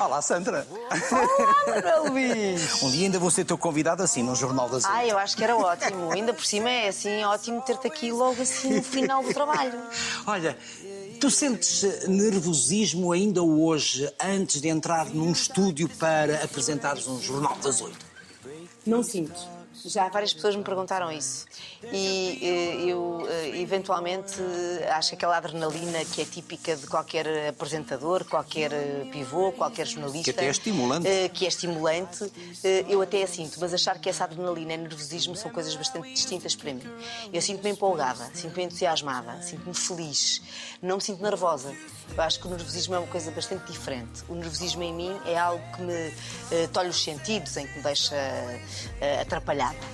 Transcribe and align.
Olá, 0.00 0.20
Sandra. 0.20 0.66
Olá, 0.70 1.26
Manuel 1.66 2.10
Luís. 2.10 2.82
Um 2.82 2.90
dia 2.90 3.06
ainda 3.06 3.18
vou 3.18 3.30
ser 3.30 3.44
teu 3.44 3.56
convidado 3.56 4.02
assim, 4.02 4.22
num 4.22 4.34
Jornal 4.34 4.68
das 4.68 4.84
Oito. 4.84 4.94
Ah, 4.94 5.06
eu 5.06 5.18
acho 5.18 5.36
que 5.36 5.44
era 5.44 5.56
ótimo. 5.56 6.10
Ainda 6.10 6.34
por 6.34 6.44
cima 6.44 6.70
é 6.70 6.88
assim, 6.88 7.22
ótimo 7.24 7.60
ter-te 7.62 7.86
aqui 7.86 8.12
logo 8.12 8.40
assim 8.42 8.76
no 8.76 8.82
final 8.82 9.22
do 9.22 9.32
trabalho. 9.32 9.72
Olha, 10.26 10.56
tu 11.20 11.30
sentes 11.30 11.84
eh, 11.84 12.08
nervosismo 12.08 13.12
ainda 13.12 13.42
hoje, 13.42 14.10
antes 14.20 14.60
de 14.60 14.68
entrar 14.68 15.06
num 15.06 15.32
estúdio 15.32 15.88
para 15.88 16.42
apresentares 16.44 17.06
um 17.06 17.20
Jornal 17.20 17.56
das 17.62 17.80
Oito? 17.80 18.04
Não 18.84 19.02
sinto. 19.02 19.34
Já 19.86 20.08
várias 20.08 20.32
pessoas 20.32 20.56
me 20.56 20.62
perguntaram 20.62 21.12
isso. 21.12 21.44
E 21.92 22.38
eh, 22.42 22.90
eu, 22.90 23.26
eh, 23.28 23.60
eventualmente, 23.60 24.40
acho 24.90 25.10
que 25.10 25.16
aquela 25.16 25.36
adrenalina 25.36 26.02
que 26.06 26.22
é 26.22 26.24
típica 26.24 26.74
de 26.74 26.86
qualquer 26.86 27.48
apresentador, 27.48 28.24
qualquer 28.24 28.72
eh, 28.72 29.06
pivô, 29.12 29.52
qualquer 29.52 29.86
jornalista. 29.86 30.32
Que 30.32 30.38
até 30.38 30.46
é 30.46 30.50
estimulante. 30.50 31.08
que 31.34 31.44
é 31.44 31.48
estimulante, 31.48 32.32
eu 32.88 33.02
até 33.02 33.22
a 33.22 33.26
sinto. 33.26 33.58
Mas 33.60 33.74
achar 33.74 33.98
que 33.98 34.08
essa 34.08 34.24
adrenalina 34.24 34.74
e 34.74 34.76
nervosismo 34.78 35.36
são 35.36 35.50
coisas 35.50 35.74
bastante 35.76 36.12
distintas 36.12 36.56
para 36.56 36.72
mim. 36.72 36.82
Eu 37.32 37.42
sinto-me 37.42 37.70
empolgada, 37.70 38.30
sinto-me 38.32 38.64
entusiasmada, 38.64 39.42
sinto-me 39.42 39.74
feliz. 39.74 40.40
Não 40.80 40.96
me 40.96 41.02
sinto 41.02 41.22
nervosa. 41.22 41.74
Eu 42.16 42.22
acho 42.22 42.40
que 42.40 42.46
o 42.46 42.50
nervosismo 42.50 42.94
é 42.94 42.98
uma 42.98 43.08
coisa 43.08 43.30
bastante 43.30 43.70
diferente. 43.70 44.22
O 44.28 44.34
nervosismo 44.34 44.82
em 44.82 44.92
mim 44.94 45.20
é 45.26 45.36
algo 45.36 45.62
que 45.76 45.82
me 45.82 46.68
tolhe 46.72 46.88
os 46.88 47.02
sentidos, 47.02 47.56
em 47.56 47.66
que 47.66 47.76
me 47.76 47.82
deixa 47.82 48.14
eh, 49.00 49.20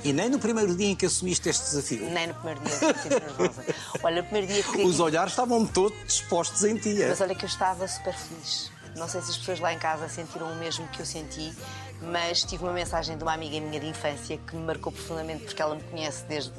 E 0.03 0.13
nem 0.13 0.29
no 0.29 0.39
primeiro 0.39 0.75
dia 0.75 0.89
em 0.89 0.97
que 0.97 1.07
assumiste 1.07 1.49
este 1.49 1.63
desafio. 1.65 2.09
Nem 2.11 2.29
no 2.29 2.35
primeiro 2.35 2.61
dia 2.61 3.21
nervosa. 3.21 3.65
Olha, 4.03 4.23
no 4.23 4.29
primeiro 4.29 4.53
dia 4.53 4.63
que. 4.63 4.83
Os 4.83 4.99
olhares 4.99 5.33
estavam 5.33 5.67
todos 5.67 5.99
dispostos 6.07 6.65
em 6.65 6.77
ti. 6.77 7.03
é? 7.03 7.09
Mas 7.09 7.21
olha 7.21 7.35
que 7.35 7.45
eu 7.45 7.49
estava 7.49 7.87
super 7.87 8.15
feliz. 8.15 8.71
Não 8.97 9.09
sei 9.09 9.21
se 9.23 9.31
as 9.31 9.37
pessoas 9.37 9.61
lá 9.61 9.73
em 9.73 9.79
casa 9.79 10.09
sentiram 10.09 10.51
o 10.51 10.57
mesmo 10.57 10.87
que 10.89 11.01
eu 11.01 11.07
senti, 11.07 11.55
mas 12.03 12.43
tive 12.43 12.65
uma 12.65 12.73
mensagem 12.73 13.17
de 13.17 13.23
uma 13.23 13.33
amiga 13.33 13.61
minha 13.61 13.79
de 13.79 13.87
infância 13.87 14.37
que 14.37 14.57
me 14.57 14.63
marcou 14.63 14.91
profundamente 14.91 15.45
porque 15.45 15.63
ela 15.63 15.77
me 15.77 15.83
conhece 15.85 16.25
desde, 16.25 16.53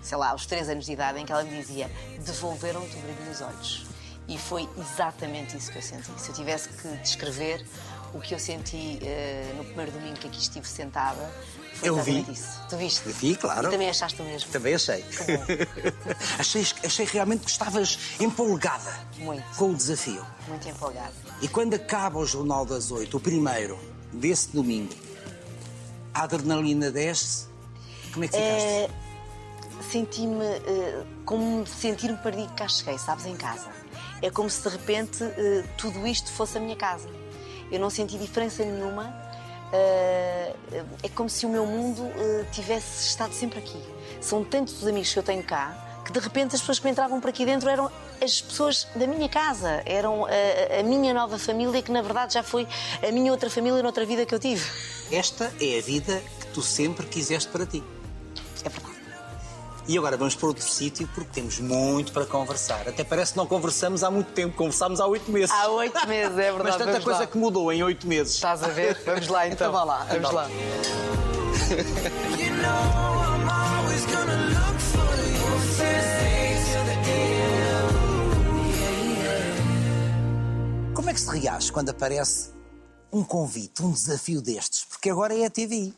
sei 0.00 0.16
lá, 0.18 0.30
aos 0.30 0.46
3 0.46 0.68
anos 0.68 0.86
de 0.86 0.92
idade, 0.92 1.18
em 1.18 1.26
que 1.26 1.32
ela 1.32 1.42
me 1.42 1.56
dizia: 1.56 1.90
devolveram-te 2.24 2.96
o 2.96 3.00
brilho 3.00 3.24
nos 3.28 3.40
olhos. 3.40 3.86
E 4.28 4.36
foi 4.36 4.68
exatamente 4.78 5.56
isso 5.56 5.72
que 5.72 5.78
eu 5.78 5.82
senti. 5.82 6.10
Se 6.20 6.28
eu 6.28 6.34
tivesse 6.34 6.68
que 6.68 6.88
descrever 6.98 7.64
o 8.14 8.20
que 8.20 8.34
eu 8.34 8.38
senti 8.38 8.98
eh, 9.02 9.52
no 9.56 9.64
primeiro 9.64 9.90
domingo 9.90 10.16
que 10.16 10.26
aqui 10.28 10.38
estive 10.38 10.66
sentada, 10.66 11.30
foi 11.78 11.88
Eu 11.88 12.02
vi. 12.02 12.26
isso. 12.30 12.60
Tu 12.68 12.76
viste? 12.76 13.08
Vi, 13.08 13.34
claro. 13.36 13.68
E 13.68 13.70
também 13.70 13.88
achaste 13.88 14.20
o 14.20 14.24
mesmo? 14.24 14.50
Também 14.50 14.74
achei. 14.74 15.04
achei. 16.38 16.66
Achei 16.84 17.06
realmente 17.06 17.44
que 17.44 17.50
estavas 17.50 17.98
empolgada 18.20 18.92
Muito. 19.18 19.44
com 19.56 19.70
o 19.70 19.74
desafio. 19.74 20.24
Muito 20.46 20.68
empolgada. 20.68 21.12
E 21.40 21.48
quando 21.48 21.74
acaba 21.74 22.18
o 22.18 22.26
Jornal 22.26 22.64
das 22.64 22.90
Oito, 22.90 23.16
o 23.16 23.20
primeiro, 23.20 23.78
desse 24.12 24.48
domingo, 24.50 24.94
a 26.12 26.22
adrenalina 26.22 26.90
desce, 26.90 27.46
como 28.12 28.24
é 28.24 28.28
que 28.28 28.36
ficaste? 28.36 28.64
É, 28.66 28.90
Senti-me 29.90 30.44
eh, 30.44 31.04
como 31.24 31.64
sentir 31.66 32.10
um 32.10 32.16
perdido 32.16 32.48
que 32.48 32.54
cá 32.56 32.68
cheguei, 32.68 32.98
sabes, 32.98 33.24
em 33.26 33.36
casa. 33.36 33.68
É 34.20 34.28
como 34.28 34.50
se 34.50 34.60
de 34.62 34.68
repente 34.68 35.22
eh, 35.22 35.64
tudo 35.76 36.04
isto 36.06 36.30
fosse 36.32 36.58
a 36.58 36.60
minha 36.60 36.76
casa. 36.76 37.08
Eu 37.70 37.78
não 37.78 37.88
senti 37.88 38.18
diferença 38.18 38.64
nenhuma. 38.64 39.14
Eh, 39.72 40.54
é 41.02 41.08
como 41.10 41.28
se 41.28 41.46
o 41.46 41.48
meu 41.48 41.66
mundo 41.66 42.02
eh, 42.16 42.44
tivesse 42.52 43.08
estado 43.08 43.32
sempre 43.32 43.58
aqui. 43.58 43.80
São 44.20 44.44
tantos 44.44 44.82
os 44.82 44.86
amigos 44.86 45.12
que 45.12 45.18
eu 45.18 45.22
tenho 45.22 45.42
cá 45.42 45.84
que 46.08 46.12
de 46.12 46.20
repente 46.20 46.54
as 46.54 46.62
pessoas 46.62 46.78
que 46.78 46.86
me 46.86 46.90
entravam 46.90 47.20
por 47.20 47.28
aqui 47.28 47.44
dentro 47.44 47.68
eram 47.68 47.90
as 48.22 48.40
pessoas 48.40 48.88
da 48.96 49.06
minha 49.06 49.28
casa, 49.28 49.82
eram 49.84 50.24
a, 50.24 50.80
a 50.80 50.82
minha 50.82 51.12
nova 51.12 51.38
família 51.38 51.82
que 51.82 51.92
na 51.92 52.00
verdade 52.00 52.32
já 52.32 52.42
foi 52.42 52.66
a 53.06 53.12
minha 53.12 53.30
outra 53.30 53.50
família 53.50 53.82
noutra 53.82 54.06
vida 54.06 54.24
que 54.24 54.34
eu 54.34 54.38
tive. 54.38 54.64
Esta 55.12 55.52
é 55.60 55.78
a 55.78 55.82
vida 55.82 56.22
que 56.40 56.46
tu 56.46 56.62
sempre 56.62 57.06
quiseste 57.06 57.50
para 57.50 57.66
ti. 57.66 57.84
É 58.64 58.68
verdade. 58.70 58.97
E 59.88 59.96
agora 59.96 60.18
vamos 60.18 60.34
para 60.34 60.48
outro 60.48 60.62
sítio 60.62 61.08
porque 61.14 61.30
temos 61.32 61.58
muito 61.60 62.12
para 62.12 62.26
conversar. 62.26 62.86
Até 62.86 63.02
parece 63.02 63.32
que 63.32 63.38
não 63.38 63.46
conversamos 63.46 64.04
há 64.04 64.10
muito 64.10 64.30
tempo, 64.32 64.54
conversámos 64.54 65.00
há 65.00 65.06
oito 65.06 65.32
meses. 65.32 65.50
Há 65.50 65.66
oito 65.70 66.06
meses, 66.06 66.36
é 66.36 66.52
verdade. 66.52 66.62
Mas 66.62 66.76
tanta 66.76 66.90
vamos 66.90 67.04
coisa 67.04 67.20
lá. 67.20 67.26
que 67.26 67.38
mudou 67.38 67.72
em 67.72 67.82
oito 67.82 68.06
meses. 68.06 68.34
Estás 68.34 68.62
a 68.62 68.68
ver? 68.68 69.02
Vamos 69.06 69.28
lá 69.28 69.46
então. 69.46 69.68
Então 69.68 69.72
vá 69.72 69.84
lá, 69.84 70.04
Vamos 70.04 70.30
lá. 70.30 70.46
Como 80.92 81.08
é 81.08 81.14
que 81.14 81.20
se 81.20 81.30
reage 81.30 81.72
quando 81.72 81.88
aparece 81.88 82.50
um 83.10 83.24
convite, 83.24 83.82
um 83.82 83.92
desafio 83.92 84.42
destes? 84.42 84.84
Porque 84.84 85.08
agora 85.08 85.34
é 85.34 85.46
a 85.46 85.50
TV. 85.50 85.94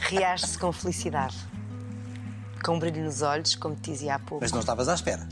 Reage-se 0.00 0.58
com 0.58 0.72
felicidade. 0.72 1.36
Com 2.64 2.76
um 2.76 2.78
brilho 2.78 3.02
nos 3.04 3.22
olhos, 3.22 3.54
como 3.54 3.74
te 3.74 3.90
dizia 3.92 4.14
há 4.16 4.18
pouco. 4.18 4.42
Mas 4.44 4.52
não 4.52 4.60
estavas 4.60 4.88
à 4.88 4.94
espera. 4.94 5.26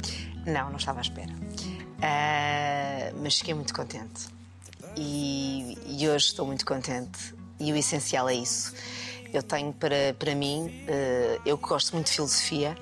Não, 0.47 0.71
não 0.71 0.77
estava 0.77 0.99
à 1.00 1.03
espera. 1.03 1.33
Ah, 2.03 3.12
mas 3.22 3.39
fiquei 3.39 3.55
muito 3.55 3.75
contente. 3.75 4.27
E, 4.97 5.77
e 5.87 6.09
hoje 6.09 6.27
estou 6.27 6.47
muito 6.47 6.65
contente. 6.65 7.34
E 7.61 7.72
o 7.72 7.77
essencial 7.77 8.28
é 8.28 8.34
isso. 8.34 8.72
Eu 9.33 9.43
tenho 9.43 9.72
para, 9.72 10.15
para 10.19 10.34
mim, 10.34 10.84
eh, 10.89 11.39
eu 11.44 11.59
que 11.59 11.69
gosto 11.69 11.93
muito 11.93 12.06
de 12.06 12.12
filosofia, 12.12 12.77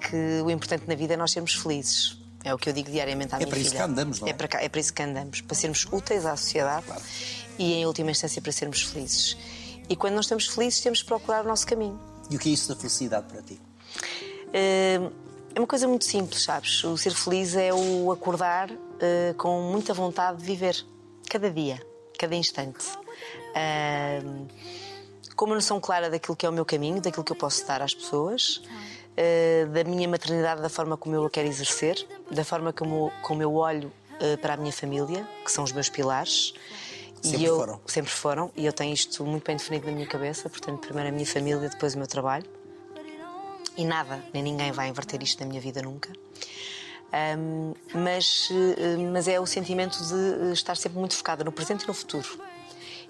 que 0.00 0.40
o 0.44 0.50
importante 0.50 0.84
na 0.86 0.94
vida 0.94 1.14
é 1.14 1.16
nós 1.16 1.32
sermos 1.32 1.54
felizes. 1.54 2.18
É 2.44 2.54
o 2.54 2.58
que 2.58 2.68
eu 2.68 2.72
digo 2.72 2.90
diariamente 2.90 3.34
à 3.34 3.38
minha 3.38 3.48
para 3.48 3.58
isso 3.58 3.70
filha. 3.70 3.84
que 3.84 3.90
andamos, 3.90 4.20
não 4.20 4.28
é? 4.28 4.30
É 4.30 4.34
para, 4.34 4.48
cá- 4.48 4.62
é 4.62 4.68
para 4.68 4.80
isso 4.80 4.92
que 4.92 5.02
andamos. 5.02 5.40
Para 5.40 5.56
sermos 5.56 5.86
úteis 5.90 6.24
à 6.26 6.36
sociedade 6.36 6.86
e, 7.58 7.72
em 7.74 7.86
última 7.86 8.10
instância, 8.10 8.40
para 8.40 8.52
sermos 8.52 8.82
felizes. 8.82 9.36
E 9.88 9.96
quando 9.96 10.14
nós 10.14 10.26
estamos 10.26 10.46
felizes, 10.46 10.80
temos 10.80 11.02
que 11.02 11.08
procurar 11.08 11.44
o 11.44 11.48
nosso 11.48 11.66
caminho. 11.66 11.98
E 12.30 12.36
o 12.36 12.38
que 12.38 12.48
é 12.48 12.52
isso 12.52 12.68
da 12.68 12.76
felicidade 12.76 13.26
para 13.26 13.42
ti? 13.42 13.60
Eh, 14.52 15.00
É 15.54 15.60
uma 15.60 15.66
coisa 15.66 15.86
muito 15.86 16.06
simples, 16.06 16.44
sabes? 16.44 16.82
O 16.82 16.96
ser 16.96 17.12
feliz 17.12 17.54
é 17.54 17.74
o 17.74 18.10
acordar 18.10 18.70
eh, 19.00 19.34
com 19.36 19.60
muita 19.60 19.92
vontade 19.92 20.38
de 20.38 20.44
viver. 20.44 20.82
Cada 21.28 21.50
dia, 21.50 21.78
cada 22.18 22.34
instante. 22.34 22.86
Ah, 23.54 24.22
com 25.36 25.44
uma 25.44 25.54
noção 25.54 25.78
clara 25.78 26.08
daquilo 26.08 26.34
que 26.34 26.46
é 26.46 26.48
o 26.48 26.52
meu 26.52 26.64
caminho, 26.64 27.02
daquilo 27.02 27.22
que 27.22 27.32
eu 27.32 27.36
posso 27.36 27.66
dar 27.66 27.82
às 27.82 27.92
pessoas, 27.94 28.62
eh, 29.14 29.66
da 29.70 29.84
minha 29.84 30.08
maternidade, 30.08 30.62
da 30.62 30.70
forma 30.70 30.96
como 30.96 31.14
eu 31.14 31.26
a 31.26 31.30
quero 31.30 31.48
exercer, 31.48 31.96
da 32.30 32.44
forma 32.44 32.72
como, 32.72 33.12
como 33.20 33.42
eu 33.42 33.54
olho 33.54 33.92
para 34.40 34.54
a 34.54 34.56
minha 34.56 34.72
família, 34.72 35.28
que 35.44 35.50
são 35.52 35.64
os 35.64 35.72
meus 35.72 35.88
pilares. 35.90 36.54
Sempre 37.20 37.40
e 37.40 37.44
eu, 37.44 37.56
foram. 37.56 37.80
Sempre 37.86 38.10
foram, 38.10 38.50
e 38.56 38.64
eu 38.64 38.72
tenho 38.72 38.94
isto 38.94 39.22
muito 39.26 39.44
bem 39.44 39.56
definido 39.56 39.86
na 39.86 39.92
minha 39.92 40.06
cabeça, 40.06 40.48
portanto, 40.48 40.80
primeiro 40.80 41.08
a 41.10 41.12
minha 41.12 41.26
família, 41.26 41.68
depois 41.68 41.94
o 41.94 41.98
meu 41.98 42.06
trabalho 42.06 42.61
e 43.76 43.84
nada, 43.84 44.22
nem 44.32 44.42
ninguém 44.42 44.72
vai 44.72 44.88
inverter 44.88 45.22
isto 45.22 45.40
na 45.40 45.46
minha 45.46 45.60
vida 45.60 45.80
nunca. 45.82 46.10
Ahm, 47.12 47.74
mas, 47.94 48.48
eh, 48.50 48.96
mas 49.12 49.28
é 49.28 49.38
o 49.38 49.46
sentimento 49.46 49.98
de 50.02 50.48
eh, 50.48 50.52
estar 50.52 50.76
sempre 50.76 50.98
muito 50.98 51.14
focada 51.14 51.44
no 51.44 51.52
presente 51.52 51.82
e 51.84 51.88
no 51.88 51.92
futuro. 51.94 52.26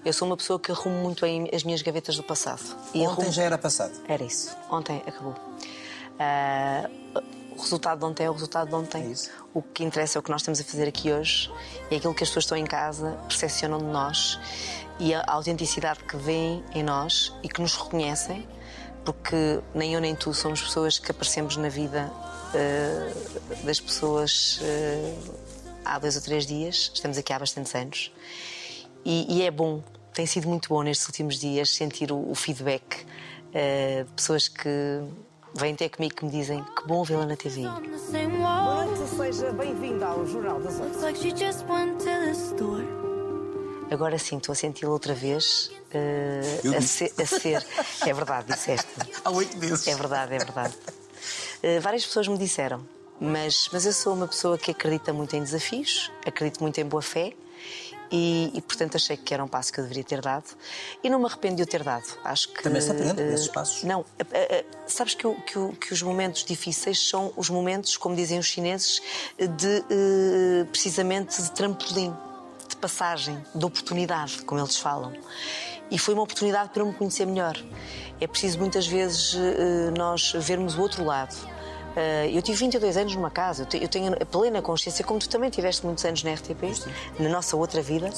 Eu 0.03 0.11
sou 0.11 0.27
uma 0.27 0.35
pessoa 0.35 0.59
que 0.59 0.69
arrumo 0.71 0.97
muito 1.01 1.25
as 1.53 1.63
minhas 1.63 1.81
gavetas 1.81 2.17
do 2.17 2.23
passado. 2.23 2.61
E 2.93 2.99
Ontem 2.99 3.05
arrumo- 3.07 3.31
já 3.31 3.43
era 3.43 3.57
passado. 3.57 3.93
Era 4.07 4.21
isso. 4.23 4.53
Ontem 4.69 5.01
acabou. 5.07 5.33
Ah, 6.19 6.89
o 7.55 7.61
resultado 7.61 7.99
de 7.99 8.05
ontem 8.05 8.23
é 8.25 8.29
o 8.29 8.33
resultado 8.33 8.67
de 8.67 8.75
ontem. 8.75 9.03
É 9.03 9.07
isso. 9.07 9.31
O 9.53 9.61
que 9.61 9.83
interessa 9.85 10.17
é 10.17 10.19
o 10.19 10.23
que 10.23 10.29
nós 10.31 10.41
estamos 10.41 10.59
a 10.59 10.63
fazer 10.65 10.87
aqui 10.89 11.11
hoje 11.13 11.49
e 11.89 11.95
aquilo 11.95 12.13
que 12.13 12.23
as 12.23 12.29
pessoas 12.29 12.43
estão 12.43 12.57
em 12.57 12.65
casa 12.65 13.17
percepcionam 13.27 13.77
de 13.77 13.85
nós 13.85 14.37
e 14.99 15.13
a 15.13 15.23
autenticidade 15.27 16.03
que 16.03 16.17
veem 16.17 16.61
em 16.75 16.83
nós 16.83 17.33
e 17.41 17.47
que 17.47 17.61
nos 17.61 17.75
reconhecem, 17.75 18.45
porque 19.05 19.59
nem 19.73 19.93
eu 19.93 20.01
nem 20.01 20.15
tu 20.15 20.33
somos 20.33 20.61
pessoas 20.61 20.99
que 20.99 21.11
aparecemos 21.11 21.57
na 21.57 21.69
vida 21.69 22.11
ah, 22.53 23.13
das 23.63 23.79
pessoas 23.79 24.59
ah, 24.63 25.43
há 25.85 25.99
dois 25.99 26.15
ou 26.15 26.21
três 26.21 26.45
dias, 26.45 26.91
estamos 26.93 27.17
aqui 27.17 27.33
há 27.33 27.39
bastantes 27.39 27.73
anos. 27.75 28.11
E, 29.05 29.37
e 29.37 29.41
é 29.43 29.51
bom, 29.51 29.83
tem 30.13 30.25
sido 30.25 30.47
muito 30.47 30.69
bom 30.69 30.81
nestes 30.81 31.07
últimos 31.07 31.39
dias 31.39 31.69
sentir 31.69 32.11
o, 32.11 32.31
o 32.31 32.35
feedback 32.35 33.05
eh, 33.53 34.03
de 34.07 34.11
pessoas 34.13 34.47
que 34.47 34.69
vêm 35.55 35.75
ter 35.75 35.89
comigo 35.89 36.15
que 36.15 36.25
me 36.25 36.31
dizem 36.31 36.63
que 36.63 36.87
bom 36.87 37.03
vê-la 37.03 37.25
na 37.25 37.35
TV. 37.35 37.63
seja 39.07 39.51
bem-vinda 39.51 40.05
ao 40.05 40.25
Jornal 40.25 40.59
das 40.61 40.79
Oito. 40.79 40.99
Agora 43.93 44.17
sim, 44.17 44.37
estou 44.37 44.53
a 44.53 44.55
senti-la 44.55 44.91
outra 44.91 45.13
vez 45.13 45.69
Eu 46.63 46.75
a, 46.77 46.81
ser, 46.81 47.13
a 47.21 47.25
ser. 47.25 47.65
É 48.05 48.13
verdade, 48.13 48.51
disseste. 48.53 48.87
Há 49.23 49.29
oito 49.31 49.55
meses. 49.57 49.87
É 49.87 49.95
verdade, 49.95 50.33
é 50.33 50.37
verdade. 50.39 50.73
Eh, 51.61 51.79
várias 51.79 52.05
pessoas 52.05 52.27
me 52.27 52.37
disseram, 52.37 52.85
mas, 53.21 53.69
mas 53.71 53.85
eu 53.85 53.93
sou 53.93 54.13
uma 54.13 54.27
pessoa 54.27 54.57
que 54.57 54.71
acredita 54.71 55.13
muito 55.13 55.35
em 55.35 55.41
desafios, 55.43 56.11
acredito 56.25 56.59
muito 56.61 56.79
em 56.81 56.85
boa 56.85 57.01
fé 57.01 57.33
e, 58.11 58.51
e, 58.53 58.61
portanto 58.61 58.95
achei 58.97 59.15
que 59.15 59.33
era 59.33 59.43
um 59.43 59.47
passo 59.47 59.71
que 59.71 59.79
eu 59.79 59.83
deveria 59.83 60.03
ter 60.03 60.19
dado 60.21 60.43
e 61.03 61.09
não 61.09 61.19
me 61.19 61.25
arrependo 61.25 61.55
de 61.57 61.63
o 61.63 61.65
ter 61.65 61.83
dado. 61.83 62.05
Acho 62.23 62.49
que 62.49 62.61
Também 62.61 62.81
se 62.81 62.91
aprende 62.91 63.21
eh, 63.21 63.25
nesses 63.29 63.47
passos. 63.47 63.83
Não, 63.83 64.03
eh, 64.19 64.25
eh, 64.33 64.65
sabes 64.87 65.13
que, 65.15 65.25
o- 65.25 65.35
que 65.41 65.57
o- 65.57 65.71
que 65.73 65.93
os 65.93 66.01
momentos 66.01 66.43
difíceis 66.43 66.99
são 67.07 67.31
os 67.37 67.49
momentos, 67.49 67.95
como 67.95 68.15
dizem 68.15 68.37
os 68.39 68.45
chineses, 68.47 69.01
de 69.37 70.65
precisamente 70.71 71.41
de 71.41 71.51
trampolim. 71.51 72.13
Passagem, 72.87 73.41
de 73.55 73.65
oportunidade, 73.65 74.41
como 74.41 74.59
eles 74.59 74.75
falam. 74.75 75.13
E 75.89 75.97
foi 75.97 76.13
uma 76.15 76.23
oportunidade 76.23 76.71
para 76.71 76.83
me 76.83 76.91
conhecer 76.93 77.25
melhor. 77.25 77.57
É 78.19 78.27
preciso 78.27 78.59
muitas 78.59 78.85
vezes 78.85 79.35
eh, 79.35 79.91
nós 79.97 80.33
vermos 80.37 80.75
o 80.77 80.81
outro 80.81 81.05
lado. 81.05 81.33
Eh, 81.95 82.31
eu 82.33 82.41
tive 82.41 82.57
22 82.57 82.97
anos 82.97 83.15
numa 83.15 83.29
casa, 83.31 83.61
eu 83.61 83.65
te- 83.67 83.81
eu 83.81 83.87
tenho 83.87 84.11
a 84.21 84.25
plena 84.25 84.61
consciência, 84.61 85.05
como 85.05 85.17
tu 85.17 85.29
também 85.29 85.49
tiveste 85.49 85.85
muitos 85.85 86.03
anos 86.03 86.23
na 86.23 86.33
RTP, 86.33 86.61
na 87.19 87.29
nossa 87.29 87.55
outra 87.55 87.81
vida. 87.81 88.09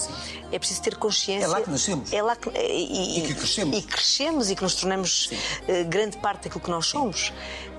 É 0.51 0.57
preciso 0.57 0.81
ter 0.81 0.95
consciência. 0.95 1.45
É 1.45 1.47
lá 1.47 1.61
que 1.61 1.69
nascemos. 1.69 2.11
É 2.11 2.21
lá 2.23 2.35
que, 2.35 2.49
e, 2.57 3.19
E 3.19 3.21
que 3.27 3.35
crescemos. 3.35 3.77
E 3.77 3.81
crescemos 3.83 4.49
e 4.49 4.55
que 4.55 4.63
nos 4.63 4.73
tornamos 4.73 5.29
eh, 5.67 5.83
grande 5.83 6.17
parte 6.17 6.45
daquilo 6.45 6.61
que 6.63 6.71
nós 6.71 6.87
somos. 6.87 7.31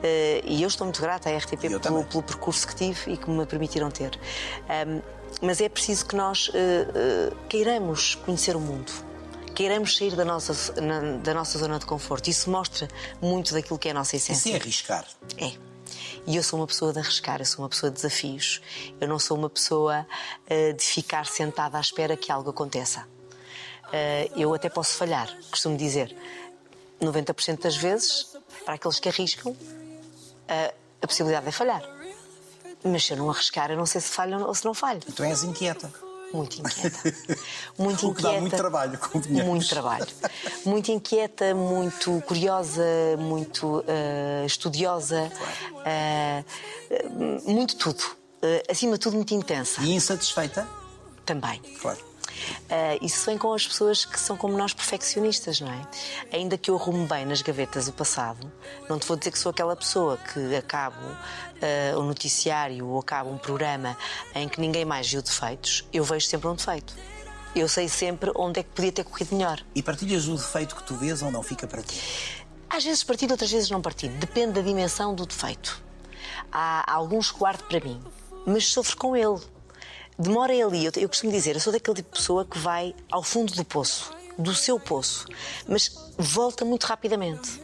Eh, 0.05 0.41
e 0.45 0.63
eu 0.63 0.69
estou 0.69 0.85
muito 0.85 1.01
grata 1.01 1.31
à 1.31 1.37
RTP 1.37 1.63
pelo, 1.81 1.81
pelo 2.05 2.23
percurso 2.23 2.69
que 2.69 2.77
tive 2.77 3.13
e 3.13 3.17
que 3.17 3.29
me 3.29 3.45
permitiram 3.45 3.91
ter. 3.91 4.17
Mas 5.43 5.61
é 5.61 5.69
preciso 5.69 6.07
que 6.07 6.17
nós 6.17 6.51
eh, 6.55 6.87
eh, 6.95 7.33
queiramos 7.49 8.15
conhecer 8.15 8.57
o 8.57 8.61
mundo. 8.61 8.91
Queiramos 9.55 9.97
sair 9.97 10.15
da 10.15 10.25
nossa, 10.25 10.55
da 11.23 11.35
nossa 11.35 11.59
zona 11.59 11.79
de 11.79 11.87
conforto. 11.87 12.29
Isso 12.29 12.51
mostra 12.51 12.89
muito 13.23 13.55
daquilo 13.55 13.79
que 13.79 13.89
é 13.89 13.91
a 13.91 13.95
nossa 13.95 14.17
Isso 14.17 14.33
essência. 14.33 14.53
é 14.53 14.57
arriscar. 14.61 15.07
É. 15.39 15.53
E 16.27 16.37
eu 16.37 16.43
sou 16.43 16.59
uma 16.59 16.67
pessoa 16.67 16.93
de 16.93 16.99
arriscar, 16.99 17.41
eu 17.41 17.45
sou 17.47 17.63
uma 17.63 17.69
pessoa 17.69 17.91
de 17.91 17.97
desafios. 17.97 18.61
Eu 19.01 19.09
não 19.09 19.19
sou 19.19 19.37
uma 19.37 19.49
pessoa 19.49 20.07
eh, 20.47 20.73
de 20.73 20.83
ficar 20.83 21.25
sentada 21.27 21.79
à 21.79 21.81
espera 21.81 22.17
que 22.17 22.33
algo 22.33 22.51
aconteça. 22.51 23.07
Eh, 23.93 24.31
eu 24.37 24.53
até 24.53 24.69
posso 24.69 24.95
falhar, 24.97 25.33
costumo 25.51 25.77
dizer. 25.77 26.15
90% 27.01 27.61
das 27.61 27.77
vezes, 27.77 28.37
para 28.65 28.75
aqueles 28.75 28.99
que 28.99 29.09
arriscam, 29.09 29.57
eh, 30.49 30.75
a 31.01 31.07
possibilidade 31.07 31.47
é 31.47 31.53
falhar. 31.53 31.83
Mas 32.87 33.05
se 33.05 33.13
eu 33.13 33.17
não 33.19 33.31
arriscar, 33.31 33.71
eu 33.71 33.77
não 33.77 33.87
sei 33.87 34.01
se 34.01 34.09
falho 34.09 34.45
ou 34.47 34.55
se 34.55 34.65
não 34.65 34.75
falho. 34.75 35.01
Tu 35.15 35.23
és 35.25 35.43
inquieta. 35.43 35.91
Muito 36.33 36.59
inquieta. 36.61 36.99
Muito 37.79 38.09
O 38.09 38.15
que 38.15 38.21
dá 38.23 38.29
inquieta. 38.31 38.41
muito 38.41 38.57
trabalho, 38.57 38.99
convenhamos. 38.99 39.47
Muito 39.49 39.69
trabalho. 39.69 40.07
Muito 40.65 40.91
inquieta, 40.91 41.55
muito 41.55 42.21
curiosa, 42.27 42.83
muito 43.19 43.85
eh, 43.87 44.45
estudiosa, 44.45 45.31
eh, 45.85 46.43
muito 47.47 47.77
tudo. 47.77 48.03
Eh, 48.43 48.65
acima 48.69 48.95
de 48.95 48.99
tudo, 48.99 49.15
muito 49.17 49.33
intensa 49.35 49.81
E 49.83 49.93
insatisfeita? 49.95 50.67
também. 51.25 51.61
Claro. 51.81 51.99
Isso 53.01 53.27
vem 53.27 53.39
com 53.39 53.53
as 53.53 53.67
pessoas 53.67 54.05
que 54.05 54.19
são 54.19 54.37
como 54.37 54.57
nós 54.57 54.73
perfeccionistas, 54.73 55.61
não 55.61 55.73
é? 55.73 55.87
Ainda 56.33 56.59
que 56.59 56.71
eu 56.71 56.77
arrume 56.77 57.07
bem 57.07 57.25
nas 57.25 57.43
gavetas 57.43 57.89
o 57.89 57.93
passado, 57.93 58.51
não 58.89 58.99
te 58.99 59.07
vou 59.07 59.17
dizer 59.17 59.31
que 59.31 59.39
sou 59.39 59.51
aquela 59.51 59.77
pessoa 59.77 60.17
que 60.17 60.57
acabo 60.57 60.97
ah, 61.63 61.99
um 61.99 62.03
noticiário 62.03 62.87
ou 62.87 62.99
acabo 62.99 63.31
um 63.31 63.39
programa 63.39 63.97
em 64.35 64.49
que 64.49 64.61
ninguém 64.61 64.85
mais 64.85 65.11
viu 65.11 65.23
defeitos, 65.23 65.85
eu 65.93 66.05
vejo 66.05 66.27
sempre 66.27 66.49
um 66.49 66.55
defeito. 66.55 66.95
Eu 67.55 67.69
sei 67.69 67.89
sempre 67.89 68.31
onde 68.35 68.61
é 68.61 68.63
que 68.63 68.69
podia 68.69 68.93
ter 68.93 69.05
corrido 69.05 69.35
melhor. 69.35 69.65
E 69.75 69.83
partilhas 69.83 70.29
o 70.29 70.37
defeito 70.37 70.77
que 70.77 70.83
tu 70.83 70.95
vês 70.95 71.23
ou 71.23 71.31
não 71.31 71.43
fica 71.43 71.67
para 71.67 71.83
ti? 71.83 71.99
Às 72.69 72.85
vezes 72.85 73.03
partilho, 73.03 73.33
outras 73.33 73.51
vezes 73.51 73.71
não 73.71 73.81
partilho. 73.81 74.13
Depende 74.19 74.53
da 74.53 74.61
dimensão 74.61 75.15
do 75.15 75.25
defeito. 75.25 75.83
Há 76.53 76.93
alguns 76.93 77.31
que 77.31 77.39
guardo 77.39 77.63
para 77.63 77.81
mim, 77.81 78.03
mas 78.47 78.67
sofro 78.67 78.97
com 78.99 79.17
ele. 79.17 79.41
Demora 80.19 80.53
ali. 80.53 80.85
Eu, 80.85 80.93
eu 80.97 81.09
costumo 81.09 81.31
dizer, 81.33 81.55
eu 81.57 81.61
sou 81.61 81.73
daquele 81.73 81.97
tipo 81.97 82.11
de 82.13 82.19
pessoa 82.19 82.45
que 82.45 82.59
vai 82.59 82.95
ao 83.11 83.23
fundo 83.23 83.53
do 83.55 83.65
poço, 83.65 84.13
do 84.39 84.55
seu 84.55 84.79
poço, 84.81 85.27
mas 85.69 85.93
volta 86.17 86.65
muito 86.65 86.85
rapidamente. 86.85 87.61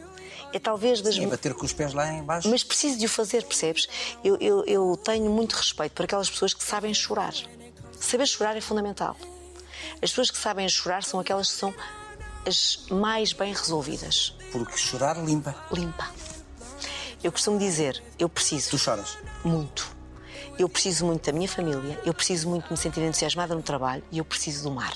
É 0.53 0.59
talvez 0.59 1.01
das. 1.01 1.17
É 1.17 1.25
bater 1.25 1.53
com 1.55 1.65
os 1.65 1.73
pés 1.73 1.93
lá 1.93 2.11
em 2.13 2.21
baixo? 2.21 2.47
Mas 2.49 2.63
preciso 2.63 2.99
de 2.99 3.05
o 3.07 3.09
fazer, 3.09 3.43
percebes? 3.43 3.87
Eu, 4.23 4.37
eu, 4.39 4.63
eu 4.65 4.95
tenho 5.03 5.29
muito 5.31 5.53
respeito 5.53 5.93
por 5.93 6.03
aquelas 6.05 6.29
pessoas 6.29 6.53
que 6.53 6.63
sabem 6.63 6.93
chorar. 6.93 7.33
Saber 7.99 8.27
chorar 8.27 8.55
é 8.55 8.61
fundamental. 8.61 9.17
As 9.95 10.11
pessoas 10.11 10.29
que 10.29 10.37
sabem 10.37 10.69
chorar 10.69 11.03
são 11.03 11.19
aquelas 11.19 11.49
que 11.51 11.57
são 11.57 11.73
as 12.45 12.85
mais 12.91 13.31
bem 13.31 13.53
resolvidas 13.53 14.35
Porque 14.51 14.77
chorar 14.77 15.17
limpa. 15.17 15.55
limpa. 15.71 16.11
Eu 17.23 17.31
costumo 17.31 17.57
dizer, 17.57 18.03
eu 18.19 18.27
preciso 18.27 18.71
Tu 18.71 18.77
choras. 18.77 19.17
muito. 19.43 19.92
Eu 20.57 20.69
preciso 20.69 21.05
muito 21.05 21.25
da 21.25 21.31
minha 21.31 21.47
família, 21.47 21.99
eu 22.05 22.13
preciso 22.13 22.49
muito 22.49 22.65
de 22.65 22.71
me 22.71 22.77
sentir 22.77 23.01
entusiasmada 23.01 23.55
no 23.55 23.61
trabalho 23.61 24.03
e 24.11 24.19
eu 24.19 24.25
preciso 24.25 24.63
do 24.63 24.71
mar. 24.71 24.95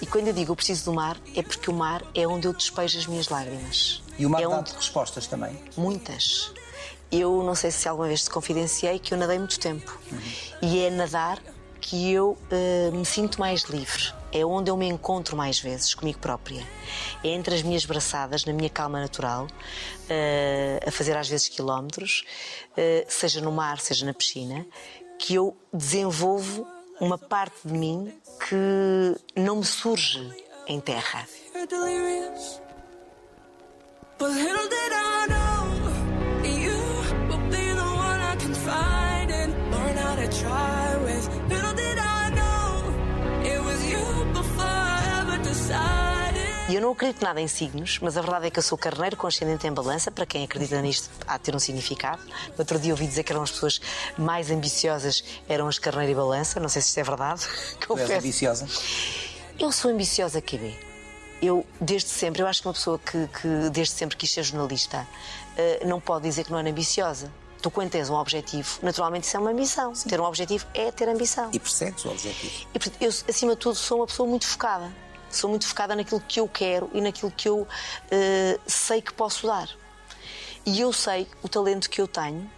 E 0.00 0.06
quando 0.06 0.26
eu 0.26 0.32
digo 0.32 0.52
eu 0.52 0.56
preciso 0.56 0.86
do 0.86 0.92
mar, 0.92 1.16
é 1.34 1.42
porque 1.42 1.70
o 1.70 1.74
mar 1.74 2.02
é 2.14 2.26
onde 2.26 2.48
eu 2.48 2.52
despejo 2.52 2.98
as 2.98 3.06
minhas 3.06 3.28
lágrimas. 3.28 4.02
E 4.18 4.26
o 4.26 4.30
mar 4.30 4.42
é 4.42 4.48
dá-te 4.48 4.70
onde... 4.70 4.72
respostas 4.72 5.26
também. 5.26 5.56
Muitas. 5.76 6.52
Eu 7.10 7.42
não 7.44 7.54
sei 7.54 7.70
se 7.70 7.88
alguma 7.88 8.08
vez 8.08 8.24
te 8.24 8.30
confidenciei 8.30 8.98
que 8.98 9.14
eu 9.14 9.18
nadei 9.18 9.38
muito 9.38 9.60
tempo. 9.60 9.96
E 10.60 10.80
é 10.80 10.90
nadar 10.90 11.38
que 11.80 12.10
eu 12.10 12.38
eh, 12.50 12.90
me 12.92 13.04
sinto 13.04 13.38
mais 13.38 13.62
livre. 13.64 14.12
É 14.32 14.44
onde 14.44 14.70
eu 14.70 14.76
me 14.76 14.86
encontro 14.86 15.36
mais 15.36 15.60
vezes 15.60 15.94
comigo 15.94 16.18
própria. 16.18 16.66
É 17.22 17.28
entre 17.28 17.54
as 17.54 17.62
minhas 17.62 17.84
braçadas, 17.84 18.44
na 18.44 18.52
minha 18.52 18.70
calma 18.70 18.98
natural, 18.98 19.46
eh, 20.08 20.80
a 20.86 20.90
fazer 20.90 21.16
às 21.16 21.28
vezes 21.28 21.48
quilómetros, 21.48 22.24
eh, 22.76 23.04
seja 23.08 23.40
no 23.40 23.52
mar, 23.52 23.78
seja 23.78 24.06
na 24.06 24.14
piscina, 24.14 24.66
que 25.18 25.34
eu 25.34 25.56
desenvolvo 25.72 26.66
uma 27.00 27.18
parte 27.18 27.56
de 27.64 27.72
mim 27.72 28.12
que 28.48 29.40
não 29.40 29.56
me 29.56 29.64
surge 29.64 30.32
em 30.66 30.80
terra. 30.80 31.26
E 46.72 46.76
eu 46.76 46.80
não 46.80 46.92
acredito 46.92 47.22
nada 47.22 47.38
em 47.38 47.46
signos, 47.46 47.98
mas 48.00 48.16
a 48.16 48.22
verdade 48.22 48.46
é 48.46 48.50
que 48.50 48.58
eu 48.58 48.62
sou 48.62 48.78
carneiro 48.78 49.14
com 49.14 49.26
ascendente 49.26 49.66
em 49.66 49.70
balança. 49.70 50.10
Para 50.10 50.24
quem 50.24 50.42
acredita 50.42 50.80
nisto, 50.80 51.10
há 51.26 51.36
de 51.36 51.42
ter 51.42 51.54
um 51.54 51.58
significado. 51.58 52.22
No 52.24 52.54
outro 52.60 52.78
dia 52.78 52.94
ouvi 52.94 53.06
dizer 53.06 53.24
que 53.24 53.30
eram 53.30 53.42
as 53.42 53.50
pessoas 53.50 53.78
mais 54.16 54.50
ambiciosas, 54.50 55.22
eram 55.46 55.68
as 55.68 55.78
carneiro 55.78 56.12
e 56.12 56.14
balança. 56.14 56.58
Não 56.58 56.70
sei 56.70 56.80
se 56.80 56.88
isto 56.88 56.96
é 56.96 57.02
verdade. 57.02 57.46
Tu 57.78 57.98
és 57.98 58.10
ambiciosa. 58.10 58.66
Eu 59.60 59.70
sou 59.70 59.90
ambiciosa, 59.90 60.40
QB. 60.40 60.74
Eu, 61.42 61.66
desde 61.78 62.08
sempre, 62.08 62.40
eu 62.40 62.46
acho 62.46 62.62
que 62.62 62.68
uma 62.68 62.72
pessoa 62.72 62.98
que, 62.98 63.26
que 63.26 63.68
desde 63.70 63.92
sempre 63.92 64.16
quis 64.16 64.32
ser 64.32 64.42
jornalista 64.42 65.06
eh, 65.58 65.82
não 65.84 66.00
pode 66.00 66.22
dizer 66.22 66.44
que 66.44 66.52
não 66.52 66.58
é 66.58 66.66
ambiciosa. 66.66 67.30
Tu, 67.60 67.70
quando 67.70 67.90
tens 67.90 68.08
um 68.08 68.14
objetivo, 68.14 68.78
naturalmente 68.82 69.24
isso 69.24 69.36
é 69.36 69.40
uma 69.40 69.50
ambição. 69.50 69.92
Ter 69.92 70.18
um 70.18 70.24
objetivo 70.24 70.66
é 70.72 70.90
ter 70.90 71.06
ambição. 71.06 71.50
E 71.52 71.58
persegues 71.58 72.02
o 72.06 72.08
objetivo. 72.08 72.66
E, 72.74 73.04
eu, 73.04 73.10
acima 73.28 73.52
de 73.52 73.58
tudo, 73.58 73.74
sou 73.74 73.98
uma 73.98 74.06
pessoa 74.06 74.26
muito 74.26 74.46
focada. 74.46 74.90
Sou 75.32 75.48
muito 75.48 75.66
focada 75.66 75.96
naquilo 75.96 76.20
que 76.20 76.38
eu 76.38 76.46
quero 76.46 76.90
e 76.92 77.00
naquilo 77.00 77.30
que 77.30 77.48
eu 77.48 77.66
eh, 78.10 78.60
sei 78.66 79.00
que 79.00 79.12
posso 79.12 79.46
dar. 79.46 79.68
E 80.64 80.80
eu 80.80 80.92
sei 80.92 81.26
o 81.42 81.48
talento 81.48 81.90
que 81.90 82.00
eu 82.00 82.06
tenho 82.06 82.48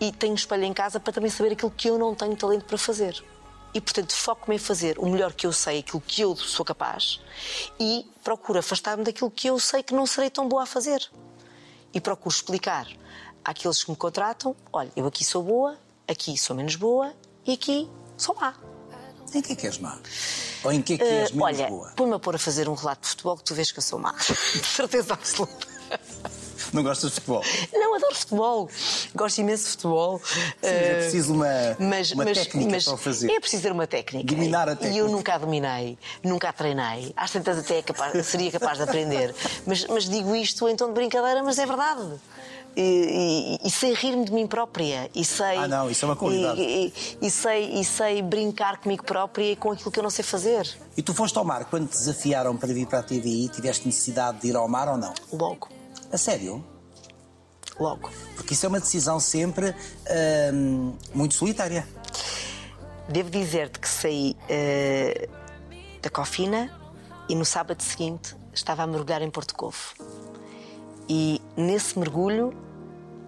e 0.00 0.12
tenho 0.12 0.34
espelho 0.34 0.64
em 0.64 0.72
casa 0.72 0.98
para 0.98 1.12
também 1.12 1.30
saber 1.30 1.52
aquilo 1.52 1.70
que 1.70 1.88
eu 1.88 1.96
não 1.96 2.14
tenho 2.14 2.36
talento 2.36 2.64
para 2.64 2.76
fazer. 2.76 3.24
E, 3.72 3.80
portanto, 3.80 4.14
foco-me 4.14 4.56
em 4.56 4.58
fazer 4.58 4.98
o 4.98 5.08
melhor 5.08 5.32
que 5.32 5.46
eu 5.46 5.52
sei, 5.52 5.80
aquilo 5.80 6.00
que 6.00 6.22
eu 6.22 6.36
sou 6.36 6.64
capaz, 6.64 7.20
e 7.78 8.06
procuro 8.22 8.60
afastar-me 8.60 9.02
daquilo 9.02 9.30
que 9.30 9.48
eu 9.48 9.58
sei 9.58 9.82
que 9.82 9.94
não 9.94 10.06
serei 10.06 10.30
tão 10.30 10.48
boa 10.48 10.62
a 10.62 10.66
fazer. 10.66 11.10
E 11.92 12.00
procuro 12.00 12.34
explicar 12.34 12.86
àqueles 13.44 13.82
que 13.82 13.90
me 13.90 13.96
contratam: 13.96 14.54
olha, 14.72 14.92
eu 14.94 15.06
aqui 15.06 15.24
sou 15.24 15.42
boa, 15.42 15.76
aqui 16.06 16.36
sou 16.36 16.54
menos 16.54 16.76
boa 16.76 17.12
e 17.44 17.52
aqui 17.52 17.88
sou 18.16 18.34
má. 18.36 18.73
Em 19.34 19.42
que 19.42 19.52
é 19.52 19.56
que 19.56 19.66
és 19.66 19.78
má? 19.78 19.98
Ou 20.64 20.72
em 20.72 20.80
que 20.82 20.94
é 20.94 20.98
que 20.98 21.04
és 21.04 21.30
Eh, 21.30 21.34
menos 21.34 21.42
olha, 21.58 21.68
boa? 21.68 21.92
põe-me 21.96 22.14
a 22.14 22.18
pôr 22.18 22.34
a 22.36 22.38
fazer 22.38 22.68
um 22.68 22.74
relato 22.74 23.02
de 23.02 23.08
futebol 23.08 23.36
que 23.36 23.44
tu 23.44 23.54
vês 23.54 23.70
que 23.72 23.78
eu 23.78 23.82
sou 23.82 23.98
má. 23.98 24.12
de 24.54 24.66
certeza 24.66 25.14
absoluta. 25.14 25.66
Não 26.72 26.82
gostas 26.82 27.10
de 27.10 27.14
futebol? 27.16 27.42
Não, 27.72 27.94
adoro 27.94 28.14
futebol. 28.16 28.68
Gosto 29.14 29.38
imenso 29.38 29.64
de 29.64 29.70
futebol. 29.72 30.20
é 30.62 30.68
Eh, 30.68 30.94
preciso 31.02 31.34
uma, 31.34 31.46
uma 32.14 32.24
técnica 32.24 32.80
para 32.82 32.94
o 32.94 32.96
fazer. 32.96 33.30
É 33.30 33.38
preciso 33.38 33.62
ter 33.62 33.70
uma 33.72 33.86
técnica. 33.86 34.34
Dominar 34.34 34.68
a 34.68 34.72
E 34.72 34.76
técnica. 34.76 34.98
eu 34.98 35.08
nunca 35.08 35.34
a 35.34 35.38
dominei, 35.38 35.96
nunca 36.22 36.48
a 36.48 36.52
treinei. 36.52 37.12
Às 37.16 37.30
tantas 37.30 37.58
até 37.58 37.78
é 37.78 37.82
capaz- 37.82 38.26
seria 38.26 38.50
capaz 38.50 38.78
de 38.78 38.84
aprender. 38.84 39.32
Mas, 39.66 39.86
mas 39.86 40.08
digo 40.08 40.34
isto 40.34 40.68
em 40.68 40.74
tom 40.74 40.88
de 40.88 40.94
brincadeira, 40.94 41.42
mas 41.44 41.58
é 41.58 41.66
verdade. 41.66 42.14
E, 42.76 43.58
e- 43.62 43.68
e 43.68 43.70
sei 43.70 43.94
rir-me 43.94 44.24
de 44.24 44.32
mim 44.32 44.46
própria. 44.48 45.08
E 45.14 45.24
sei, 45.24 45.56
Ah, 45.58 45.68
não, 45.68 45.88
isso 45.88 46.04
é 46.04 46.08
uma 46.08 46.16
qualidade. 46.16 46.60
E, 46.60 46.92
e- 47.22 47.30
sei, 47.30 47.78
e 47.80 47.84
sei 47.84 48.20
brincar 48.20 48.78
comigo 48.78 49.04
própria 49.04 49.52
e 49.52 49.56
com 49.56 49.70
aquilo 49.70 49.90
que 49.92 49.98
eu 49.98 50.02
não 50.02 50.10
sei 50.10 50.24
fazer. 50.24 50.68
E 50.96 51.02
tu 51.02 51.14
foste 51.14 51.38
ao 51.38 51.44
mar 51.44 51.64
quando 51.66 51.86
te 51.88 51.96
desafiaram 51.96 52.56
para 52.56 52.72
vir 52.74 52.86
para 52.86 52.98
a 52.98 53.02
TVI? 53.02 53.48
Tiveste 53.48 53.86
necessidade 53.86 54.40
de 54.40 54.48
ir 54.48 54.56
ao 54.56 54.66
mar 54.68 54.88
ou 54.88 54.96
não? 54.96 55.14
Logo, 55.32 55.68
A 56.12 56.18
sério? 56.18 56.64
logo. 57.78 58.10
Porque 58.36 58.54
isso 58.54 58.66
é 58.66 58.68
uma 58.68 58.78
decisão 58.80 59.18
sempre 59.20 59.74
hum, 60.52 60.94
muito 61.14 61.34
solitária. 61.34 61.86
Devo 63.08 63.30
dizer-te 63.30 63.78
que 63.80 63.88
saí 63.88 64.36
eh, 64.48 65.28
da 66.02 66.08
Cofina 66.10 66.70
e 67.28 67.34
no 67.34 67.44
sábado 67.44 67.82
seguinte 67.82 68.34
estava 68.52 68.82
a 68.82 68.86
mergulhar 68.86 69.22
em 69.22 69.30
Porto 69.30 69.54
Covo. 69.54 69.76
E 71.08 71.40
nesse 71.56 71.98
mergulho 71.98 72.54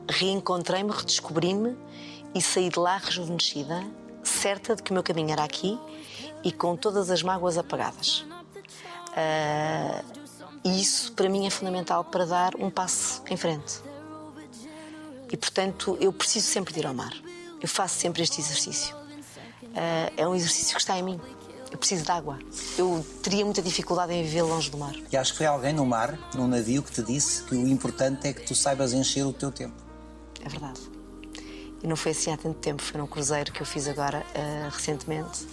reencontrei-me, 0.08 0.90
redescobri-me 0.90 1.76
e 2.34 2.42
saí 2.42 2.68
de 2.68 2.78
lá 2.78 2.98
rejuvenescida, 2.98 3.84
certa 4.22 4.76
de 4.76 4.82
que 4.82 4.90
o 4.90 4.94
meu 4.94 5.02
caminho 5.02 5.30
era 5.30 5.44
aqui 5.44 5.78
e 6.44 6.52
com 6.52 6.76
todas 6.76 7.10
as 7.10 7.22
mágoas 7.22 7.56
apagadas. 7.56 8.24
Ah, 9.16 10.02
e 10.64 10.80
isso, 10.80 11.12
para 11.12 11.28
mim, 11.28 11.46
é 11.46 11.50
fundamental 11.50 12.04
para 12.04 12.26
dar 12.26 12.54
um 12.56 12.70
passo 12.70 13.22
em 13.30 13.36
frente. 13.36 13.80
E, 15.30 15.36
portanto, 15.36 15.96
eu 16.00 16.12
preciso 16.12 16.46
sempre 16.46 16.74
de 16.74 16.80
ir 16.80 16.86
ao 16.86 16.94
mar. 16.94 17.12
Eu 17.60 17.68
faço 17.68 17.98
sempre 17.98 18.22
este 18.22 18.40
exercício. 18.40 18.94
Ah, 19.74 20.12
é 20.16 20.28
um 20.28 20.34
exercício 20.34 20.74
que 20.74 20.80
está 20.80 20.98
em 20.98 21.02
mim. 21.02 21.20
Eu 21.70 21.78
preciso 21.78 22.04
de 22.04 22.10
água. 22.10 22.38
Eu 22.78 23.04
teria 23.22 23.44
muita 23.44 23.60
dificuldade 23.60 24.12
em 24.12 24.22
viver 24.22 24.42
longe 24.42 24.70
do 24.70 24.78
mar. 24.78 24.94
E 25.10 25.16
acho 25.16 25.32
que 25.32 25.38
foi 25.38 25.46
alguém 25.46 25.72
no 25.72 25.84
mar, 25.84 26.18
num 26.34 26.46
navio, 26.46 26.82
que 26.82 26.92
te 26.92 27.02
disse 27.02 27.42
que 27.42 27.54
o 27.54 27.66
importante 27.66 28.28
é 28.28 28.32
que 28.32 28.42
tu 28.42 28.54
saibas 28.54 28.92
encher 28.92 29.24
o 29.24 29.32
teu 29.32 29.50
tempo. 29.50 29.85
É 30.46 30.48
verdade. 30.48 30.80
E 31.82 31.86
não 31.86 31.96
foi 31.96 32.12
assim 32.12 32.32
há 32.32 32.36
tanto 32.36 32.58
tempo, 32.60 32.80
foi 32.80 33.00
num 33.00 33.06
cruzeiro 33.06 33.52
que 33.52 33.60
eu 33.60 33.66
fiz 33.66 33.88
agora, 33.88 34.24
ah, 34.34 34.68
recentemente. 34.72 35.44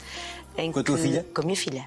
Em 0.56 0.72
Com 0.72 0.80
a 0.80 0.84
tua 0.84 0.96
que- 0.98 1.02
filha? 1.02 1.26
Com 1.34 1.42
a 1.42 1.44
minha 1.46 1.58
filha. 1.58 1.86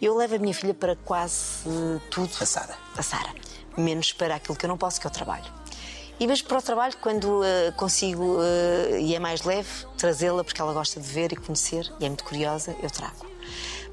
Eu 0.00 0.16
levo 0.16 0.34
a 0.36 0.38
minha 0.38 0.54
filha 0.54 0.72
para 0.72 0.96
quase 0.96 1.68
tudo. 2.10 2.30
A 2.40 2.46
Sara. 2.46 2.74
A 2.96 3.02
Sara. 3.02 3.34
Menos 3.76 4.12
para 4.12 4.34
aquilo 4.36 4.56
que 4.56 4.64
eu 4.64 4.68
não 4.68 4.78
posso, 4.78 4.98
que 5.00 5.06
é 5.06 5.10
o 5.10 5.12
trabalho. 5.12 5.44
E 6.18 6.26
mesmo 6.26 6.48
para 6.48 6.58
o 6.58 6.62
trabalho, 6.62 6.94
quando 7.00 7.42
ah, 7.44 7.72
consigo, 7.72 8.38
ah, 8.40 8.98
e 8.98 9.14
é 9.14 9.18
mais 9.18 9.42
leve, 9.42 9.68
trazê-la, 9.98 10.42
porque 10.42 10.60
ela 10.60 10.72
gosta 10.72 10.98
de 11.00 11.06
ver 11.06 11.32
e 11.32 11.36
conhecer, 11.36 11.92
e 12.00 12.04
é 12.06 12.08
muito 12.08 12.24
curiosa, 12.24 12.74
eu 12.82 12.90
trago. 12.90 13.26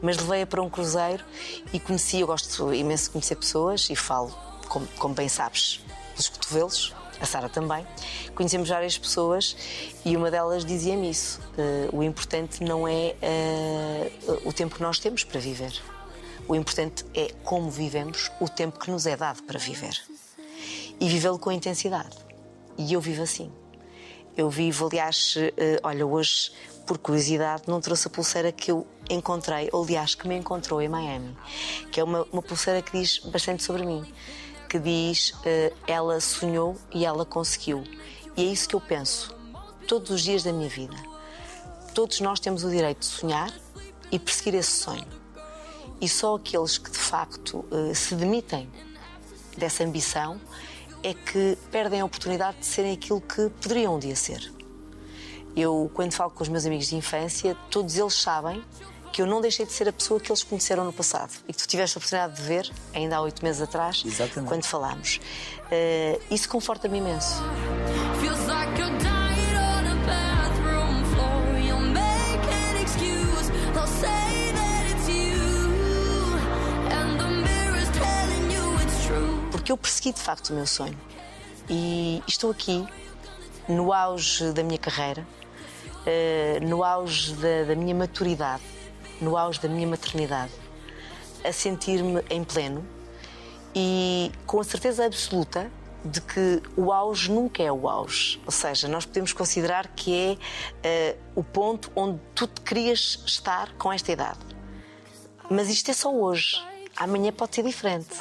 Mas 0.01 0.17
levei-a 0.17 0.47
para 0.47 0.61
um 0.61 0.69
cruzeiro 0.69 1.23
e 1.73 1.79
conheci, 1.79 2.21
eu 2.21 2.27
gosto 2.27 2.73
imenso 2.73 3.05
de 3.05 3.09
conhecer 3.11 3.35
pessoas 3.35 3.87
e 3.89 3.95
falo, 3.95 4.29
como, 4.69 4.87
como 4.97 5.13
bem 5.13 5.27
sabes, 5.29 5.81
pelos 6.13 6.29
cotovelos, 6.29 6.93
a 7.19 7.25
Sara 7.25 7.49
também. 7.49 7.85
Conhecemos 8.33 8.69
várias 8.69 8.97
pessoas 8.97 9.55
e 10.03 10.15
uma 10.15 10.29
delas 10.29 10.65
dizia-me 10.65 11.09
isso. 11.09 11.39
eh, 11.57 11.89
o 11.91 12.03
importante 12.03 12.63
não 12.63 12.87
é 12.87 13.15
eh, 13.21 14.11
o 14.43 14.51
tempo 14.51 14.75
que 14.75 14.81
nós 14.81 14.99
temos 14.99 15.23
para 15.23 15.39
viver. 15.39 15.73
O 16.47 16.55
importante 16.55 17.05
é 17.13 17.31
como 17.43 17.69
vivemos 17.71 18.31
o 18.39 18.47
tempo 18.47 18.79
que 18.79 18.91
nos 18.91 19.05
é 19.05 19.15
dado 19.17 19.43
para 19.43 19.57
viver. 19.57 19.99
E 20.99 21.09
vivê-lo 21.09 21.39
com 21.39 21.51
intensidade. 21.51 22.15
E 22.77 22.93
eu 22.93 23.01
vivo 23.01 23.23
assim. 23.23 23.51
Eu 24.37 24.49
vivo, 24.49 24.87
aliás, 24.87 25.35
eh, 25.37 25.79
olha, 25.81 26.05
hoje, 26.05 26.51
por 26.85 26.97
curiosidade, 26.97 27.63
não 27.67 27.79
trouxe 27.79 28.07
a 28.07 28.11
pulseira 28.11 28.51
que 28.51 28.69
eu 28.69 28.85
encontrei, 29.09 29.69
ou 29.71 29.83
aliás, 29.83 30.13
que 30.13 30.27
me 30.27 30.35
encontrou 30.35 30.81
em 30.81 30.89
Miami, 30.89 31.35
que 31.91 31.99
é 31.99 32.03
uma, 32.03 32.27
uma 32.31 32.41
pulseira 32.41 32.81
que 32.81 32.91
diz 32.97 33.19
bastante 33.19 33.63
sobre 33.63 33.85
mim, 33.85 34.05
que 34.69 34.79
diz 34.79 35.33
eh, 35.45 35.71
ela 35.87 36.19
sonhou 36.19 36.77
e 36.91 37.05
ela 37.05 37.25
conseguiu. 37.25 37.83
E 38.35 38.43
é 38.43 38.45
isso 38.45 38.67
que 38.67 38.75
eu 38.75 38.81
penso 38.81 39.35
todos 39.87 40.11
os 40.11 40.21
dias 40.21 40.43
da 40.43 40.51
minha 40.51 40.69
vida. 40.69 40.95
Todos 41.93 42.19
nós 42.19 42.39
temos 42.39 42.63
o 42.63 42.69
direito 42.69 42.99
de 42.99 43.05
sonhar 43.05 43.53
e 44.11 44.19
perseguir 44.19 44.55
esse 44.55 44.71
sonho. 44.71 45.07
E 46.01 46.09
só 46.09 46.35
aqueles 46.35 46.77
que 46.77 46.91
de 46.91 46.97
facto 46.97 47.63
eh, 47.71 47.93
se 47.93 48.15
demitem 48.15 48.69
dessa 49.57 49.83
ambição 49.83 50.39
é 51.01 51.13
que 51.13 51.57
perdem 51.71 52.01
a 52.01 52.05
oportunidade 52.05 52.57
de 52.59 52.65
serem 52.65 52.93
aquilo 52.93 53.21
que 53.21 53.49
poderiam 53.61 53.95
um 53.95 53.99
dia 53.99 54.15
ser. 54.15 54.51
Eu, 55.55 55.89
quando 55.93 56.11
falo 56.11 56.31
com 56.31 56.43
os 56.43 56.49
meus 56.49 56.65
amigos 56.65 56.87
de 56.87 56.95
infância, 56.95 57.55
todos 57.71 57.95
eles 57.95 58.13
sabem 58.13 58.61
que 59.15 59.21
eu 59.21 59.25
não 59.25 59.39
deixei 59.39 59.65
de 59.65 59.71
ser 59.71 59.87
a 59.87 59.93
pessoa 59.93 60.19
que 60.19 60.29
eles 60.29 60.43
conheceram 60.43 60.83
no 60.83 60.91
passado 60.91 61.31
e 61.47 61.53
que 61.53 61.57
tu 61.57 61.65
tiveste 61.69 61.97
a 61.97 61.99
oportunidade 61.99 62.35
de 62.35 62.41
ver, 62.41 62.69
ainda 62.93 63.15
há 63.15 63.21
oito 63.21 63.45
meses 63.45 63.61
atrás, 63.61 64.03
Exatamente. 64.05 64.49
quando 64.49 64.65
falámos. 64.65 65.21
Eh, 65.71 66.19
isso 66.29 66.49
conforta-me 66.49 66.97
imenso. 66.97 67.41
Porque 79.49 79.71
eu 79.71 79.77
persegui 79.77 80.11
de 80.11 80.19
facto 80.19 80.49
o 80.49 80.53
meu 80.53 80.67
sonho. 80.67 80.99
E 81.69 82.21
estou 82.27 82.51
aqui, 82.51 82.85
no 83.69 83.93
auge 83.93 84.51
da 84.51 84.61
minha 84.61 84.77
carreira, 84.77 85.25
eh, 86.05 86.59
no 86.61 86.83
auge 86.83 87.33
da, 87.35 87.63
da 87.69 87.75
minha 87.75 87.95
maturidade, 87.95 88.74
no 89.21 89.37
auge 89.37 89.59
da 89.59 89.67
minha 89.67 89.87
maternidade, 89.87 90.51
a 91.43 91.51
sentir-me 91.51 92.23
em 92.29 92.43
pleno 92.43 92.85
e 93.75 94.31
com 94.45 94.59
a 94.59 94.63
certeza 94.63 95.05
absoluta 95.05 95.69
de 96.03 96.21
que 96.21 96.61
o 96.77 96.91
auge 96.93 97.31
nunca 97.31 97.63
é 97.63 97.71
o 97.71 97.89
auge. 97.89 98.39
Ou 98.45 98.51
seja, 98.51 98.87
nós 98.87 99.05
podemos 99.05 99.33
considerar 99.33 99.87
que 99.87 100.13
é 100.13 100.37
eh, 100.83 101.17
o 101.35 101.43
ponto 101.43 101.91
onde 101.95 102.19
tu 102.35 102.47
te 102.47 102.61
querias 102.61 103.23
estar 103.25 103.73
com 103.73 103.91
esta 103.91 104.11
idade. 104.11 104.39
Mas 105.49 105.67
isto 105.67 105.89
é 105.89 105.93
só 105.93 106.13
hoje. 106.13 106.61
Amanhã 106.95 107.31
pode 107.31 107.55
ser 107.55 107.63
diferente. 107.63 108.15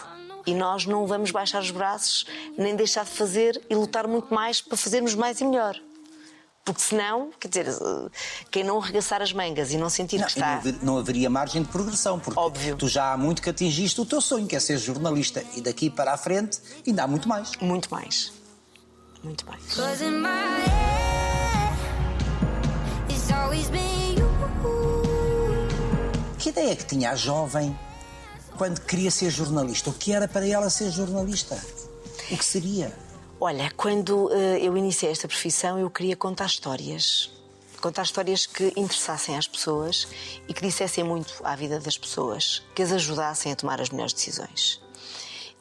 E 0.47 0.55
nós 0.55 0.87
não 0.87 1.07
vamos 1.07 1.31
baixar 1.31 1.61
os 1.61 1.71
braços, 1.71 2.27
nem 2.57 2.75
deixar 2.75 3.05
de 3.05 3.11
fazer 3.11 3.63
e 3.69 3.75
lutar 3.75 4.07
muito 4.07 4.33
mais 4.33 4.61
para 4.61 4.77
fazermos 4.77 5.15
mais 5.15 5.41
e 5.41 5.45
melhor. 5.45 5.79
Porque 6.65 6.81
senão, 6.81 7.31
quer 7.39 7.49
dizer, 7.49 7.67
quem 8.51 8.65
não 8.65 8.79
arregaçar 8.81 9.21
as 9.21 9.33
mangas 9.35 9.71
e 9.71 9.77
não 9.77 9.91
sentir 9.91 10.19
Não, 10.19 10.27
que 10.27 10.41
não, 10.41 10.47
está. 10.47 10.57
haver- 10.59 10.79
não 10.83 10.97
haveria 10.99 11.29
margem 11.29 11.63
de 11.63 11.69
progressão, 11.69 12.19
porque 12.19 12.41
Óbvio. 12.41 12.77
tu 12.77 12.89
já 12.89 13.13
há 13.13 13.17
muito 13.19 13.43
que 13.43 13.51
atingiste 13.51 14.01
o 14.01 14.07
teu 14.07 14.19
sonho, 14.21 14.47
que 14.47 14.57
é 14.57 14.61
ser 14.61 14.79
jornalista. 14.79 15.45
E 15.55 15.61
daqui 15.61 15.91
para 15.91 16.15
a 16.15 16.17
frente 16.17 16.59
ainda 16.87 17.03
há 17.05 17.07
muito 17.07 17.29
mais. 17.29 17.53
Muito 17.61 17.91
mais. 17.91 18.33
Muito 19.23 19.45
mais. 19.47 19.63
Que 26.39 26.49
ideia 26.51 26.77
que 26.77 26.85
tinha 26.85 27.11
a 27.11 27.15
jovem 27.17 27.77
quando 28.57 28.81
queria 28.81 29.11
ser 29.11 29.31
jornalista? 29.31 29.91
O 29.91 29.93
que 29.93 30.13
era 30.13 30.29
para 30.29 30.47
ela 30.47 30.69
ser 30.69 30.91
jornalista? 30.91 31.59
O 32.31 32.37
que 32.37 32.45
seria? 32.45 32.93
Olha, 33.47 33.71
quando 33.77 34.31
eh, 34.33 34.59
eu 34.63 34.75
iniciei 34.75 35.13
esta 35.13 35.29
profissão, 35.29 35.79
eu 35.79 35.91
queria 35.91 36.17
contar 36.17 36.47
histórias. 36.47 37.31
Contar 37.79 38.03
histórias 38.05 38.47
que 38.47 38.73
interessassem 38.75 39.37
às 39.37 39.47
pessoas 39.47 40.09
e 40.49 40.55
que 40.55 40.63
dissessem 40.63 41.05
muito 41.05 41.31
à 41.45 41.55
vida 41.55 41.79
das 41.79 41.99
pessoas, 41.99 42.63
que 42.75 42.81
as 42.83 42.91
ajudassem 42.91 43.53
a 43.53 43.55
tomar 43.57 43.83
as 43.83 43.91
melhores 43.91 44.15
decisões. 44.15 44.81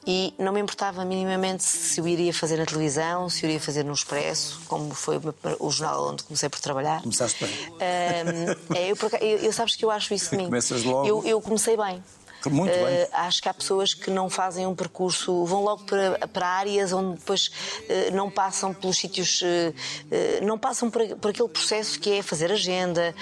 E 0.07 0.33
não 0.39 0.53
me 0.53 0.61
importava 0.61 1.03
minimamente 1.03 1.63
se 1.65 1.99
eu 1.99 2.07
iria 2.07 2.33
fazer 2.33 2.55
na 2.55 2.65
televisão, 2.65 3.29
se 3.29 3.43
eu 3.45 3.49
iria 3.49 3.59
fazer 3.59 3.83
no 3.83 3.91
Expresso, 3.91 4.61
como 4.69 4.93
foi 4.93 5.19
o 5.59 5.69
jornal 5.69 6.07
onde 6.11 6.23
comecei 6.23 6.47
por 6.47 6.61
trabalhar. 6.61 7.01
Começaste 7.01 7.43
bem. 7.45 7.53
Ahm, 7.73 8.75
é, 8.77 8.91
eu, 8.91 8.97
eu- 9.19 9.37
eu 9.39 9.51
sabes 9.51 9.75
que 9.75 9.83
eu 9.83 9.91
acho 9.91 10.13
isso 10.13 10.29
de 10.31 10.37
mim. 10.37 10.45
Começas 10.45 10.83
logo. 10.85 11.05
Eu, 11.05 11.21
eu 11.25 11.41
comecei 11.41 11.75
bem. 11.75 12.01
Muito 12.50 12.71
bem. 12.71 12.85
Eh, 12.85 13.09
acho 13.13 13.41
que 13.41 13.50
há 13.50 13.53
pessoas 13.53 13.93
que 13.93 14.09
não 14.09 14.29
fazem 14.29 14.65
um 14.65 14.75
percurso, 14.75 15.45
vão 15.45 15.63
logo 15.63 15.83
para, 15.83 16.27
para 16.27 16.47
áreas 16.47 16.91
onde 16.93 17.17
depois 17.17 17.51
eh, 17.88 18.12
não 18.12 18.29
passam 18.29 18.73
pelos 18.73 18.97
sítios, 18.97 19.41
eh, 19.43 20.39
não 20.41 20.57
passam 20.57 20.89
por, 20.89 21.03
por 21.17 21.31
aquele 21.31 21.50
processo 21.50 22.00
que 22.00 22.12
é 22.12 22.21
fazer 22.21 22.51
agenda, 22.51 23.13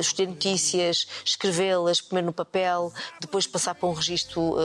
escolher 0.00 0.28
notícias, 0.28 1.06
escrevê-las, 1.24 2.00
pôr 2.00 2.22
no 2.22 2.32
papel, 2.32 2.92
depois 3.20 3.46
passar 3.46 3.74
para 3.74 3.88
um 3.88 3.92
registro 3.92 4.56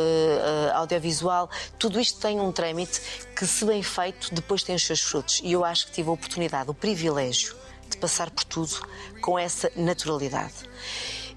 audiovisual. 0.73 1.49
Tudo 1.77 1.99
isto 1.99 2.19
tem 2.19 2.39
um 2.39 2.51
trâmite 2.51 3.01
que, 3.35 3.45
se 3.45 3.65
bem 3.65 3.81
feito, 3.83 4.33
depois 4.33 4.63
tem 4.63 4.75
os 4.75 4.83
seus 4.83 5.01
frutos. 5.01 5.41
E 5.43 5.51
eu 5.51 5.63
acho 5.63 5.87
que 5.87 5.93
tive 5.93 6.09
a 6.09 6.13
oportunidade, 6.13 6.69
o 6.69 6.73
privilégio 6.73 7.55
de 7.89 7.97
passar 7.97 8.29
por 8.29 8.43
tudo 8.43 8.75
com 9.21 9.37
essa 9.37 9.71
naturalidade. 9.75 10.53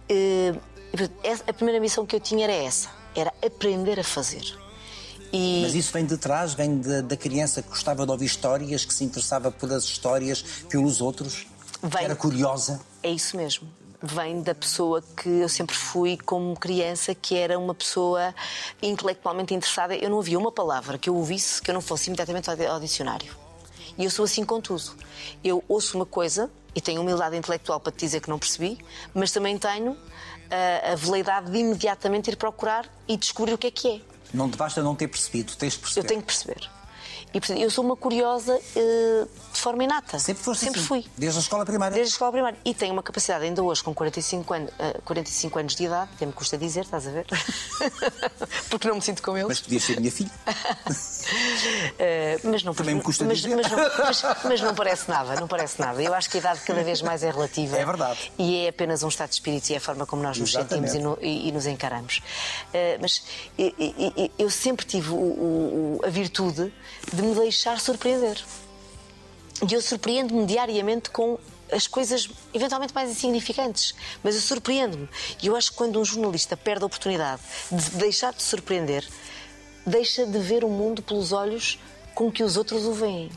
Eh, 0.09 0.55
e, 0.93 1.51
a 1.51 1.53
primeira 1.53 1.81
missão 1.81 2.05
que 2.07 2.15
eu 2.17 2.21
tinha 2.21 2.45
era 2.45 2.53
essa, 2.53 2.89
era 3.15 3.33
aprender 3.45 3.99
a 3.99 4.05
fazer. 4.05 4.59
E 5.33 5.63
Mas 5.63 5.75
isso 5.75 5.93
vem 5.93 6.05
de 6.05 6.17
trás, 6.19 6.53
vem 6.53 6.79
de- 6.79 7.03
da 7.03 7.17
criança 7.17 7.63
que 7.63 7.69
gostava 7.71 8.05
de 8.05 8.13
ouvir 8.13 8.27
histórias, 8.27 8.85
que 8.85 8.93
se 8.93 9.03
interessava 9.03 9.51
pelas 9.51 9.85
histórias, 9.85 10.43
pelos 10.69 11.01
outros, 11.01 11.47
Vem. 11.83 12.05
era 12.05 12.15
curiosa. 12.15 12.81
é 13.03 13.11
isso 13.11 13.37
mesmo. 13.37 13.67
Vem 14.03 14.43
da 14.43 14.55
pessoa 14.55 15.01
que 15.17 15.29
eu 15.29 15.49
sempre 15.49 15.77
fui 15.77 16.19
como 16.19 16.55
criança, 16.59 17.15
que 17.15 17.37
era 17.37 17.57
uma 17.59 17.73
pessoa 17.75 18.35
intelectualmente 18.83 19.55
interessada. 19.55 19.95
Eu 19.95 20.11
não 20.11 20.19
havia 20.19 20.37
uma 20.39 20.51
palavra 20.53 20.99
que 20.99 21.09
eu 21.09 21.15
ouvisse 21.15 21.63
que 21.63 21.71
eu 21.71 21.75
não 21.75 21.81
fosse 21.81 22.09
imediatamente 22.09 22.51
ao 22.51 22.61
ao 22.75 22.81
dicionário. 22.81 23.35
E 23.97 24.05
eu 24.05 24.11
sou 24.11 24.25
assim 24.25 24.45
com 24.45 24.61
tudo. 24.61 24.93
Eu 25.45 25.63
ouço 25.69 25.97
uma 25.97 26.05
coisa 26.07 26.51
e 26.75 26.81
tenho 26.81 27.01
humildade 27.01 27.37
intelectual 27.37 27.81
para 27.81 27.93
te 27.93 28.01
dizer 28.01 28.21
que 28.21 28.29
não 28.29 28.39
percebi, 28.39 28.79
mas 29.15 29.31
também 29.33 29.59
tenho 29.59 29.97
ah, 30.51 30.93
a 30.93 30.95
veleidade 30.95 31.51
de 31.51 31.59
imediatamente 31.59 32.31
ir 32.31 32.37
procurar 32.37 32.87
e 33.07 33.17
descobrir 33.17 33.55
o 33.55 33.59
que 33.59 33.67
é 33.67 33.71
que 33.71 33.89
é. 33.89 34.01
Não 34.35 34.51
te 34.51 34.57
basta 34.57 34.83
não 34.83 34.95
ter 34.95 35.09
percebido, 35.09 35.55
tens 35.57 35.75
de 35.75 35.79
perceber. 35.81 36.05
Eu 36.05 36.09
tenho 36.09 36.21
que 36.21 36.27
perceber. 36.27 36.71
E 37.35 37.41
portanto, 37.41 37.61
eu 37.61 37.71
sou 37.71 37.85
uma 37.85 37.97
curiosa 37.97 38.61
eh, 38.77 39.27
de 39.53 39.59
forma 39.61 39.85
inata. 39.85 40.19
Sempre 40.19 40.43
foste 40.43 40.65
Sempre 40.65 40.81
assim, 40.81 40.87
fui. 40.89 41.05
Desde 41.17 41.39
a 41.39 41.41
escola 41.43 41.65
primária. 41.65 41.95
Desde 41.95 42.13
a 42.13 42.15
escola 42.15 42.33
primária. 42.33 42.59
E 42.65 42.75
tenho 42.75 42.93
uma 42.93 43.03
capacidade, 43.03 43.45
ainda 43.45 43.63
hoje, 43.63 43.83
com 43.83 43.95
45 43.95 44.55
anos, 44.55 44.71
eh, 44.79 45.01
45 45.05 45.59
anos 45.59 45.75
de 45.75 45.85
idade, 45.85 46.11
até 46.15 46.27
me 46.27 46.33
custa 46.33 46.59
dizer, 46.59 46.81
estás 46.83 47.07
a 47.07 47.11
ver? 47.11 47.27
Porque 48.69 48.87
não 48.89 48.97
me 48.97 49.03
sinto 49.03 49.23
com 49.23 49.37
eles. 49.37 49.49
Mas 49.49 49.61
podias 49.61 49.83
ser 49.83 49.99
minha 50.01 50.13
filha. 50.13 50.31
Eh, 51.99 52.39
mas 52.45 52.63
não 52.65 52.75
Também 52.75 52.97
me 52.97 53.01
custa 53.01 53.25
mas, 53.25 53.39
dizer. 53.39 53.55
mas 53.55 53.71
não, 53.71 53.79
mas- 54.05 54.23
mas 54.45 54.61
não 54.61 54.75
parece 54.75 55.09
nada, 55.09 55.37
não 55.41 55.47
parece 55.47 55.81
nada. 55.81 56.03
Eu 56.03 56.13
acho 56.15 56.29
que 56.29 56.37
a 56.39 56.41
idade 56.41 56.61
cada 56.61 56.83
vez 56.83 57.01
mais 57.01 57.23
é 57.23 57.31
relativa. 57.31 57.77
É 57.77 57.85
verdade. 57.85 58.33
E 58.39 58.67
é 58.67 58.69
apenas 58.69 59.03
um 59.03 59.09
estado 59.09 59.29
de 59.29 59.35
espírito 59.35 59.71
e 59.71 59.75
é 59.75 59.77
a 59.77 59.81
forma 59.81 60.05
como 60.05 60.23
nós 60.23 60.37
nos 60.37 60.51
Exatamente. 60.51 60.91
sentimos 60.91 61.17
e, 61.21 61.23
no- 61.23 61.27
e- 61.27 61.49
e 61.49 61.53
nos 61.53 61.67
encaramos. 61.67 62.21
Eh, 62.75 62.99
mas 63.01 63.23
eu 64.39 64.51
sempre 64.51 64.85
tive 64.85 65.11
o- 65.11 65.15
o- 65.15 66.01
a 66.05 66.09
virtude 66.09 66.73
de 67.13 67.22
me 67.23 67.35
deixar 67.35 67.79
surpreender. 67.81 68.43
E 69.69 69.75
eu 69.75 69.81
surpreendo-me 69.81 70.45
diariamente 70.45 71.11
com 71.11 71.39
as 71.71 71.87
coisas 71.87 72.29
eventualmente 72.53 72.93
mais 72.93 73.11
insignificantes, 73.11 73.95
mas 74.23 74.35
eu 74.35 74.41
surpreendo-me. 74.41 75.09
E 75.43 75.47
eu 75.47 75.57
acho 75.57 75.71
que 75.71 75.77
quando 75.77 76.01
um 76.01 76.05
jornalista 76.05 76.57
perde 76.57 76.83
a 76.83 76.87
oportunidade 76.87 77.41
de 77.71 77.91
deixar 77.91 78.33
de 78.33 78.43
surpreender, 78.43 79.07
deixa 79.87 80.27
de 80.27 80.39
ver 80.39 80.65
o 80.65 80.69
mundo 80.69 81.01
pelos 81.01 81.33
olhos 81.33 81.79
com 82.15 82.31
que 82.31 82.43
os 82.43 82.57
outros 82.57 82.85
o 82.85 82.93
veem. 82.93 83.31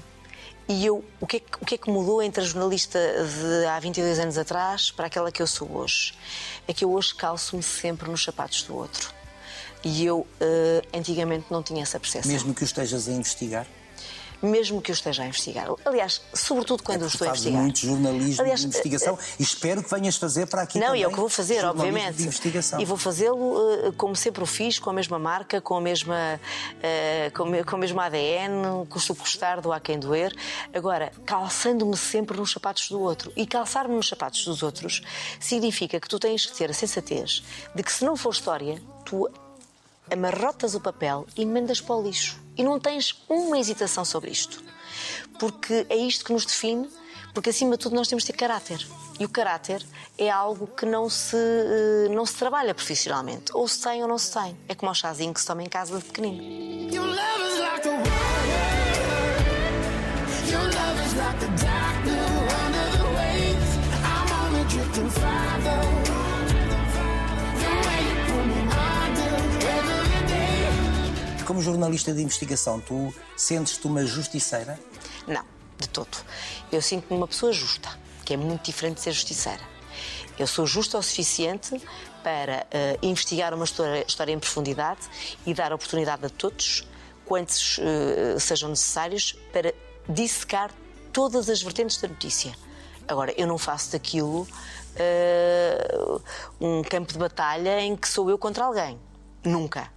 E 0.68 0.84
eu, 0.84 1.06
o 1.22 1.28
que, 1.28 1.38
é 1.38 1.42
o 1.62 1.66
que 1.66 1.76
é 1.76 1.78
que 1.78 1.92
mudou 1.92 2.24
entre 2.24 2.44
a 2.44 2.46
jornalista 2.46 3.00
de 3.00 3.68
há 3.68 3.80
22 3.80 4.18
anos 4.18 4.38
atrás 4.38 4.90
para 4.90 5.06
aquela 5.06 5.32
que 5.32 5.42
eu 5.42 5.48
sou 5.48 5.72
hoje? 5.72 6.16
É 6.68 6.74
que 6.74 6.84
eu 6.84 6.92
hoje 6.92 7.14
calço-me 7.14 7.62
sempre 7.62 8.10
nos 8.10 8.24
sapatos 8.24 8.64
do 8.64 8.76
outro. 8.76 9.15
E 9.86 10.04
eu, 10.04 10.26
eh, 10.42 10.82
antigamente, 10.94 11.46
não 11.52 11.62
tinha 11.62 11.84
essa 11.84 12.00
percepção. 12.00 12.32
Mesmo 12.32 12.54
que 12.54 12.64
o 12.64 12.66
estejas 12.66 13.08
a 13.08 13.12
investigar. 13.12 13.68
Mesmo 14.42 14.82
que 14.82 14.92
eu 14.92 14.94
esteja 14.94 15.24
a 15.24 15.28
investigar. 15.28 15.68
Aliás, 15.86 16.22
sobretudo 16.34 16.84
quando 16.84 17.04
eu 17.04 17.08
Tu 17.08 17.14
estou 17.14 17.28
a 17.28 17.32
investigar. 17.32 17.62
muito 17.62 17.80
jornalismo 17.80 18.42
Aliás, 18.42 18.60
de 18.60 18.68
investigação 18.68 19.18
e 19.40 19.44
espero 19.44 19.82
que 19.82 19.90
venhas 19.90 20.18
fazer 20.18 20.46
para 20.46 20.64
aqui 20.64 20.78
Não, 20.78 20.88
também 20.88 21.02
e 21.02 21.04
é 21.04 21.08
o 21.08 21.12
que 21.12 21.16
vou 21.18 21.30
fazer, 21.30 21.64
obviamente. 21.64 22.30
E 22.78 22.86
vou 22.86 22.98
fazê-lo 22.98 23.56
eh, 23.88 23.92
como 23.98 24.16
sempre 24.16 24.44
o 24.44 24.46
fiz, 24.46 24.78
com 24.78 24.90
a 24.90 24.94
mesma 24.94 25.18
marca, 25.18 25.62
com 25.62 25.78
a 25.78 25.82
mesma, 25.82 26.40
eh, 26.84 27.32
com, 27.36 27.46
com 27.64 27.76
o 27.76 27.80
mesmo 27.80 28.00
ADN, 28.00 28.86
custo 28.90 29.16
custar, 29.16 29.62
do 29.62 29.72
a 29.72 29.80
quem 29.80 29.98
doer. 29.98 30.36
Agora, 30.74 31.12
calçando-me 31.26 31.96
sempre 31.96 32.38
nos 32.38 32.52
sapatos 32.52 32.90
do 32.90 33.00
outro. 33.00 33.32
E 33.36 33.48
calçar-me 33.48 33.96
nos 33.96 34.08
sapatos 34.08 34.44
dos 34.46 34.62
outros 34.62 35.02
significa 35.40 36.00
que 36.00 36.10
tu 36.10 36.20
tens 36.20 36.46
que 36.46 36.56
ter 36.56 36.70
a 36.70 36.74
sensatez 36.74 37.42
de 37.74 37.82
que 37.82 37.92
se 37.92 38.04
não 38.04 38.18
for 38.18 38.32
história, 38.34 38.82
tu 39.06 39.30
amarrotas 40.12 40.76
o 40.76 40.80
papel 40.80 41.26
e 41.38 41.46
mandas 41.46 41.82
para 41.82 41.96
o 41.96 42.04
lixo. 42.04 42.40
E 42.58 42.64
não 42.64 42.80
tens 42.80 43.24
uma 43.28 43.60
hesitação 43.60 44.06
sobre 44.06 44.32
isto. 44.32 44.64
Porque 45.40 45.86
é 45.90 45.96
isto 45.96 46.24
que 46.24 46.32
nos 46.32 46.46
define, 46.46 46.90
porque 47.34 47.50
acima 47.50 47.72
de 47.72 47.84
tudo 47.84 47.96
nós 47.96 48.08
temos 48.08 48.24
de 48.24 48.32
ter 48.32 48.38
caráter. 48.38 48.86
E 49.20 49.26
o 49.26 49.30
caráter 49.30 49.86
é 50.18 50.30
algo 50.30 50.68
que 50.68 50.86
não 50.86 51.10
se, 51.10 51.36
eh, 51.36 52.10
não 52.10 52.26
se 52.26 52.36
trabalha 52.36 52.74
profissionalmente. 52.74 53.52
Ou 53.54 53.68
se 53.68 53.82
tem 53.82 54.02
ou 54.02 54.08
não 54.08 54.18
se 54.18 54.34
tem. 54.34 54.58
É 54.68 54.76
como 54.76 54.92
o 54.92 54.96
chazinho 54.96 55.34
que 55.34 55.40
se 55.40 55.48
toma 55.48 55.64
em 55.64 55.70
casa 55.70 55.98
de 55.98 56.04
pequenino. 56.04 56.92
Como 71.46 71.62
jornalista 71.62 72.12
de 72.12 72.24
investigação, 72.24 72.80
tu 72.80 73.14
sentes-te 73.38 73.86
uma 73.86 74.04
justiceira? 74.04 74.80
Não, 75.28 75.46
de 75.78 75.88
todo. 75.88 76.18
Eu 76.72 76.82
sinto-me 76.82 77.16
uma 77.16 77.28
pessoa 77.28 77.54
justa, 77.54 77.88
que 78.26 78.34
é 78.34 78.38
muito 78.38 78.64
diferente 78.64 78.96
de 78.96 79.02
ser 79.02 79.12
justiceira. 79.12 79.62
Eu 80.40 80.48
sou 80.48 80.66
justa 80.66 80.98
o 80.98 81.04
suficiente 81.04 81.80
para 82.24 82.66
eh, 82.72 82.98
investigar 83.04 83.54
uma 83.54 83.64
história, 83.64 84.04
história 84.08 84.32
em 84.32 84.40
profundidade 84.40 85.02
e 85.46 85.54
dar 85.54 85.72
oportunidade 85.72 86.26
a 86.26 86.30
todos, 86.30 86.88
quantos 87.26 87.80
eh, 87.80 88.40
sejam 88.40 88.70
necessários, 88.70 89.38
para 89.54 89.72
dissecar 90.10 90.72
todas 91.14 91.48
as 91.48 91.62
vertentes 91.62 91.98
da 91.98 92.08
notícia. 92.08 92.56
Agora, 93.08 93.32
eu 93.38 93.46
não 93.46 93.60
faço 93.60 93.92
daquilo 93.92 94.48
eh, 94.96 96.08
um 96.60 96.82
campo 96.82 97.14
de 97.14 97.20
batalha 97.20 97.82
em 97.82 97.96
que 97.96 98.10
sou 98.10 98.32
eu 98.32 98.38
contra 98.38 98.66
alguém. 98.66 99.00
Nunca. 99.44 99.94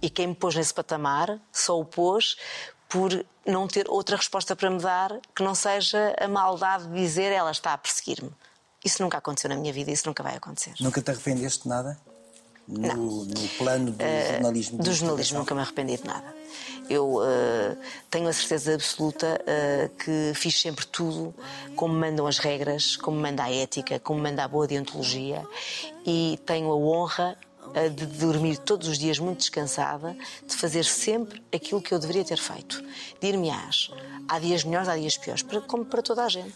E 0.00 0.08
quem 0.08 0.28
me 0.28 0.34
pôs 0.34 0.54
nesse 0.54 0.72
patamar 0.72 1.40
só 1.52 1.78
o 1.78 1.84
pôs 1.84 2.36
por 2.88 3.24
não 3.46 3.66
ter 3.66 3.88
outra 3.88 4.16
resposta 4.16 4.56
para 4.56 4.70
me 4.70 4.80
dar 4.80 5.18
que 5.34 5.42
não 5.42 5.54
seja 5.54 6.14
a 6.18 6.28
maldade 6.28 6.86
de 6.88 6.94
dizer 6.94 7.32
ela 7.32 7.50
está 7.50 7.72
a 7.72 7.78
perseguir-me. 7.78 8.30
Isso 8.84 9.02
nunca 9.02 9.18
aconteceu 9.18 9.50
na 9.50 9.56
minha 9.56 9.72
vida, 9.72 9.90
isso 9.90 10.06
nunca 10.06 10.22
vai 10.22 10.36
acontecer. 10.36 10.72
Nunca 10.80 11.02
te 11.02 11.10
arrependeste 11.10 11.64
de 11.64 11.68
nada? 11.68 11.98
No, 12.66 13.24
no 13.24 13.48
plano 13.56 13.92
do 13.92 14.04
jornalismo? 14.04 14.78
de 14.78 14.84
Do 14.84 14.94
jornalismo 14.94 15.38
nunca 15.38 15.54
me 15.54 15.62
arrependi 15.62 15.96
de 15.96 16.06
nada. 16.06 16.34
Eu 16.88 17.20
eh, 17.24 17.76
tenho 18.10 18.28
a 18.28 18.32
certeza 18.32 18.74
absoluta 18.74 19.42
eh, 19.46 19.90
que 19.98 20.32
fiz 20.34 20.60
sempre 20.60 20.86
tudo 20.86 21.34
como 21.74 21.94
mandam 21.94 22.26
as 22.26 22.38
regras, 22.38 22.94
como 22.96 23.18
manda 23.18 23.44
a 23.44 23.50
ética, 23.50 23.98
como 23.98 24.20
manda 24.20 24.44
a 24.44 24.48
boa 24.48 24.66
deontologia 24.66 25.46
e 26.04 26.38
tenho 26.44 26.70
a 26.70 26.76
honra 26.76 27.36
eh, 27.40 27.47
de 27.94 28.06
dormir 28.06 28.58
todos 28.58 28.88
os 28.88 28.98
dias 28.98 29.18
muito 29.18 29.38
descansada, 29.38 30.16
de 30.46 30.56
fazer 30.56 30.84
sempre 30.84 31.42
aquilo 31.54 31.80
que 31.80 31.92
eu 31.92 31.98
deveria 31.98 32.24
ter 32.24 32.38
feito. 32.38 32.82
Dir-me-ás, 33.20 33.90
há 34.28 34.38
dias 34.38 34.64
melhores, 34.64 34.88
há 34.88 34.96
dias 34.96 35.16
piores, 35.16 35.42
como 35.66 35.84
para 35.84 36.02
toda 36.02 36.24
a 36.24 36.28
gente. 36.28 36.54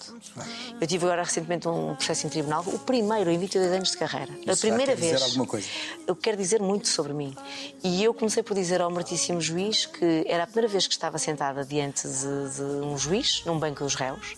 Eu 0.81 0.87
tive 0.87 1.05
agora 1.05 1.23
recentemente 1.23 1.69
um 1.69 1.95
processo 1.95 2.27
em 2.27 2.31
tribunal, 2.31 2.63
o 2.67 2.79
primeiro 2.79 3.31
em 3.31 3.39
22 3.39 3.73
anos 3.73 3.91
de 3.93 3.97
carreira. 3.97 4.33
a 4.33 4.37
Isso 4.37 4.47
já 4.47 4.57
primeira 4.57 4.93
quer 4.93 5.01
dizer 5.01 5.11
vez. 5.11 5.23
alguma 5.23 5.47
coisa. 5.47 5.69
Eu 6.07 6.17
quero 6.17 6.37
dizer 6.37 6.61
muito 6.61 6.89
sobre 6.89 7.13
mim. 7.13 7.35
E 7.83 8.03
eu 8.03 8.13
comecei 8.13 8.43
por 8.43 8.55
dizer 8.55 8.81
ao 8.81 8.91
Martíssimo 8.91 9.41
Juiz 9.41 9.87
que 9.87 10.25
era 10.27 10.45
a 10.45 10.47
primeira 10.47 10.69
vez 10.69 10.87
que 10.87 10.93
estava 10.95 11.19
sentada 11.19 11.65
diante 11.65 12.07
de, 12.09 12.57
de 12.57 12.63
um 12.85 12.97
juiz, 12.99 13.43
num 13.45 13.59
banco 13.59 13.83
dos 13.85 13.95
réus, 13.95 14.35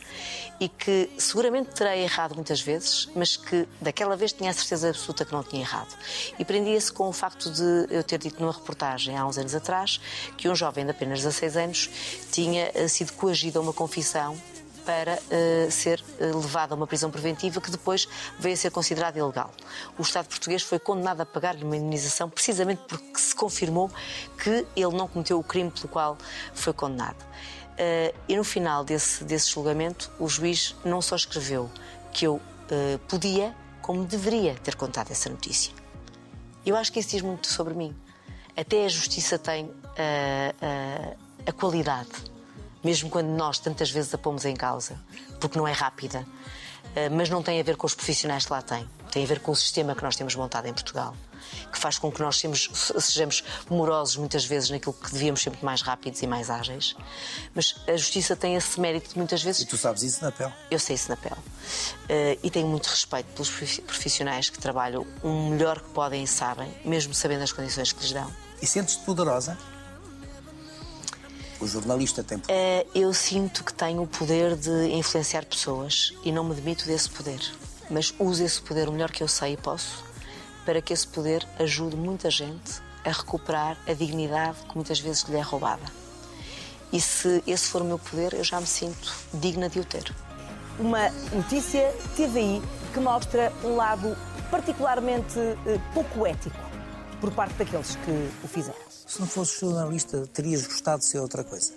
e 0.61 0.69
que 0.69 1.11
seguramente 1.19 1.71
terei 1.71 2.03
errado 2.05 2.35
muitas 2.35 2.61
vezes, 2.61 3.09
mas 3.15 3.37
que 3.37 3.67
daquela 3.81 4.17
vez 4.17 4.33
tinha 4.33 4.51
a 4.51 4.55
certeza 4.55 4.89
absoluta 4.91 5.25
que 5.25 5.33
não 5.33 5.43
tinha 5.43 5.63
errado. 5.63 5.95
E 6.39 6.45
prendia-se 6.75 6.93
com 6.93 7.09
o 7.09 7.13
facto 7.13 7.51
de 7.51 7.87
eu 7.91 8.03
ter 8.03 8.19
dito 8.19 8.41
numa 8.41 8.53
reportagem 8.53 9.17
há 9.17 9.25
uns 9.25 9.39
anos 9.39 9.55
atrás 9.55 10.01
que 10.37 10.49
um 10.49 10.55
jovem 10.55 10.85
de 10.85 10.91
apenas 10.91 11.21
16 11.23 11.57
anos 11.57 11.91
tinha 12.33 12.71
eh, 12.75 12.89
sido 12.89 13.13
coagido 13.13 13.61
a 13.61 13.63
uma 13.63 13.73
confissão 13.73 14.37
para 14.85 15.19
eh, 15.31 15.69
ser 15.71 16.03
eh, 16.19 16.27
levado 16.27 16.73
a 16.73 16.75
uma 16.75 16.87
prisão 16.87 17.11
preventiva 17.11 17.61
que 17.61 17.71
depois 17.71 18.09
veio 18.41 18.55
a 18.55 18.57
ser 18.57 18.71
considerada 18.71 19.19
ilegal. 19.19 19.53
O 19.97 20.03
Estado 20.03 20.27
português 20.27 20.63
foi 20.63 20.81
condenado 20.81 21.21
a 21.21 21.27
pagar-lhe 21.27 21.65
uma 21.65 21.77
indenização 21.77 22.29
precisamente 22.29 22.83
porque 22.89 23.19
se 23.19 23.35
confirmou 23.35 23.89
que 24.43 24.67
ele 24.75 24.97
não 24.97 25.07
cometeu 25.07 25.39
o 25.39 25.45
crime 25.45 25.71
pelo 25.71 25.89
qual 25.89 26.19
foi 26.55 26.73
condenado. 26.73 27.25
Eh, 27.79 28.13
e 28.29 28.37
no 28.37 28.45
final 28.45 28.85
desse, 28.85 29.23
desse 29.23 29.51
julgamento, 29.51 30.11
o 30.19 30.29
juiz 30.29 30.75
não 30.85 31.01
só 31.01 31.15
escreveu 31.15 31.71
que 32.13 32.27
eu 32.27 32.41
podia, 33.09 33.55
como 33.83 34.05
deveria 34.05 34.55
ter 34.55 34.75
contado 34.75 35.11
essa 35.11 35.29
notícia. 35.29 35.84
Eu 36.65 36.77
acho 36.77 36.91
que 36.91 36.99
isso 36.99 37.11
diz 37.11 37.23
muito 37.23 37.47
sobre 37.47 37.75
mim. 37.75 37.95
Até 38.57 38.87
a 38.87 38.89
justiça 38.89 39.39
tem 39.39 39.71
ah, 39.99 40.55
ah, 40.63 41.17
a 41.47 41.53
qualidade, 41.53 42.11
mesmo 42.83 43.11
quando 43.11 43.29
nós 43.29 43.59
tantas 43.59 43.91
vezes 43.91 44.15
a 44.15 44.19
pomos 44.19 44.45
em 44.45 44.55
causa, 44.55 44.99
porque 45.41 45.59
não 45.59 45.69
é 45.69 45.73
rápida, 45.73 46.27
ah, 46.97 47.11
mas 47.11 47.29
não 47.29 47.43
tem 47.43 47.61
a 47.61 47.63
ver 47.63 47.77
com 47.77 47.87
os 47.87 47.95
profissionais 47.95 48.47
que 48.47 48.53
lá 48.53 48.63
têm. 48.63 48.89
Tem 49.11 49.25
a 49.25 49.27
ver 49.27 49.41
com 49.41 49.53
o 49.53 49.57
sistema 49.57 49.95
que 49.95 50.03
nós 50.03 50.17
temos 50.17 50.35
montado 50.35 50.67
em 50.67 50.73
Portugal, 50.73 51.15
que 51.73 51.79
faz 51.79 51.99
com 51.99 52.11
que 52.11 52.21
nós 52.21 52.37
sejamos, 52.37 52.71
sejamos 53.01 53.45
morosos 53.71 54.17
muitas 54.17 54.45
vezes 54.45 54.71
naquilo 54.71 54.93
que 54.93 55.13
devíamos 55.13 55.43
ser 55.43 55.51
muito 55.51 55.65
mais 55.65 55.83
rápidos 55.83 56.23
e 56.23 56.27
mais 56.27 56.51
ágeis. 56.51 56.97
Mas 57.55 57.75
a 57.89 57.97
justiça 57.97 58.35
tem 58.37 58.55
esse 58.57 58.79
mérito 58.81 59.11
de 59.11 59.17
muitas 59.19 59.43
vezes 59.43 59.63
E 59.63 59.67
tu 59.67 59.77
sabes 59.77 60.03
isso 60.03 60.23
na 60.25 60.31
pele. 60.33 60.53
eu 60.71 60.79
sei 60.79 60.95
isso 60.97 61.09
na 61.09 61.17
pele. 61.17 61.37
Eh, 62.09 62.39
e 62.43 62.51
tenho 62.51 62.67
muito 62.69 62.87
respeito 62.87 63.27
pelos 63.33 63.51
profi- 63.51 63.83
profissionais 63.83 64.49
que 64.51 64.59
trabalham 64.59 65.07
o 65.23 65.51
melhor 65.51 65.81
que 65.81 65.89
podem 65.91 66.23
e 66.23 66.27
sabem, 66.27 66.73
mesmo 66.85 67.15
sabendo 67.15 67.43
as 67.43 67.53
condições 67.53 67.93
que 67.93 68.01
lhes 68.03 68.13
dão. 68.13 68.31
E 68.63 68.67
sentes-te 68.67 69.03
poderosa? 69.05 69.59
O 71.61 71.67
jornalista 71.67 72.23
tem 72.23 72.39
poder. 72.39 72.53
Eh, 72.53 72.87
eu 72.95 73.13
sinto 73.15 73.65
que 73.65 73.73
tenho 73.73 74.03
o 74.03 74.07
poder 74.07 74.57
de 74.57 74.89
influenciar 74.93 75.45
pessoas 75.47 76.13
e 76.25 76.31
não 76.33 76.45
me 76.45 76.55
demito 76.55 76.85
desse 76.85 77.09
poder. 77.09 77.41
Mas 77.89 78.13
uso 78.19 78.43
esse 78.45 78.61
poder 78.61 78.89
o 78.89 78.93
melhor 78.93 79.11
que 79.11 79.23
eu 79.23 79.29
sei 79.29 79.53
e 79.53 79.57
posso 79.57 80.05
para 80.65 80.81
que 80.81 80.93
esse 80.93 81.07
poder 81.07 81.47
ajude 81.59 81.97
muita 81.97 82.31
gente 82.31 82.83
a 83.05 83.11
recuperar 83.11 83.77
a 83.87 83.93
dignidade 83.93 84.59
que 84.69 84.75
muitas 84.75 84.99
vezes 84.99 85.25
lhe 85.25 85.37
é 85.37 85.43
roubada. 85.43 85.85
E 86.93 87.01
se 87.01 87.43
esse 87.47 87.69
for 87.69 87.83
o 87.83 87.85
meu 87.85 87.99
poder, 87.99 88.35
eu 88.35 88.45
já 88.45 88.61
me 88.61 88.67
sinto 88.67 89.13
digna 89.35 89.69
de 89.69 89.81
o 89.81 89.85
ter. 89.85 90.15
Uma 90.79 91.11
notícia 91.33 91.93
TVI 92.17 92.63
que 92.93 93.01
mostra 93.01 93.53
um 93.63 93.77
lado 93.77 94.17
particularmente 94.51 95.39
eh, 95.39 95.81
pouco 95.93 96.27
ético 96.27 96.57
por 97.21 97.33
parte 97.33 97.55
daqueles 97.55 97.97
que 97.97 98.31
o 98.45 98.49
fizeram. 98.49 98.79
Se 98.89 99.21
não 99.21 99.27
fosses 99.27 99.59
jornalista, 99.59 100.27
terias 100.33 100.67
gostado 100.67 101.01
de 101.01 101.07
ser 101.07 101.19
outra 101.19 101.43
coisa? 101.43 101.73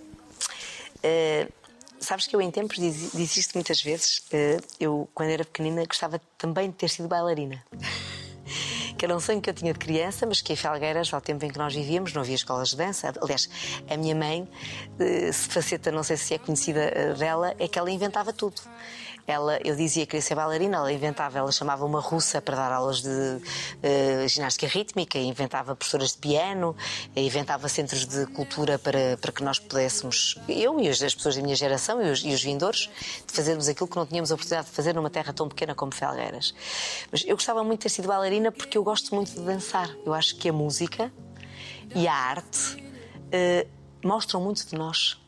Uh, 0.97 1.51
sabes 1.99 2.27
que 2.27 2.35
eu 2.35 2.41
em 2.41 2.51
tempos 2.51 2.77
diz, 2.77 3.11
disse 3.13 3.39
isto 3.39 3.53
muitas 3.55 3.81
vezes. 3.81 4.19
Uh, 4.31 4.63
eu, 4.79 5.09
quando 5.13 5.29
era 5.29 5.43
pequenina, 5.43 5.85
gostava 5.85 6.21
também 6.37 6.69
de 6.69 6.75
ter 6.75 6.89
sido 6.89 7.07
bailarina. 7.07 7.63
que 8.97 9.05
era 9.05 9.15
um 9.15 9.19
sonho 9.19 9.39
que 9.39 9.49
eu 9.49 9.53
tinha 9.53 9.71
de 9.71 9.79
criança, 9.79 10.25
mas 10.25 10.41
que 10.41 10.51
em 10.51 10.55
Felgueiras, 10.55 11.13
ao 11.13 11.21
tempo 11.21 11.45
em 11.45 11.49
que 11.49 11.57
nós 11.57 11.73
vivíamos, 11.73 12.11
não 12.13 12.21
havia 12.21 12.35
escolas 12.35 12.69
de 12.69 12.77
dança. 12.77 13.13
Aliás, 13.21 13.49
a 13.89 13.95
minha 13.95 14.15
mãe, 14.15 14.47
eh, 14.99 15.31
se 15.31 15.47
faceta, 15.47 15.91
não 15.91 16.03
sei 16.03 16.17
se 16.17 16.33
é 16.33 16.37
conhecida 16.37 16.81
eh, 16.81 17.13
dela, 17.13 17.53
é 17.59 17.67
que 17.67 17.77
ela 17.77 17.89
inventava 17.91 18.33
tudo. 18.33 18.61
Ela, 19.27 19.59
eu 19.61 19.75
dizia 19.75 20.05
que 20.05 20.11
queria 20.11 20.21
ser 20.21 20.35
bailarina, 20.35 20.77
ela 20.77 20.91
inventava, 20.91 21.37
ela 21.37 21.51
chamava 21.51 21.85
uma 21.85 21.99
russa 21.99 22.41
para 22.41 22.55
dar 22.55 22.71
aulas 22.71 23.01
de 23.01 23.09
uh, 23.09 24.27
ginástica 24.27 24.67
rítmica, 24.67 25.19
inventava 25.19 25.75
professoras 25.75 26.13
de 26.13 26.19
piano, 26.19 26.73
inventava 27.13 27.67
centros 27.67 28.05
de 28.05 28.25
cultura 28.27 28.79
para, 28.79 29.17
para 29.17 29.31
que 29.33 29.43
nós 29.43 29.59
pudéssemos, 29.59 30.39
eu 30.47 30.79
e 30.79 30.87
as, 30.87 31.01
as 31.03 31.13
pessoas 31.13 31.35
da 31.35 31.41
minha 31.41 31.57
geração 31.57 32.01
e 32.01 32.09
os, 32.09 32.23
e 32.23 32.33
os 32.33 32.41
vindores, 32.41 32.89
de 33.27 33.33
fazermos 33.33 33.67
aquilo 33.67 33.89
que 33.89 33.97
não 33.97 34.05
tínhamos 34.05 34.31
a 34.31 34.35
oportunidade 34.35 34.69
de 34.69 34.73
fazer 34.73 34.95
numa 34.95 35.09
terra 35.09 35.33
tão 35.33 35.49
pequena 35.49 35.75
como 35.75 35.93
Felgueiras. 35.93 36.55
Mas 37.11 37.25
eu 37.25 37.35
gostava 37.35 37.61
muito 37.65 37.79
de 37.79 37.83
ter 37.83 37.89
sido 37.89 38.07
bailarina 38.07 38.49
porque 38.49 38.77
eu 38.77 38.83
gosto 38.83 39.13
muito 39.13 39.33
de 39.33 39.41
dançar. 39.41 39.93
Eu 40.05 40.13
acho 40.13 40.37
que 40.37 40.47
a 40.47 40.53
música 40.53 41.11
e 41.93 42.07
a 42.07 42.13
arte 42.13 42.75
uh, 42.77 43.67
mostram 44.07 44.41
muito 44.41 44.65
de 44.65 44.75
nós. 44.75 45.19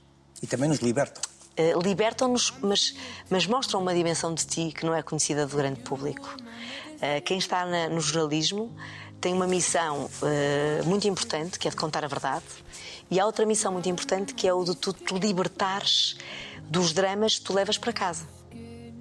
E 0.41 0.47
também 0.47 0.69
nos 0.69 0.79
libertam. 0.79 1.28
Uh, 1.59 1.81
libertam-nos, 1.81 2.53
mas, 2.61 2.95
mas 3.29 3.45
mostram 3.45 3.81
uma 3.81 3.93
dimensão 3.93 4.33
de 4.33 4.45
ti 4.45 4.71
que 4.73 4.85
não 4.85 4.95
é 4.95 5.01
conhecida 5.01 5.45
do 5.45 5.57
grande 5.57 5.81
público. 5.81 6.33
Uh, 6.37 7.21
quem 7.25 7.37
está 7.37 7.65
na, 7.65 7.89
no 7.89 7.99
jornalismo 7.99 8.73
tem 9.19 9.33
uma 9.33 9.45
missão 9.45 10.05
uh, 10.05 10.85
muito 10.85 11.05
importante, 11.05 11.59
que 11.59 11.67
é 11.67 11.71
de 11.71 11.75
contar 11.75 12.05
a 12.05 12.07
verdade, 12.07 12.45
e 13.11 13.19
há 13.19 13.25
outra 13.25 13.45
missão 13.45 13.73
muito 13.73 13.89
importante, 13.89 14.33
que 14.33 14.47
é 14.47 14.53
o 14.53 14.63
de 14.63 14.73
tu 14.73 14.93
te 14.93 15.13
libertares 15.13 16.15
dos 16.61 16.93
dramas 16.93 17.39
que 17.39 17.45
tu 17.45 17.53
levas 17.53 17.77
para 17.77 17.91
casa. 17.91 18.25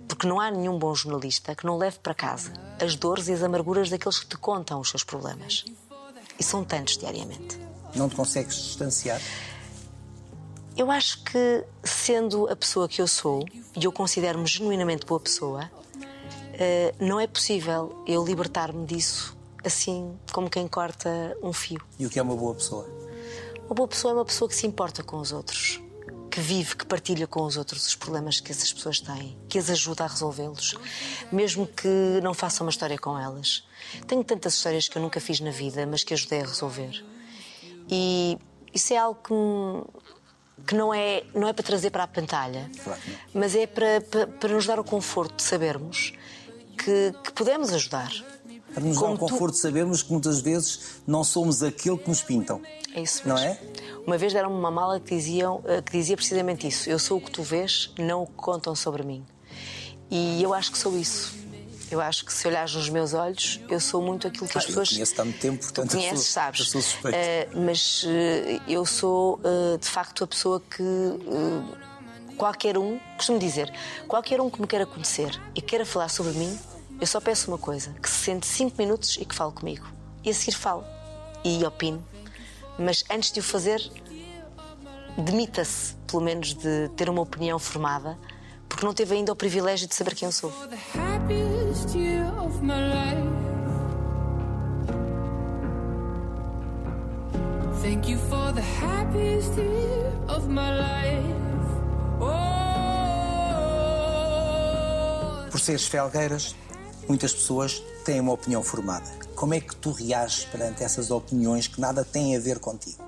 Porque 0.09 0.27
não 0.27 0.41
há 0.41 0.51
nenhum 0.51 0.79
bom 0.79 0.93
jornalista 0.95 1.55
que 1.55 1.65
não 1.65 1.77
leve 1.77 1.99
para 2.01 2.15
casa 2.15 2.53
as 2.81 2.97
dores 2.97 3.29
e 3.29 3.33
as 3.33 3.43
amarguras 3.43 3.91
daqueles 3.91 4.19
que 4.19 4.27
te 4.27 4.37
contam 4.37 4.81
os 4.81 4.91
seus 4.91 5.05
problemas. 5.05 5.65
E 6.39 6.43
são 6.43 6.65
tantos 6.65 6.97
diariamente. 6.97 7.61
Não 7.95 8.09
te 8.09 8.17
consegues 8.17 8.57
distanciar? 8.57 9.21
Eu 10.79 10.93
acho 10.93 11.25
que, 11.25 11.65
sendo 11.83 12.49
a 12.49 12.55
pessoa 12.55 12.89
que 12.89 13.03
eu 13.03 13.09
sou, 13.09 13.45
e 13.77 13.85
eu 13.85 13.91
considero-me 13.91 14.47
genuinamente 14.47 15.05
boa 15.05 15.19
pessoa, 15.19 15.69
eh, 16.53 16.95
não 17.01 17.19
é 17.19 17.27
possível 17.27 18.05
eu 18.07 18.25
libertar-me 18.25 18.87
disso 18.87 19.37
assim 19.65 20.17
como 20.33 20.49
quem 20.49 20.69
corta 20.69 21.37
um 21.43 21.53
fio. 21.53 21.81
E 21.99 22.07
o 22.07 22.11
que 22.11 22.17
é 22.17 22.23
uma 22.23 22.37
boa 22.37 22.55
pessoa? 22.55 22.89
Uma 23.67 23.75
boa 23.75 23.89
pessoa 23.89 24.13
é 24.13 24.15
uma 24.15 24.25
pessoa 24.25 24.49
que 24.49 24.55
se 24.55 24.69
importa 24.69 25.03
com 25.03 25.19
os 25.19 25.33
outros, 25.33 25.83
que 26.31 26.41
vive, 26.41 26.77
que 26.77 26.87
partilha 26.87 27.27
com 27.27 27.43
os 27.43 27.57
outros 27.57 27.85
os 27.85 27.97
problemas 27.97 28.39
que 28.39 28.53
essas 28.53 28.73
pessoas 28.73 29.01
têm, 29.01 29.37
que 29.49 29.59
as 29.59 29.69
ajuda 29.69 30.05
a 30.05 30.07
resolvê-los, 30.07 30.77
mesmo 31.33 31.67
que 31.67 32.21
não 32.23 32.33
faça 32.33 32.63
uma 32.63 32.71
história 32.71 32.97
com 32.97 33.19
elas. 33.19 33.67
Tenho 34.07 34.23
tantas 34.23 34.55
histórias 34.55 34.89
que 34.89 34.97
eu 34.97 35.03
nunca 35.03 35.21
fiz 35.21 35.41
na 35.41 35.51
vida, 35.51 35.85
mas 35.89 36.05
que 36.05 36.15
ajudei 36.15 36.43
a 36.43 36.47
resolver. 36.47 37.05
E 37.91 38.39
isso 38.73 38.93
é 38.93 38.97
algo 38.97 39.21
que 39.23 39.33
me 39.33 39.98
que 40.69 40.75
não 40.75 40.93
é, 40.93 41.23
não 41.35 41.49
é 41.49 41.53
para 41.55 41.65
trazer 41.65 41.91
para 41.91 42.03
a 42.05 42.07
pantalha, 42.07 42.71
mas 43.33 43.55
é 43.57 43.67
para, 43.67 44.01
para, 44.03 44.27
para 44.27 44.53
nos 44.53 44.67
dar 44.67 44.79
o 44.79 44.85
conforto 44.85 45.37
de 45.37 45.43
sabermos 45.43 46.13
que, 46.77 47.13
que 47.25 47.33
podemos 47.33 47.73
ajudar. 47.73 48.13
Para 48.75 48.85
nos 48.85 48.99
Como 48.99 49.17
dar 49.17 49.25
o 49.25 49.27
tu- 49.27 49.33
conforto 49.33 49.55
de 49.55 49.61
sabermos 49.61 50.03
que 50.03 50.13
muitas 50.13 50.41
vezes 50.41 51.01
não 51.07 51.25
somos 51.25 51.63
aquilo 51.63 51.97
que 51.97 52.09
nos 52.09 52.21
pintam. 52.23 52.61
É 52.95 53.01
isso 53.01 53.27
Não 53.27 53.35
mesmo. 53.37 53.49
é? 53.51 53.59
Uma 54.07 54.19
vez 54.19 54.33
deram-me 54.33 54.57
uma 54.57 54.71
mala 54.71 55.01
que, 55.01 55.15
diziam, 55.15 55.63
eh, 55.67 55.81
que 55.83 55.93
dizia 55.93 56.17
precisamente 56.17 56.67
isso: 56.69 56.89
Eu 56.89 56.99
sou 56.99 57.17
o 57.19 57.21
que 57.21 57.31
tu 57.31 57.43
vês, 57.43 57.93
não 57.99 58.23
o 58.23 58.27
que 58.27 58.33
contam 58.35 58.75
sobre 58.75 59.03
mim. 59.03 59.25
E 60.11 60.43
eu 60.43 60.53
acho 60.55 60.71
que 60.73 60.79
sou 60.79 60.97
isso. 60.99 61.35
Eu 61.91 62.01
acho 62.01 62.25
que 62.25 62.33
se 62.33 62.47
olhares 62.47 62.75
nos 62.75 62.89
meus 62.91 63.15
olhos, 63.15 63.61
eu 63.69 63.81
sou 63.81 64.03
muito 64.03 64.27
aquilo 64.29 64.47
que 64.47 64.59
Ah, 64.59 64.61
as 64.61 64.65
eu 64.65 64.69
pessoas. 64.69 64.89
conheço-te 64.91 65.21
há 65.21 65.25
muito 65.25 65.41
tempo, 65.41 65.59
portanto, 65.63 65.91
tu 65.91 65.97
eu 65.97 66.01
conheces, 66.01 66.25
sou- 66.27 66.33
sabes. 66.43 66.75
eu 66.75 66.83
sou. 66.83 67.11
Eh, 67.11 67.49
mas 67.55 68.05
eh, 68.07 68.61
eu 68.69 68.85
sou, 68.85 69.41
eh, 69.43 69.79
de 69.79 69.87
facto, 69.89 70.25
a 70.25 70.27
pessoa 70.27 70.61
que. 70.61 70.83
qualquer 72.37 72.77
um, 72.79 73.01
costumo 73.17 73.39
dizer, 73.39 73.73
qualquer 74.07 74.41
um 74.41 74.49
que 74.51 74.61
me 74.61 74.67
queira 74.67 74.87
conhecer 74.87 75.41
e 75.55 75.61
queira 75.63 75.85
falar 75.85 76.09
sobre 76.09 76.33
mim, 76.35 76.57
eu 77.01 77.07
só 77.07 77.21
peço 77.21 77.51
uma 77.51 77.59
coisa: 77.59 77.91
que 78.03 78.09
se 78.09 78.17
sente 78.25 78.47
cinco 78.47 78.77
minutos 78.79 79.17
e 79.21 79.25
que 79.25 79.35
fale 79.35 79.53
comigo. 79.53 79.87
E 80.23 80.31
a 80.31 80.35
seguir 80.35 80.57
falo. 80.57 80.85
E 81.45 81.65
opino. 81.65 82.05
Mas 82.79 83.03
antes 83.11 83.33
de 83.33 83.41
o 83.41 83.43
fazer, 83.43 83.81
demita-se, 85.17 85.95
pelo 86.07 86.23
menos, 86.23 86.55
de 86.55 86.89
ter 86.97 87.09
uma 87.09 87.23
opinião 87.23 87.59
formada, 87.59 88.17
porque 88.79 88.87
não 88.87 88.95
teve 88.95 89.13
ainda 89.17 89.33
o 89.33 89.37
privilégio 89.37 89.89
de 89.89 89.95
saber 89.97 90.15
quem 90.15 90.27
eu 90.27 90.33
sou. 90.33 90.53
Thank 97.83 98.09
you 98.09 98.19
for 98.31 98.53
the 98.53 98.63
happiest 98.81 99.57
year 99.57 100.13
of 100.29 100.47
my 100.47 100.71
life. 100.71 101.27
Oh, 102.21 102.31
Por 105.51 105.59
seres 105.59 105.89
felgueiras, 105.89 106.55
muitas 107.09 107.35
pessoas 107.35 107.83
têm 108.05 108.21
uma 108.21 108.35
opinião 108.35 108.63
formada. 108.63 109.11
Como 109.35 109.55
é 109.55 109.61
que 109.61 109.75
tu 109.75 109.91
reages 109.91 110.45
perante 110.45 110.85
essas 110.85 111.11
opiniões 111.11 111.67
que 111.67 111.81
nada 111.81 112.05
têm 112.05 112.37
a 112.37 112.39
ver 112.39 112.61
contigo? 112.61 113.03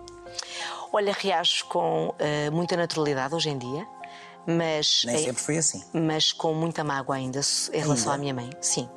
Olha, 0.93 1.13
reajo 1.13 1.67
com 1.67 2.13
eh, 2.19 2.51
muita 2.51 2.77
naturalidade 2.77 3.37
hoje 3.37 3.51
em 3.51 3.57
dia, 3.57 3.87
mas. 4.47 5.03
Nem 5.05 5.17
eh, 5.17 5.19
sempre 5.19 5.43
foi 5.43 5.59
assim. 5.59 5.85
mas 5.93 6.33
com 6.33 6.55
muita 6.55 6.83
mágoa 6.85 7.17
ainda 7.17 7.41
em 7.73 7.81
relação 7.81 8.13
Ainda? 8.13 8.15
à 8.15 8.19
minha 8.19 8.35
mãe, 8.35 8.51
sim. 8.61 8.89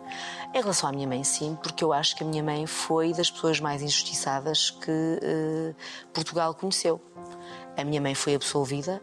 Em 0.54 0.62
relação 0.62 0.90
à 0.90 0.94
minha 0.94 1.08
mãe, 1.08 1.24
sim, 1.24 1.58
porque 1.62 1.84
eu 1.84 1.92
acho 1.92 2.16
que 2.16 2.24
a 2.24 2.28
minha 2.28 2.44
mãe 2.44 2.66
foi 2.68 3.14
das 3.14 3.32
pessoas 3.32 3.60
mais 3.60 3.82
injustiçadas 3.82 4.70
que 4.70 5.20
eh, 5.22 5.74
Portugal 6.14 6.54
conheceu. 6.54 7.02
A 7.76 7.84
minha 7.84 8.00
mãe 8.00 8.14
foi 8.14 8.36
absolvida. 8.36 9.02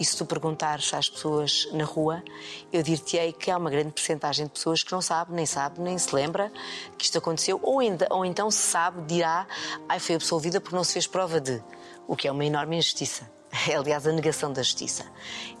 E 0.00 0.04
se 0.04 0.16
tu 0.16 0.26
perguntares 0.26 0.92
às 0.94 1.08
pessoas 1.08 1.68
na 1.72 1.84
rua, 1.84 2.24
eu 2.72 2.82
dir-te-ei 2.82 3.32
que 3.32 3.50
há 3.50 3.56
uma 3.56 3.70
grande 3.70 3.92
percentagem 3.92 4.46
de 4.46 4.52
pessoas 4.52 4.82
que 4.82 4.90
não 4.90 5.00
sabe, 5.00 5.32
nem 5.32 5.46
sabe, 5.46 5.80
nem 5.80 5.96
se 5.96 6.12
lembra 6.12 6.50
que 6.98 7.04
isto 7.04 7.18
aconteceu, 7.18 7.60
ou, 7.62 7.78
ainda, 7.78 8.08
ou 8.10 8.24
então 8.24 8.50
se 8.50 8.58
sabe, 8.58 9.02
dirá, 9.02 9.46
ai, 9.88 10.00
foi 10.00 10.16
absolvida 10.16 10.60
porque 10.60 10.74
não 10.74 10.82
se 10.82 10.94
fez 10.94 11.06
prova 11.06 11.40
de. 11.40 11.62
O 12.08 12.16
que 12.16 12.26
é 12.26 12.32
uma 12.32 12.44
enorme 12.44 12.76
injustiça. 12.78 13.30
É, 13.68 13.76
aliás, 13.76 14.06
a 14.06 14.12
negação 14.12 14.50
da 14.50 14.62
justiça. 14.62 15.04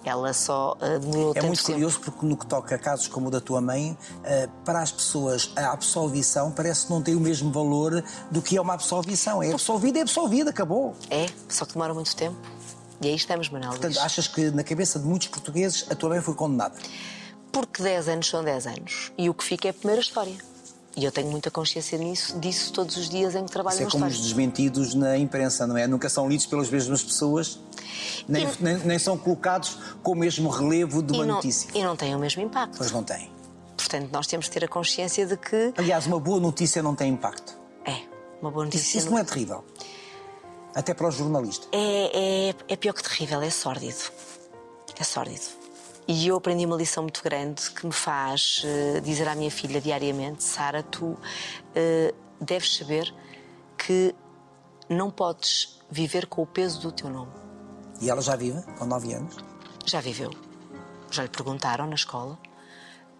Ela 0.02 0.32
só 0.32 0.76
eh, 0.80 0.98
demorou 0.98 1.34
É 1.36 1.42
muito 1.42 1.58
tempo. 1.58 1.72
curioso 1.72 2.00
porque 2.00 2.24
no 2.26 2.36
que 2.38 2.46
toca 2.46 2.74
a 2.74 2.78
casos 2.78 3.06
como 3.06 3.28
o 3.28 3.30
da 3.30 3.38
tua 3.40 3.60
mãe, 3.60 3.96
eh, 4.24 4.48
para 4.64 4.80
as 4.80 4.90
pessoas 4.90 5.52
a 5.54 5.72
absolvição 5.72 6.50
parece 6.50 6.86
que 6.86 6.90
não 6.92 7.02
tem 7.02 7.14
o 7.14 7.20
mesmo 7.20 7.52
valor 7.52 8.02
do 8.30 8.40
que 8.40 8.56
é 8.56 8.60
uma 8.60 8.72
absolvição. 8.74 9.42
É 9.42 9.52
absolvida, 9.52 9.98
é 9.98 10.02
absolvida, 10.02 10.48
acabou. 10.50 10.96
É, 11.10 11.26
só 11.50 11.66
que 11.66 11.74
demora 11.74 11.92
muito 11.92 12.16
tempo. 12.16 12.36
E 13.02 13.08
aí 13.08 13.14
estamos, 13.14 13.50
Manuel 13.50 13.72
Portanto, 13.72 13.92
Luís. 13.94 14.04
achas 14.04 14.26
que 14.26 14.50
na 14.50 14.64
cabeça 14.64 14.98
de 14.98 15.04
muitos 15.04 15.28
portugueses 15.28 15.84
a 15.90 15.94
tua 15.94 16.08
mãe 16.10 16.22
foi 16.22 16.34
condenada? 16.34 16.74
Porque 17.52 17.82
10 17.82 18.08
anos 18.08 18.26
são 18.28 18.42
10 18.42 18.66
anos. 18.68 19.12
E 19.18 19.28
o 19.28 19.34
que 19.34 19.44
fica 19.44 19.68
é 19.68 19.70
a 19.70 19.74
primeira 19.74 20.00
história. 20.00 20.34
E 20.96 21.04
eu 21.04 21.10
tenho 21.12 21.30
muita 21.30 21.50
consciência 21.50 21.96
nisso, 21.98 22.38
disso 22.38 22.70
todos 22.72 22.96
os 22.98 23.08
dias 23.08 23.34
em 23.34 23.44
que 23.46 23.50
trabalho 23.50 23.74
Isso 23.74 23.82
é 23.84 23.90
como 23.90 24.04
os 24.04 24.12
história. 24.12 24.28
desmentidos 24.28 24.94
na 24.94 25.16
imprensa, 25.16 25.66
não 25.66 25.76
é? 25.76 25.86
Nunca 25.86 26.08
são 26.10 26.28
lidos 26.28 26.44
pelas 26.44 26.68
mesmas 26.68 27.02
pessoas, 27.02 27.58
nem, 28.28 28.46
nem- 28.60 28.78
nem 28.78 28.98
são 28.98 29.16
colocados 29.18 29.78
com 30.02 30.12
o 30.12 30.14
mesmo 30.16 30.48
relevo 30.48 31.02
de 31.02 31.12
uma 31.12 31.24
e, 31.24 31.26
não, 31.26 31.34
notícia. 31.36 31.70
e 31.74 31.82
não 31.82 31.96
tem 31.96 32.14
o 32.14 32.18
mesmo 32.18 32.42
impacto. 32.42 32.76
Pois 32.78 32.90
não 32.92 33.02
tem. 33.02 33.30
Portanto, 33.76 34.10
nós 34.12 34.26
temos 34.26 34.46
de 34.46 34.52
ter 34.52 34.64
a 34.64 34.68
consciência 34.68 35.26
de 35.26 35.36
que 35.36 35.72
Aliás, 35.76 36.06
uma 36.06 36.20
boa 36.20 36.38
notícia 36.40 36.82
não 36.82 36.94
tem 36.94 37.10
impacto. 37.12 37.58
é 37.84 38.02
uma 38.40 38.50
boa 38.50 38.64
Isso, 38.66 38.76
notícia. 38.76 38.98
isso 38.98 39.10
não 39.10 39.18
é 39.18 39.24
terrível. 39.24 39.64
Até 40.74 40.94
para 40.94 41.06
o 41.08 41.10
jornalista. 41.10 41.66
é, 41.72 42.48
é, 42.50 42.54
é 42.68 42.76
pior 42.76 42.92
que 42.94 43.02
terrível, 43.02 43.40
é 43.42 43.50
sórdido. 43.50 43.98
É 44.98 45.04
sórdido. 45.04 45.42
E 46.08 46.26
eu 46.26 46.36
aprendi 46.36 46.64
uma 46.66 46.76
lição 46.76 47.02
muito 47.04 47.22
grande 47.22 47.70
que 47.70 47.86
me 47.86 47.92
faz 47.92 48.62
eh, 48.64 49.00
dizer 49.00 49.28
à 49.28 49.34
minha 49.34 49.50
filha 49.50 49.80
diariamente: 49.80 50.42
Sara, 50.42 50.82
tu 50.82 51.16
eh, 51.74 52.12
deves 52.40 52.76
saber 52.76 53.14
que 53.78 54.14
não 54.88 55.10
podes 55.10 55.80
viver 55.90 56.26
com 56.26 56.42
o 56.42 56.46
peso 56.46 56.80
do 56.80 56.90
teu 56.90 57.08
nome. 57.08 57.30
E 58.02 58.10
ela 58.10 58.20
já 58.20 58.34
vive, 58.34 58.60
com 58.76 58.84
9 58.84 59.14
anos. 59.14 59.36
Já 59.86 60.00
viveu. 60.00 60.32
Já 61.08 61.22
lhe 61.22 61.28
perguntaram 61.28 61.86
na 61.86 61.94
escola: 61.94 62.36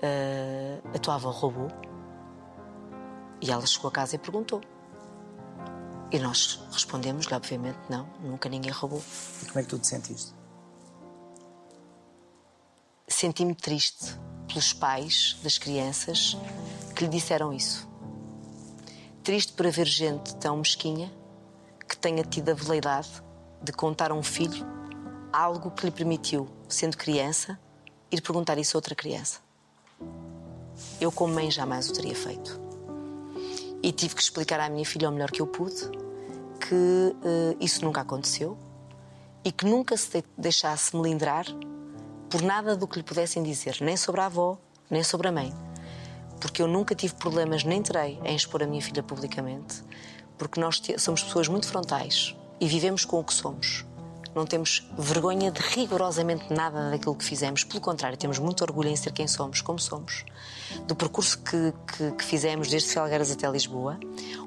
eh, 0.00 0.80
A 0.92 0.98
tua 0.98 1.14
avó 1.14 1.30
roubou? 1.30 1.68
E 3.40 3.48
ela 3.48 3.64
chegou 3.64 3.88
a 3.88 3.92
casa 3.92 4.16
e 4.16 4.18
perguntou. 4.18 4.60
E 6.10 6.18
nós 6.18 6.60
respondemos-lhe, 6.72 7.32
obviamente, 7.32 7.78
não, 7.88 8.08
nunca 8.20 8.48
ninguém 8.48 8.72
roubou. 8.72 9.00
E 9.42 9.46
como 9.46 9.60
é 9.60 9.62
que 9.62 9.68
tu 9.68 9.78
te 9.78 9.86
sentiste? 9.86 10.34
Senti-me 13.06 13.54
triste 13.54 14.18
pelos 14.48 14.72
pais 14.72 15.38
das 15.44 15.58
crianças 15.58 16.36
que 16.96 17.04
lhe 17.04 17.10
disseram 17.10 17.52
isso. 17.52 17.88
Triste 19.22 19.52
por 19.52 19.64
haver 19.64 19.86
gente 19.86 20.34
tão 20.36 20.56
mesquinha 20.56 21.12
que 21.88 21.96
tenha 21.96 22.24
tido 22.24 22.50
a 22.50 22.54
veleidade 22.54 23.22
de 23.62 23.72
contar 23.72 24.10
a 24.10 24.14
um 24.14 24.22
filho 24.22 24.66
algo 25.32 25.70
que 25.70 25.86
lhe 25.86 25.92
permitiu, 25.92 26.48
sendo 26.68 26.96
criança, 26.96 27.58
ir 28.10 28.20
perguntar 28.20 28.58
isso 28.58 28.76
a 28.76 28.78
outra 28.78 28.94
criança. 28.94 29.40
Eu, 31.00 31.10
como 31.12 31.34
mãe, 31.34 31.50
jamais 31.50 31.88
o 31.88 31.92
teria 31.92 32.14
feito. 32.14 32.60
E 33.82 33.92
tive 33.92 34.14
que 34.14 34.22
explicar 34.22 34.60
à 34.60 34.68
minha 34.68 34.84
filha 34.84 35.08
o 35.08 35.12
melhor 35.12 35.30
que 35.30 35.40
eu 35.40 35.46
pude 35.46 35.90
que 36.60 37.16
eh, 37.24 37.56
isso 37.60 37.84
nunca 37.84 38.02
aconteceu 38.02 38.56
e 39.44 39.50
que 39.50 39.66
nunca 39.66 39.96
se 39.96 40.20
de- 40.20 40.24
deixasse 40.38 40.94
melindrar 40.94 41.44
por 42.30 42.40
nada 42.40 42.76
do 42.76 42.86
que 42.86 42.98
lhe 42.98 43.02
pudessem 43.02 43.42
dizer, 43.42 43.78
nem 43.80 43.96
sobre 43.96 44.20
a 44.20 44.26
avó, 44.26 44.56
nem 44.88 45.02
sobre 45.02 45.28
a 45.28 45.32
mãe. 45.32 45.52
Porque 46.40 46.62
eu 46.62 46.68
nunca 46.68 46.94
tive 46.94 47.14
problemas, 47.14 47.64
nem 47.64 47.82
terei, 47.82 48.20
em 48.24 48.36
expor 48.36 48.62
a 48.62 48.66
minha 48.66 48.80
filha 48.80 49.02
publicamente, 49.02 49.82
porque 50.38 50.60
nós 50.60 50.80
somos 50.98 51.22
pessoas 51.22 51.48
muito 51.48 51.66
frontais 51.66 52.36
e 52.62 52.68
vivemos 52.68 53.04
com 53.04 53.18
o 53.18 53.24
que 53.24 53.34
somos. 53.34 53.84
Não 54.36 54.46
temos 54.46 54.88
vergonha 54.96 55.50
de 55.50 55.60
rigorosamente 55.60 56.44
nada 56.54 56.90
daquilo 56.90 57.14
que 57.16 57.24
fizemos. 57.24 57.64
Pelo 57.64 57.80
contrário, 57.80 58.16
temos 58.16 58.38
muito 58.38 58.62
orgulho 58.62 58.88
em 58.88 58.94
ser 58.94 59.12
quem 59.12 59.26
somos, 59.26 59.60
como 59.60 59.80
somos. 59.80 60.24
Do 60.86 60.94
percurso 60.94 61.38
que, 61.40 61.74
que- 61.96 62.12
que 62.12 62.24
fizemos 62.24 62.68
desde 62.70 62.88
Felgueiras 62.90 63.32
até 63.32 63.50
Lisboa, 63.50 63.98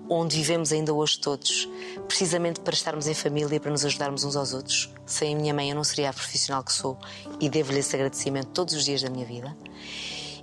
onde 0.09 0.37
vivemos 0.37 0.71
ainda 0.71 0.93
hoje 0.93 1.19
todos, 1.19 1.69
precisamente 2.07 2.61
para 2.61 2.73
estarmos 2.73 3.05
em 3.05 3.13
família 3.13 3.57
e 3.57 3.59
para 3.59 3.69
nos 3.69 3.83
ajudarmos 3.83 4.23
uns 4.23 4.37
aos 4.37 4.53
outros. 4.53 4.89
Sem 5.05 5.35
a 5.35 5.37
minha 5.37 5.53
mãe 5.53 5.69
eu 5.69 5.75
não 5.75 5.83
seria 5.83 6.09
a 6.09 6.13
profissional 6.13 6.63
que 6.63 6.71
sou 6.71 6.97
e 7.41 7.49
devo-lhe 7.49 7.79
esse 7.79 7.93
agradecimento 7.95 8.47
todos 8.53 8.73
os 8.73 8.85
dias 8.85 9.01
da 9.03 9.09
minha 9.09 9.25
vida. 9.25 9.55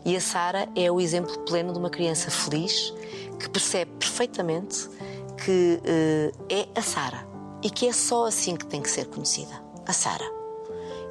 E 0.05 0.15
a 0.15 0.21
Sara 0.21 0.69
é 0.77 0.91
o 0.93 1.01
exemplo 1.01 1.37
pleno 1.47 1.73
de 1.73 1.79
uma 1.79 1.89
criança 1.91 2.31
feliz 2.31 2.93
que 3.41 3.49
percebe 3.49 3.91
perfeitamente 3.99 4.89
que 5.45 5.81
eh, 5.85 6.33
é 6.49 6.69
a 6.79 6.83
Sara 6.83 7.32
e 7.63 7.71
que 7.71 7.87
é 7.87 7.93
só 7.93 8.27
assim 8.27 8.57
que 8.57 8.67
tem 8.67 8.83
que 8.83 8.91
ser 8.91 9.07
conhecida 9.07 9.63
a 9.87 9.93
Sara. 9.93 10.25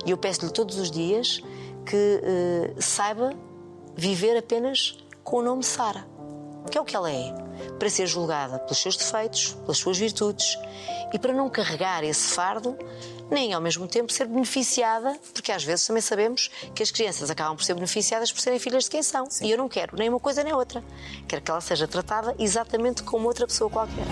E 0.06 0.12
eu 0.12 0.18
peço-lhe 0.18 0.52
todos 0.52 0.78
os 0.78 0.90
dias 0.90 1.42
que 1.86 2.22
eh, 2.24 2.74
saiba 2.80 3.34
viver 3.96 4.38
apenas 4.38 4.98
com 5.24 5.38
o 5.38 5.42
nome 5.42 5.64
Sara, 5.64 6.06
que 6.70 6.78
é 6.78 6.82
o 6.82 6.86
que 6.86 6.96
ela 6.96 7.12
é, 7.12 7.34
para 7.78 7.90
ser 7.90 8.08
julgada 8.08 8.60
pelos 8.60 8.78
seus 8.78 8.98
defeitos, 8.98 9.54
pelas 9.62 9.78
suas 9.78 9.98
virtudes 9.98 10.58
e 11.14 11.20
para 11.20 11.34
não 11.34 11.50
carregar 11.50 12.04
esse 12.04 12.34
fardo, 12.34 12.78
nem 13.30 13.54
ao 13.54 13.62
mesmo 13.62 13.88
tempo 13.88 14.12
ser 14.12 14.26
beneficiada, 14.28 15.18
porque 15.34 15.52
às 15.52 15.64
vezes 15.64 15.86
também 15.86 16.02
sabemos 16.02 16.50
que 16.74 16.84
as 16.84 16.92
crianças 16.92 17.30
acabam 17.30 17.56
por 17.56 17.64
ser 17.64 17.74
beneficiadas 17.74 18.32
por 18.32 18.42
serem 18.42 18.60
filhas 18.60 18.86
de 18.86 18.90
quem 18.90 19.04
são. 19.04 19.28
E 19.42 19.52
eu 19.52 19.58
não 19.58 19.70
quero 19.70 19.96
nem 19.96 20.10
uma 20.10 20.20
coisa 20.20 20.44
nem 20.44 20.54
outra. 20.54 20.84
Quero 21.28 21.42
que 21.42 21.52
ela 21.52 21.62
seja 21.62 21.88
tratada 21.88 22.36
exatamente 22.38 23.04
como 23.04 23.28
outra 23.28 23.48
pessoa 23.48 23.70
qualquer. 23.70 24.06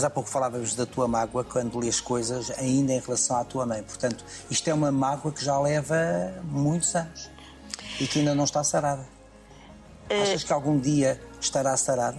Mas 0.00 0.04
há 0.06 0.08
pouco 0.08 0.30
falávamos 0.30 0.74
da 0.74 0.86
tua 0.86 1.06
mágoa 1.06 1.44
quando 1.44 1.78
lias 1.78 2.00
coisas 2.00 2.50
ainda 2.52 2.94
em 2.94 3.00
relação 3.00 3.36
à 3.36 3.44
tua 3.44 3.66
mãe. 3.66 3.82
Portanto, 3.82 4.24
isto 4.50 4.66
é 4.66 4.72
uma 4.72 4.90
mágoa 4.90 5.30
que 5.30 5.44
já 5.44 5.60
leva 5.60 5.94
muitos 6.42 6.96
anos 6.96 7.28
e 8.00 8.06
que 8.06 8.20
ainda 8.20 8.34
não 8.34 8.44
está 8.44 8.64
sarada. 8.64 9.06
Achas 10.08 10.42
que 10.42 10.50
algum 10.54 10.80
dia 10.80 11.20
estará 11.38 11.76
sarada? 11.76 12.16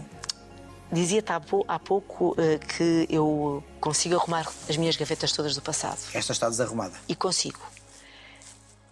Dizia-te 0.92 1.32
há 1.68 1.80
pouco 1.80 2.36
eh, 2.38 2.60
que 2.60 3.08
eu 3.10 3.64
consigo 3.80 4.14
arrumar 4.14 4.48
as 4.70 4.78
minhas 4.78 4.96
gavetas 4.96 5.32
todas 5.32 5.56
do 5.56 5.62
passado. 5.64 5.98
Esta 6.14 6.34
está 6.34 6.48
desarrumada. 6.50 6.94
E 7.10 7.16
consigo. 7.16 7.62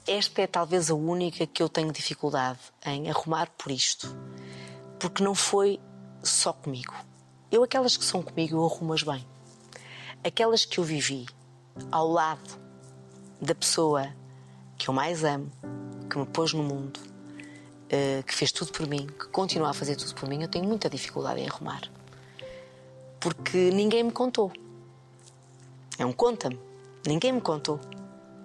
Esta 0.07 0.41
é 0.41 0.47
talvez 0.47 0.89
a 0.89 0.95
única 0.95 1.45
que 1.45 1.61
eu 1.61 1.69
tenho 1.69 1.91
dificuldade 1.91 2.57
em 2.83 3.07
arrumar 3.07 3.51
por 3.55 3.71
isto. 3.71 4.17
Porque 4.97 5.23
não 5.23 5.35
foi 5.35 5.79
só 6.23 6.51
comigo. 6.53 6.95
Eu, 7.51 7.63
aquelas 7.63 7.97
que 7.97 8.03
são 8.03 8.21
comigo, 8.21 8.55
eu 8.55 8.65
arrumo-as 8.65 9.03
bem. 9.03 9.25
Aquelas 10.23 10.65
que 10.65 10.79
eu 10.79 10.83
vivi 10.83 11.25
ao 11.91 12.07
lado 12.07 12.59
da 13.41 13.55
pessoa 13.55 14.13
que 14.77 14.89
eu 14.89 14.93
mais 14.93 15.23
amo, 15.23 15.51
que 16.09 16.17
me 16.17 16.25
pôs 16.25 16.53
no 16.53 16.63
mundo, 16.63 16.99
eh, 17.89 18.23
que 18.25 18.35
fez 18.35 18.51
tudo 18.51 18.71
por 18.71 18.87
mim, 18.87 19.07
que 19.07 19.27
continua 19.29 19.71
a 19.71 19.73
fazer 19.73 19.95
tudo 19.95 20.13
por 20.13 20.29
mim, 20.29 20.41
eu 20.41 20.47
tenho 20.47 20.65
muita 20.65 20.89
dificuldade 20.89 21.41
em 21.41 21.47
arrumar. 21.47 21.81
Porque 23.19 23.71
ninguém 23.71 24.03
me 24.03 24.11
contou. 24.11 24.51
É 25.97 26.05
um 26.05 26.13
conta-me. 26.13 26.59
Ninguém 27.05 27.33
me 27.33 27.41
contou. 27.41 27.79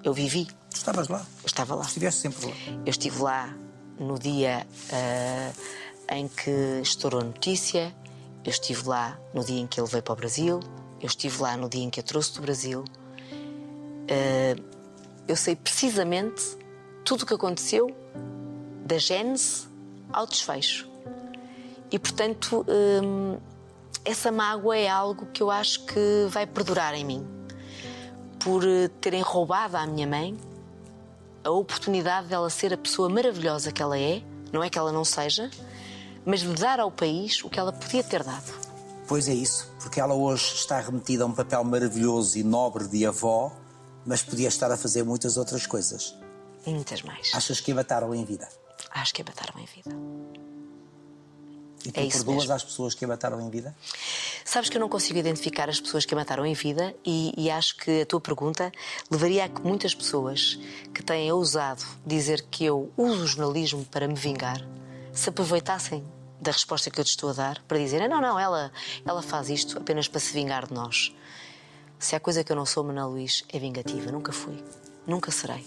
Eu 0.03 0.13
vivi. 0.13 0.49
Estavas 0.73 1.09
lá. 1.09 1.19
Eu 1.43 1.47
estava 1.47 1.75
lá. 1.75 1.85
Estiveste 1.85 2.23
sempre 2.23 2.47
lá. 2.47 2.53
Eu 2.85 2.91
estive 2.91 3.23
lá 3.23 3.55
no 3.99 4.19
dia 4.19 4.67
ah, 4.93 5.53
em 6.17 6.27
que 6.27 6.81
estourou 6.83 7.21
a 7.21 7.25
notícia, 7.25 7.95
eu 8.45 8.51
estive 8.51 8.89
lá 8.89 9.19
no 9.33 9.45
dia 9.45 9.61
em 9.61 9.67
que 9.67 9.81
ele 9.81 9.89
veio 9.89 10.03
para 10.03 10.13
o 10.13 10.17
Brasil, 10.17 10.61
eu 11.01 11.07
estive 11.07 11.43
lá 11.43 11.57
no 11.57 11.69
dia 11.69 11.83
em 11.83 11.91
que 11.91 12.01
eu 12.01 12.05
trouxe 12.05 12.35
do 12.35 12.43
Brasil. 12.43 12.85
Ah, 14.11 14.61
eu 15.27 15.37
sei 15.37 15.57
precisamente 15.57 16.43
tudo 17.05 17.23
o 17.23 17.27
que 17.27 17.35
aconteceu, 17.35 17.95
da 18.85 18.99
gênese 18.99 19.67
ao 20.13 20.27
desfecho. 20.27 20.89
E 21.91 21.99
portanto, 21.99 22.65
hum, 22.69 23.39
essa 24.05 24.31
mágoa 24.31 24.77
é 24.77 24.89
algo 24.89 25.27
que 25.27 25.43
eu 25.43 25.51
acho 25.51 25.85
que 25.87 26.27
vai 26.29 26.47
perdurar 26.47 26.95
em 26.95 27.05
mim. 27.05 27.27
Por 28.39 28.67
eh, 28.67 28.89
terem 29.01 29.23
roubado 29.23 29.77
à 29.77 29.87
minha 29.87 30.07
mãe 30.07 30.37
a 31.43 31.51
oportunidade 31.51 32.27
dela 32.29 32.49
ser 32.49 32.73
a 32.73 32.77
pessoa 32.77 33.09
maravilhosa 33.09 33.71
que 33.71 33.83
ela 33.83 33.99
é, 33.99 34.23
não 34.51 34.63
é 34.63 34.71
que 34.71 34.79
ela 34.79 34.91
não 34.91 35.05
seja, 35.05 35.51
mas 36.25 36.41
de 36.41 36.53
dar 36.55 36.81
ao 36.81 36.91
país 36.91 37.43
o 37.45 37.51
que 37.51 37.59
ela 37.59 37.73
podia 37.73 38.03
ter 38.03 38.23
dado. 38.23 38.53
Pois 39.07 39.29
é 39.29 39.35
isso, 39.35 39.71
porque 39.81 40.01
ela 40.01 40.15
hoje 40.15 40.55
está 40.55 40.81
remetida 40.81 41.25
a 41.25 41.27
um 41.27 41.33
papel 41.33 41.63
maravilhoso 41.63 42.39
e 42.39 42.43
nobre 42.43 42.89
de 42.89 43.05
avó, 43.05 43.53
mas 44.07 44.23
podia 44.23 44.49
estar 44.49 44.71
a 44.71 44.77
fazer 44.77 45.03
muitas 45.03 45.37
outras 45.37 45.67
coisas. 45.67 46.15
E 46.67 46.71
muitas 46.71 47.03
mais. 47.03 47.31
Achas 47.35 47.61
que 47.61 47.73
a 47.73 47.75
mataram 47.75 48.15
em 48.15 48.25
vida? 48.25 48.49
Acho 48.91 49.13
que 49.13 49.21
a 49.21 49.25
mataram 49.25 49.61
em 49.61 49.67
vida. 49.67 49.91
E 51.85 51.93
tu 51.93 52.01
É 52.01 52.09
perdoas 52.09 52.51
às 52.51 52.65
pessoas 52.65 52.95
que 52.95 53.05
a 53.05 53.09
mataram 53.09 53.39
em 53.43 53.51
vida? 53.51 53.77
Sabes 54.43 54.71
que 54.71 54.77
eu 54.79 54.81
não 54.81 54.89
consigo 54.89 55.19
identificar 55.19 55.69
as 55.69 55.79
pessoas 55.79 56.07
que 56.07 56.15
a 56.15 56.17
mataram 56.17 56.47
em 56.47 56.55
vida 56.55 56.95
e, 57.05 57.35
e 57.37 57.51
acho 57.51 57.77
que 57.77 58.03
a 58.03 58.07
tua 58.07 58.21
pergunta 58.21 58.73
levaria 59.11 59.45
a 59.45 59.49
que 59.51 59.61
muitas 59.61 59.95
pessoas 59.95 60.59
que 60.95 61.03
têm 61.03 61.31
ousado 61.31 61.85
dizer 62.07 62.47
que 62.51 62.65
eu 62.65 62.91
uso 62.97 63.25
o 63.25 63.27
jornalismo 63.27 63.85
para 63.85 64.09
me 64.09 64.15
vingar 64.15 64.67
se 65.15 65.29
aproveitassem 65.29 66.05
da 66.41 66.51
resposta 66.51 66.91
que 66.91 67.01
eu 67.01 67.05
te 67.05 67.09
estou 67.09 67.31
a 67.31 67.33
dar 67.33 67.63
para 67.67 67.79
dizer 67.79 68.07
não, 68.09 68.21
não, 68.21 68.39
ela, 68.39 68.71
ela 69.07 69.23
faz 69.23 69.49
isto 69.49 69.79
apenas 69.79 70.09
para 70.09 70.21
se 70.21 70.33
vingar 70.33 70.67
de 70.67 70.75
nós. 70.75 71.15
Se 71.99 72.15
há 72.15 72.21
coisa 72.21 72.45
que 72.45 72.53
eu 72.53 72.57
não 72.57 72.67
sou, 72.67 72.85
Manuel 72.85 73.09
Luís, 73.09 73.45
é 73.51 73.59
vingativa. 73.59 74.13
Nunca 74.13 74.33
fui. 74.33 74.63
Nunca 75.07 75.31
serei. 75.31 75.67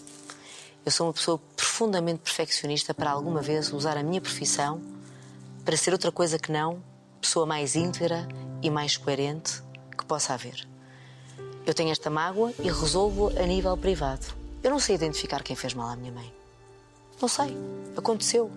Eu 0.85 0.91
sou 0.91 1.07
uma 1.07 1.13
pessoa 1.13 1.39
profundamente 1.55 2.19
perfeccionista 2.19 2.93
para 2.93 3.09
alguma 3.09 3.41
vez 3.41 3.73
usar 3.73 3.97
a 3.97 4.03
minha 4.03 4.21
profissão 4.21 4.79
para 5.65 5.75
ser 5.75 5.91
outra 5.91 6.11
coisa 6.11 6.37
que 6.37 6.51
não 6.51 6.81
pessoa 7.19 7.45
mais 7.45 7.75
íntegra 7.75 8.27
e 8.61 8.69
mais 8.69 8.95
coerente 8.95 9.61
que 9.97 10.05
possa 10.05 10.33
haver. 10.33 10.67
Eu 11.65 11.73
tenho 11.73 11.91
esta 11.91 12.09
mágoa 12.09 12.53
e 12.59 12.69
resolvo 12.69 13.29
a 13.37 13.45
nível 13.45 13.75
privado. 13.75 14.25
Eu 14.63 14.71
não 14.71 14.79
sei 14.79 14.95
identificar 14.95 15.43
quem 15.43 15.55
fez 15.55 15.73
mal 15.73 15.89
à 15.89 15.95
minha 15.95 16.11
mãe. 16.11 16.33
Não 17.21 17.27
sei. 17.27 17.57
Aconteceu. 17.97 18.49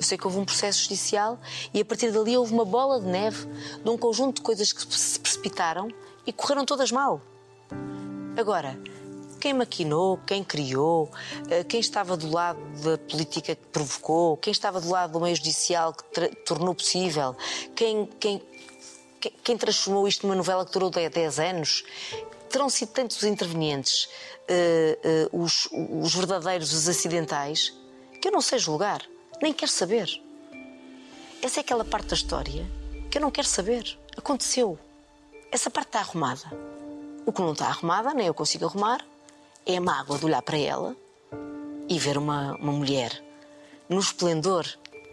Eu 0.00 0.04
sei 0.04 0.16
que 0.16 0.26
houve 0.26 0.38
um 0.38 0.46
processo 0.46 0.84
judicial 0.84 1.38
e 1.74 1.80
a 1.82 1.84
partir 1.84 2.10
dali 2.10 2.34
houve 2.34 2.54
uma 2.54 2.64
bola 2.64 2.98
de 2.98 3.06
neve 3.06 3.46
de 3.84 3.90
um 3.90 3.98
conjunto 3.98 4.36
de 4.36 4.40
coisas 4.40 4.72
que 4.72 4.80
se 4.98 5.20
precipitaram 5.20 5.88
e 6.26 6.32
correram 6.32 6.64
todas 6.64 6.90
mal. 6.90 7.20
Agora, 8.34 8.80
quem 9.38 9.52
maquinou, 9.52 10.18
quem 10.26 10.42
criou, 10.42 11.10
eh, 11.50 11.64
quem 11.64 11.80
estava 11.80 12.16
do 12.16 12.30
lado 12.32 12.58
da 12.82 12.96
política 12.96 13.54
que 13.54 13.66
provocou, 13.66 14.38
quem 14.38 14.52
estava 14.52 14.80
do 14.80 14.88
lado 14.88 15.12
do 15.12 15.20
meio 15.20 15.36
judicial 15.36 15.92
que 15.92 16.28
tornou 16.46 16.74
possível, 16.74 17.36
quem, 17.76 18.06
quem, 18.18 18.42
quem- 19.44 19.58
transformou 19.58 20.08
isto 20.08 20.26
numa 20.26 20.34
novela 20.34 20.64
que 20.64 20.72
durou 20.72 20.88
10 20.88 21.38
anos, 21.38 21.84
terão 22.48 22.70
sido 22.70 22.88
tantos 22.92 23.18
os 23.18 23.24
intervenientes, 23.24 24.08
eh, 24.48 24.98
eh, 25.04 25.28
os, 25.30 25.68
os 25.70 26.14
verdadeiros, 26.14 26.72
os 26.72 26.88
acidentais, 26.88 27.74
que 28.18 28.28
eu 28.28 28.32
não 28.32 28.40
sei 28.40 28.58
julgar, 28.58 29.02
nem 29.40 29.52
quero 29.52 29.70
saber. 29.70 30.22
Essa 31.42 31.60
é 31.60 31.62
aquela 31.62 31.84
parte 31.84 32.08
da 32.08 32.14
história 32.14 32.66
que 33.10 33.18
eu 33.18 33.22
não 33.22 33.30
quero 33.30 33.48
saber. 33.48 33.98
Aconteceu. 34.16 34.78
Essa 35.50 35.70
parte 35.70 35.88
está 35.88 36.00
arrumada. 36.00 36.50
O 37.24 37.32
que 37.32 37.40
não 37.40 37.52
está 37.52 37.66
arrumada, 37.66 38.12
nem 38.12 38.26
eu 38.26 38.34
consigo 38.34 38.66
arrumar, 38.66 39.04
é 39.66 39.76
a 39.76 39.80
mágoa 39.80 40.18
de 40.18 40.26
olhar 40.26 40.42
para 40.42 40.58
ela 40.58 40.96
e 41.88 41.98
ver 41.98 42.18
uma, 42.18 42.54
uma 42.56 42.72
mulher 42.72 43.22
no 43.88 43.98
esplendor. 43.98 44.66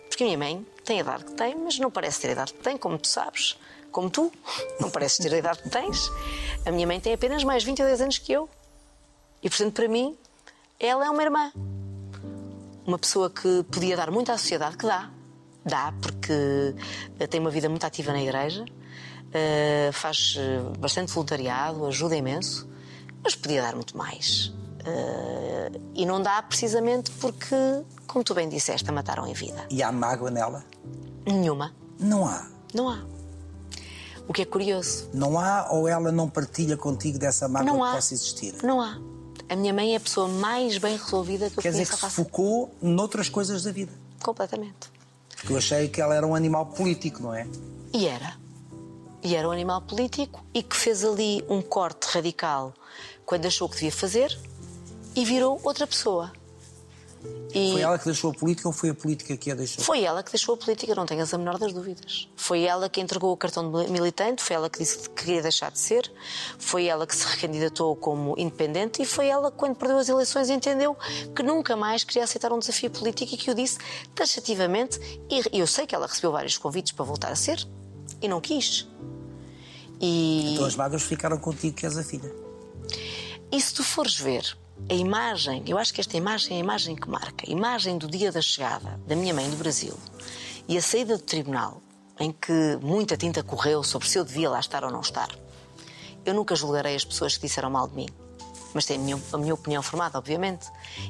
Porque 0.08 0.24
a 0.24 0.26
minha 0.26 0.38
mãe 0.38 0.66
tem 0.84 0.98
a 0.98 1.02
idade 1.02 1.26
que 1.26 1.32
tem, 1.32 1.56
mas 1.56 1.80
não 1.80 1.90
parece 1.90 2.22
ter 2.22 2.30
a 2.30 2.32
idade 2.32 2.54
que 2.54 2.60
tem, 2.60 2.78
como 2.78 2.98
tu 2.98 3.08
sabes. 3.08 3.58
Como 3.92 4.10
tu, 4.10 4.32
não 4.80 4.90
pareces 4.92 5.18
ter 5.18 5.34
a 5.34 5.38
idade 5.38 5.64
que 5.64 5.70
tens. 5.70 6.12
A 6.66 6.72
minha 6.72 6.86
mãe 6.86 7.00
tem 7.00 7.14
apenas 7.14 7.44
mais 7.44 7.64
22 7.64 8.02
anos 8.02 8.18
que 8.18 8.32
eu. 8.32 8.50
E, 9.42 9.50
portanto, 9.50 9.74
para 9.74 9.88
mim, 9.88 10.18
ela 10.80 11.06
é 11.06 11.10
uma 11.10 11.24
irmã. 11.24 11.52
Uma 12.88 12.98
pessoa 12.98 13.30
que 13.30 13.64
podia 13.70 13.98
dar 13.98 14.10
muito 14.10 14.32
à 14.32 14.38
sociedade, 14.38 14.78
que 14.78 14.88
dá. 14.88 15.12
Dá, 15.66 15.94
porque 16.02 16.74
eh, 17.20 17.28
tem 17.28 17.42
uma 17.42 17.50
vida 17.50 17.68
muito 17.68 17.86
ativa 17.86 18.14
na 18.14 18.22
igreja, 18.22 18.64
eh, 19.34 19.90
faz 19.92 20.36
eh, 20.40 20.62
bastante 20.80 21.12
voluntariado, 21.12 21.86
ajuda 21.86 22.16
imenso, 22.16 22.66
mas 23.22 23.36
podia 23.36 23.62
dar 23.62 23.76
muito 23.76 23.98
mais. 23.98 24.54
E 25.94 26.06
não 26.06 26.22
dá 26.22 26.42
precisamente 26.42 27.12
porque, 27.20 27.54
como 28.08 28.24
tu 28.24 28.34
bem 28.34 28.48
disseste, 28.48 28.90
a 28.90 28.94
mataram 28.94 29.28
em 29.28 29.34
vida. 29.34 29.68
E 29.70 29.84
há 29.84 29.92
mágoa 29.92 30.32
nela? 30.32 30.64
Nenhuma. 31.26 31.76
Não 32.00 32.26
há. 32.26 32.48
Não 32.74 32.88
há. 32.88 33.00
O 34.30 34.32
que 34.32 34.44
é 34.44 34.46
curioso. 34.46 35.10
Não 35.14 35.38
há 35.38 35.68
ou 35.72 35.90
ela 35.90 36.10
não 36.10 36.30
partilha 36.30 36.78
contigo 36.78 37.20
dessa 37.20 37.50
mágoa 37.50 37.66
Não 37.70 37.80
que 37.80 37.84
há. 37.84 37.92
possa 37.96 38.14
existir? 38.14 38.56
Não 38.64 38.80
há. 38.82 38.98
A 39.50 39.56
minha 39.56 39.74
mãe 39.74 39.94
é 39.94 39.98
a 39.98 40.00
pessoa 40.00 40.28
mais 40.28 40.78
bem 40.78 40.98
resolvida 40.98 41.50
que 41.50 41.58
eu 41.60 41.64
Quer 41.64 41.72
dizer 41.72 41.88
que 41.88 41.96
se 41.96 42.02
face. 42.02 42.16
focou 42.16 42.76
noutras 42.82 43.30
coisas 43.30 43.64
da 43.64 43.72
vida. 43.72 43.92
Completamente. 44.22 44.92
Porque 45.36 45.54
eu 45.54 45.58
achei 45.58 45.88
que 45.88 46.02
ela 46.02 46.16
era 46.16 46.26
um 46.28 46.36
animal 46.36 46.66
político, 46.66 47.22
não 47.24 47.34
é? 47.34 47.48
E 47.94 48.08
era. 48.08 48.36
E 49.24 49.36
era 49.36 49.48
um 49.48 49.52
animal 49.52 49.82
político 49.82 50.44
e 50.54 50.62
que 50.62 50.76
fez 50.76 51.04
ali 51.04 51.44
um 51.50 51.62
corte 51.62 52.06
radical 52.08 52.74
quando 53.26 53.46
achou 53.46 53.70
que 53.70 53.76
devia 53.76 53.92
fazer 53.92 54.38
e 55.16 55.24
virou 55.24 55.60
outra 55.64 55.88
pessoa. 55.88 56.32
E 57.54 57.72
Foi 57.72 57.82
ela 57.82 57.98
que 57.98 58.06
deixou 58.06 58.32
a 58.32 58.34
política 58.34 58.68
ou 58.68 58.74
foi 58.74 58.90
a 58.90 58.94
política 58.94 59.38
que 59.38 59.50
a 59.50 59.56
deixou? 59.56 59.84
foi 59.84 60.04
ela 60.04 60.22
que 60.22 60.32
deixou 60.32 60.56
a 60.56 60.58
política, 60.58 60.94
não 60.94 61.06
tenhas 61.06 61.34
a 61.34 61.38
menor 61.38 61.58
das 61.58 61.74
dúvidas. 61.74 62.28
Foi 62.36 62.64
ela 62.64 62.90
que 62.90 63.02
entregou 63.02 63.32
o 63.32 63.38
cartão 63.38 63.72
de 63.72 63.90
militante, 63.90 64.44
foi 64.44 64.56
ela 64.56 64.70
que 64.70 64.80
disse 64.80 65.00
que 65.00 65.10
queria 65.10 65.42
deixar 65.42 65.72
de 65.72 65.80
ser, 65.80 66.12
foi 66.60 66.86
ela 66.86 67.08
que 67.08 67.16
se 67.16 67.26
recandidatou 67.26 67.96
como 67.96 68.36
independente 68.38 69.02
e 69.02 69.06
foi 69.06 69.28
ela 69.28 69.50
que, 69.50 69.58
quando 69.58 69.76
perdeu 69.76 69.98
as 69.98 70.10
eleições, 70.10 70.50
entendeu 70.50 70.96
que 71.36 71.42
nunca 71.42 71.76
mais 71.76 72.04
queria 72.04 72.26
aceitar 72.26 72.52
um 72.52 72.60
desafio 72.60 72.92
político 72.92 73.34
e 73.34 73.38
que 73.38 73.50
o 73.50 73.56
disse 73.56 73.78
taxativamente. 74.14 75.00
E 75.30 75.60
eu 75.60 75.68
sei 75.68 75.88
que 75.88 75.96
ela 75.96 76.06
recebeu 76.06 76.32
vários 76.32 76.58
convites 76.58 76.92
para 76.92 77.06
voltar 77.06 77.32
a 77.32 77.36
ser 77.36 77.66
e 78.22 78.28
não 78.28 78.42
quis. 78.42 78.88
E... 80.00 80.54
Então 80.54 80.66
as 80.66 80.76
mágoas 80.76 81.04
ficaram 81.04 81.38
contigo, 81.38 81.76
que 81.76 81.86
és 81.86 81.98
a 81.98 82.04
filha. 82.04 82.32
E 83.52 83.60
se 83.60 83.74
tu 83.74 83.84
fores 83.84 84.16
ver 84.16 84.58
a 84.90 84.94
imagem, 84.94 85.64
eu 85.68 85.78
acho 85.78 85.94
que 85.94 86.00
esta 86.00 86.16
imagem 86.16 86.54
é 86.54 86.56
a 86.58 86.64
imagem 86.64 86.96
que 86.96 87.10
marca, 87.10 87.46
a 87.46 87.52
imagem 87.52 87.98
do 87.98 88.08
dia 88.08 88.32
da 88.32 88.42
chegada 88.42 89.00
da 89.06 89.16
minha 89.16 89.34
mãe 89.34 89.50
do 89.50 89.58
Brasil 89.58 89.94
e 90.68 90.78
a 90.78 90.82
saída 90.82 91.18
do 91.18 91.24
tribunal, 91.24 91.82
em 92.20 92.32
que 92.32 92.78
muita 92.82 93.18
tinta 93.18 93.44
correu 93.44 93.84
sobre 93.84 94.08
se 94.08 94.18
eu 94.18 94.24
devia 94.24 94.50
lá 94.50 94.60
estar 94.60 94.84
ou 94.84 94.92
não 94.92 95.02
estar. 95.02 95.30
Eu 96.26 96.34
nunca 96.34 96.56
julgarei 96.56 96.96
as 96.96 97.06
pessoas 97.06 97.38
que 97.38 97.48
disseram 97.48 97.70
mal 97.70 97.88
de 97.88 97.96
mim, 97.96 98.08
mas 98.74 98.86
tenho 98.86 99.02
a 99.02 99.04
minha, 99.04 99.22
a 99.34 99.38
minha 99.38 99.54
opinião 99.54 99.82
formada, 99.82 100.18
obviamente, 100.18 100.68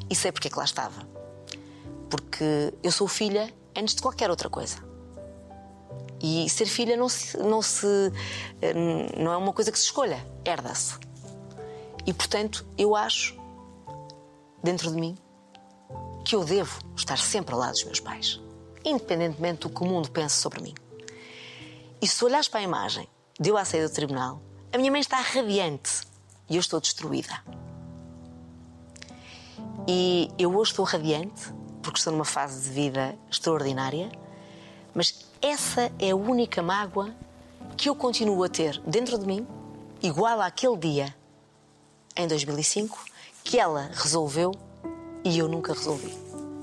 e 0.09 0.15
sei 0.15 0.31
porque 0.31 0.47
é 0.47 0.51
que 0.51 0.57
lá 0.57 0.65
estava. 0.65 1.07
Porque 2.09 2.73
eu 2.81 2.91
sou 2.91 3.07
filha 3.07 3.53
antes 3.75 3.95
de 3.95 4.01
qualquer 4.01 4.29
outra 4.29 4.49
coisa. 4.49 4.77
E 6.19 6.49
ser 6.49 6.65
filha 6.65 6.97
não 6.97 7.09
se, 7.09 7.37
não 7.37 7.61
se 7.61 8.11
eh, 8.61 8.73
não 9.17 9.31
é 9.31 9.37
uma 9.37 9.53
coisa 9.53 9.71
que 9.71 9.77
se 9.77 9.85
escolha, 9.85 10.25
herda-se. 10.43 10.95
E 12.07 12.13
portanto, 12.13 12.65
eu 12.77 12.95
acho 12.95 13.36
dentro 14.63 14.91
de 14.91 14.97
mim 14.97 15.17
que 16.25 16.35
eu 16.35 16.43
devo 16.43 16.79
estar 16.95 17.17
sempre 17.17 17.53
ao 17.53 17.59
lado 17.59 17.71
dos 17.71 17.85
meus 17.85 17.99
pais, 17.99 18.41
independentemente 18.83 19.61
do 19.61 19.69
que 19.69 19.81
o 19.81 19.85
mundo 19.85 20.11
pense 20.11 20.35
sobre 20.35 20.61
mim. 20.61 20.75
E 22.01 22.07
se 22.07 22.23
olhares 22.25 22.47
para 22.47 22.59
a 22.59 22.63
imagem 22.63 23.07
de 23.39 23.49
eu 23.49 23.57
à 23.57 23.63
saída 23.63 23.87
do 23.87 23.93
tribunal, 23.93 24.41
a 24.73 24.77
minha 24.77 24.91
mãe 24.91 24.99
está 24.99 25.19
radiante 25.21 26.01
e 26.49 26.55
eu 26.55 26.59
estou 26.59 26.81
destruída. 26.81 27.41
E 29.87 30.29
eu 30.37 30.53
hoje 30.53 30.71
estou 30.71 30.83
radiante 30.83 31.53
porque 31.81 31.99
estou 31.99 32.11
numa 32.11 32.25
fase 32.25 32.63
de 32.63 32.69
vida 32.69 33.17
extraordinária, 33.31 34.11
mas 34.93 35.25
essa 35.41 35.89
é 35.97 36.11
a 36.11 36.15
única 36.15 36.61
mágoa 36.61 37.15
que 37.77 37.87
eu 37.87 37.95
continuo 37.95 38.43
a 38.43 38.49
ter 38.49 38.81
dentro 38.81 39.17
de 39.17 39.25
mim, 39.25 39.47
igual 40.01 40.41
àquele 40.41 40.75
dia 40.75 41.15
em 42.15 42.27
2005 42.27 43.16
que 43.47 43.57
ela 43.57 43.89
resolveu 43.93 44.51
e 45.23 45.37
eu 45.39 45.47
nunca 45.47 45.73
resolvi. 45.73 46.13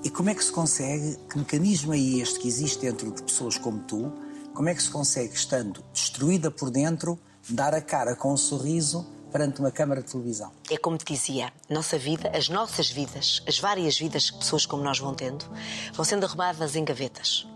E 0.05 0.11
como 0.11 0.29
é 0.29 0.35
que 0.35 0.45
se 0.45 0.53
consegue, 0.53 1.17
que 1.31 1.39
mecanismo 1.39 1.95
é 1.95 1.99
este 1.99 2.39
que 2.39 2.47
existe 2.47 2.81
dentro 2.83 3.11
de 3.11 3.23
pessoas 3.23 3.57
como 3.57 3.79
tu, 3.85 4.13
como 4.55 4.69
é 4.69 4.75
que 4.75 4.83
se 4.83 4.91
consegue, 4.91 5.35
estando 5.35 5.83
destruída 5.95 6.51
por 6.51 6.71
dentro, 6.71 7.19
dar 7.49 7.75
a 7.75 7.81
cara 7.81 8.15
com 8.15 8.33
um 8.33 8.37
sorriso 8.37 9.07
perante 9.33 9.61
uma 9.61 9.71
câmara 9.71 10.03
de 10.03 10.13
televisão? 10.13 10.53
É 10.71 10.77
como 10.77 10.99
te 10.99 11.07
dizia, 11.07 11.51
nossa 11.71 11.97
vida, 11.99 12.31
as 12.37 12.51
nossas 12.51 12.91
vidas, 12.91 13.43
as 13.49 13.59
várias 13.59 13.99
vidas 13.99 14.31
que 14.31 14.39
pessoas 14.39 14.67
como 14.67 14.83
nós 14.83 14.99
vão 14.99 15.15
tendo, 15.15 15.47
vão 15.95 16.05
sendo 16.05 16.27
arrumadas 16.27 16.77
em 16.77 16.85
gavetas. 16.85 17.49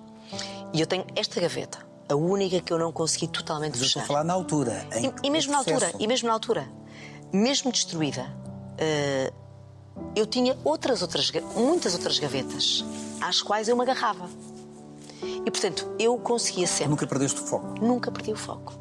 E 0.73 0.81
eu 0.81 0.87
tenho 0.87 1.05
esta 1.15 1.39
gaveta, 1.41 1.87
a 2.09 2.15
única 2.17 2.61
que 2.63 2.73
eu 2.73 2.79
não 2.79 2.91
consegui 2.93 3.29
totalmente 3.29 3.73
Mas 3.73 3.81
eu 3.83 3.87
estou 3.89 4.01
fechar. 4.03 4.05
a 4.05 4.17
falar 4.17 4.25
na 4.25 4.33
altura. 4.33 4.87
E, 5.23 5.27
e 5.27 5.31
mesmo 5.31 5.51
o 5.51 5.53
na 5.53 5.59
altura, 5.59 5.79
processo- 5.81 6.03
e 6.03 6.07
mesmo 6.07 6.29
na 6.29 6.35
altura, 6.35 6.69
mesmo 7.33 7.71
destruída, 7.71 8.35
eh, 8.79 9.33
eu 10.15 10.27
tinha 10.27 10.57
outras, 10.65 11.03
outras, 11.03 11.31
muitas 11.57 11.95
outras 11.95 12.19
gavetas 12.19 12.85
às 13.21 13.43
quais 13.43 13.69
eu 13.69 13.77
me 13.77 13.83
agarrava. 13.83 14.29
E 15.45 15.51
portanto, 15.51 15.89
eu 15.99 16.17
conseguia 16.19 16.67
sempre, 16.67 16.91
Nunca 16.91 17.07
perdeste 17.07 17.41
o 17.41 17.45
foco. 17.45 17.67
nunca 17.81 18.11
perdi 18.11 18.33
o 18.33 18.37
foco. 18.37 18.73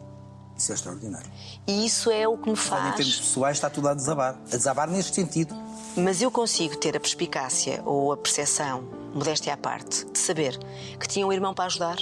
Isso 0.55 0.71
é 0.71 0.75
extraordinário. 0.75 1.29
E 1.67 1.85
isso 1.85 2.09
é 2.09 2.27
o 2.27 2.35
que 2.37 2.47
me 2.49 2.53
Em 2.53 2.55
termos 2.55 2.95
faz. 2.95 3.15
pessoais 3.19 3.57
está 3.57 3.69
tudo 3.69 3.87
a 3.89 3.93
desabar. 3.93 4.33
A 4.51 4.55
desabar 4.55 4.89
neste 4.89 5.13
sentido. 5.15 5.55
Mas 5.95 6.21
eu 6.21 6.31
consigo 6.31 6.75
ter 6.77 6.95
a 6.97 6.99
perspicácia 6.99 7.81
ou 7.85 8.11
a 8.11 8.17
percepção, 8.17 8.83
modéstia 9.13 9.53
à 9.53 9.57
parte, 9.57 10.05
de 10.05 10.17
saber 10.17 10.57
que 10.99 11.07
tinha 11.07 11.25
um 11.25 11.31
irmão 11.33 11.53
para 11.53 11.65
ajudar, 11.65 11.97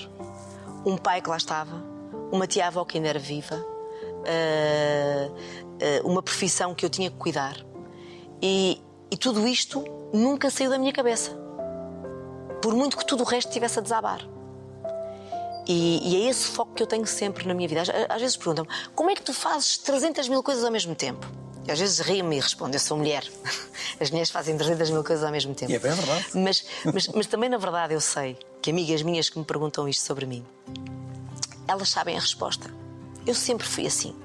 um 0.86 0.98
pai 0.98 1.22
que 1.22 1.30
lá 1.30 1.38
estava, 1.38 1.84
uma 2.32 2.48
tia-avó 2.48 2.84
que 2.86 2.98
ainda 2.98 3.10
era 3.10 3.20
viva, 3.20 3.56
ah, 4.26 5.30
ah, 5.82 6.02
uma 6.08 6.22
profissão 6.22 6.74
que 6.74 6.86
eu 6.86 6.90
tinha 6.90 7.10
que 7.10 7.18
cuidar. 7.18 7.58
E, 8.42 8.82
e 9.12 9.18
tudo 9.18 9.48
isto 9.48 9.84
nunca 10.14 10.50
saiu 10.50 10.70
da 10.70 10.78
minha 10.78 10.94
cabeça. 10.94 11.32
Por 12.62 12.74
muito 12.74 12.98
que 12.98 13.06
tudo 13.06 13.24
o 13.24 13.26
resto 13.26 13.50
estivesse 13.50 13.80
a 13.80 13.82
desabar. 13.82 14.28
E, 15.68 16.00
e 16.04 16.26
é 16.26 16.30
esse 16.30 16.48
foco 16.48 16.74
que 16.74 16.84
eu 16.84 16.88
tenho 16.88 17.06
sempre 17.08 17.48
na 17.48 17.54
minha 17.54 17.68
vida. 17.68 17.82
Às, 17.82 17.90
às 17.90 18.22
vezes 18.22 18.38
perguntam-me 18.38 18.70
como 18.94 19.10
é 19.10 19.16
que 19.16 19.22
tu 19.22 19.34
fazes 19.34 19.78
300 19.80 20.28
mil 20.30 20.44
coisas 20.44 20.64
ao 20.64 20.72
mesmo 20.72 20.94
tempo? 20.96 21.26
E 21.68 21.72
às 21.72 21.80
vezes 21.80 22.00
rio-me 22.00 22.38
e 22.38 22.40
respondo: 22.40 22.76
eu 22.76 22.80
sou 22.80 22.98
mulher. 22.98 23.28
As 24.00 24.10
mulheres 24.10 24.30
fazem 24.30 24.56
300 24.56 24.90
mil 24.92 25.04
coisas 25.04 25.24
ao 25.24 25.32
mesmo 25.32 25.56
tempo. 25.56 25.72
E 25.72 25.76
é 25.76 25.80
bem 25.80 25.92
verdade. 25.92 26.26
Mas, 26.36 26.66
mas, 26.94 27.08
mas 27.08 27.28
também, 27.28 27.50
na 27.50 27.58
verdade, 27.58 27.94
eu 27.94 28.02
sei 28.02 28.38
que 28.62 28.70
amigas 28.70 29.02
minhas 29.02 29.30
que 29.30 29.40
me 29.40 29.46
perguntam 29.46 29.88
isto 29.88 30.06
sobre 30.06 30.26
mim, 30.26 30.46
elas 31.68 31.90
sabem 31.90 32.16
a 32.16 32.20
resposta. 32.20 32.72
Eu 33.26 33.34
sempre 33.34 33.66
fui 33.66 33.88
assim. 33.88 34.16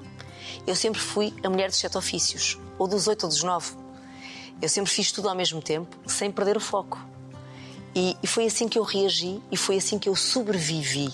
Eu 0.67 0.75
sempre 0.75 0.99
fui 0.99 1.33
a 1.43 1.49
mulher 1.49 1.69
dos 1.69 1.79
sete 1.79 1.97
ofícios, 1.97 2.59
ou 2.77 2.87
dos 2.87 3.07
oito 3.07 3.23
ou 3.23 3.29
dos 3.29 3.41
nove. 3.41 3.71
Eu 4.59 4.69
sempre 4.69 4.91
fiz 4.91 5.11
tudo 5.11 5.29
ao 5.29 5.35
mesmo 5.35 5.61
tempo, 5.61 5.95
sem 6.07 6.31
perder 6.31 6.57
o 6.57 6.59
foco. 6.59 6.99
E, 7.93 8.17
e 8.23 8.27
foi 8.27 8.45
assim 8.45 8.67
que 8.67 8.79
eu 8.79 8.83
reagi 8.83 9.41
e 9.51 9.57
foi 9.57 9.77
assim 9.77 9.99
que 9.99 10.07
eu 10.07 10.15
sobrevivi. 10.15 11.09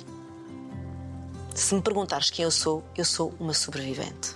Se 1.55 1.73
me 1.73 1.81
perguntares 1.81 2.29
quem 2.29 2.43
eu 2.43 2.51
sou, 2.51 2.83
eu 2.95 3.03
sou 3.03 3.33
uma 3.39 3.53
sobrevivente. 3.53 4.35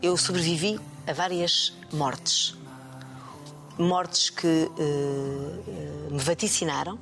Eu 0.00 0.16
sobrevivi 0.16 0.78
a 1.06 1.12
várias 1.12 1.72
mortes. 1.92 2.54
Mortes 3.78 4.30
que 4.30 4.70
eh, 4.78 6.10
me 6.10 6.18
vaticinaram, 6.18 6.98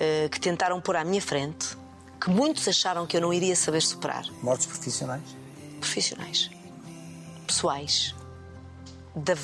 eh, 0.00 0.28
que 0.28 0.40
tentaram 0.40 0.80
pôr 0.80 0.96
à 0.96 1.04
minha 1.04 1.22
frente, 1.22 1.76
que 2.20 2.30
muitos 2.30 2.66
acharam 2.66 3.06
que 3.06 3.16
eu 3.16 3.20
não 3.20 3.32
iria 3.32 3.54
saber 3.54 3.82
superar. 3.82 4.24
Mortes 4.42 4.66
profissionais. 4.66 5.22
Profissionais, 5.78 6.50
pessoais, 7.46 8.14
da, 9.24 9.34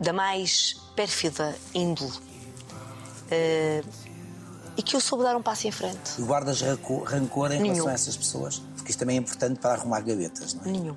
da 0.00 0.12
mais 0.12 0.74
pérfida 0.94 1.56
índole. 1.74 2.12
Eh, 3.30 3.82
e 4.76 4.82
que 4.82 4.94
eu 4.94 5.00
soube 5.00 5.24
dar 5.24 5.34
um 5.36 5.42
passo 5.42 5.66
em 5.66 5.70
frente. 5.72 6.12
E 6.18 6.22
guardas 6.22 6.60
rancor, 6.60 7.50
em 7.52 7.60
Nenhum. 7.60 7.72
relação 7.74 7.88
a 7.88 7.92
essas 7.94 8.16
pessoas? 8.16 8.58
Porque 8.76 8.90
isto 8.90 8.98
também 8.98 9.16
é 9.16 9.20
importante 9.20 9.58
para 9.58 9.72
arrumar 9.74 10.00
gavetas, 10.00 10.52
não 10.54 10.64
é? 10.64 10.68
Nenhum. 10.68 10.96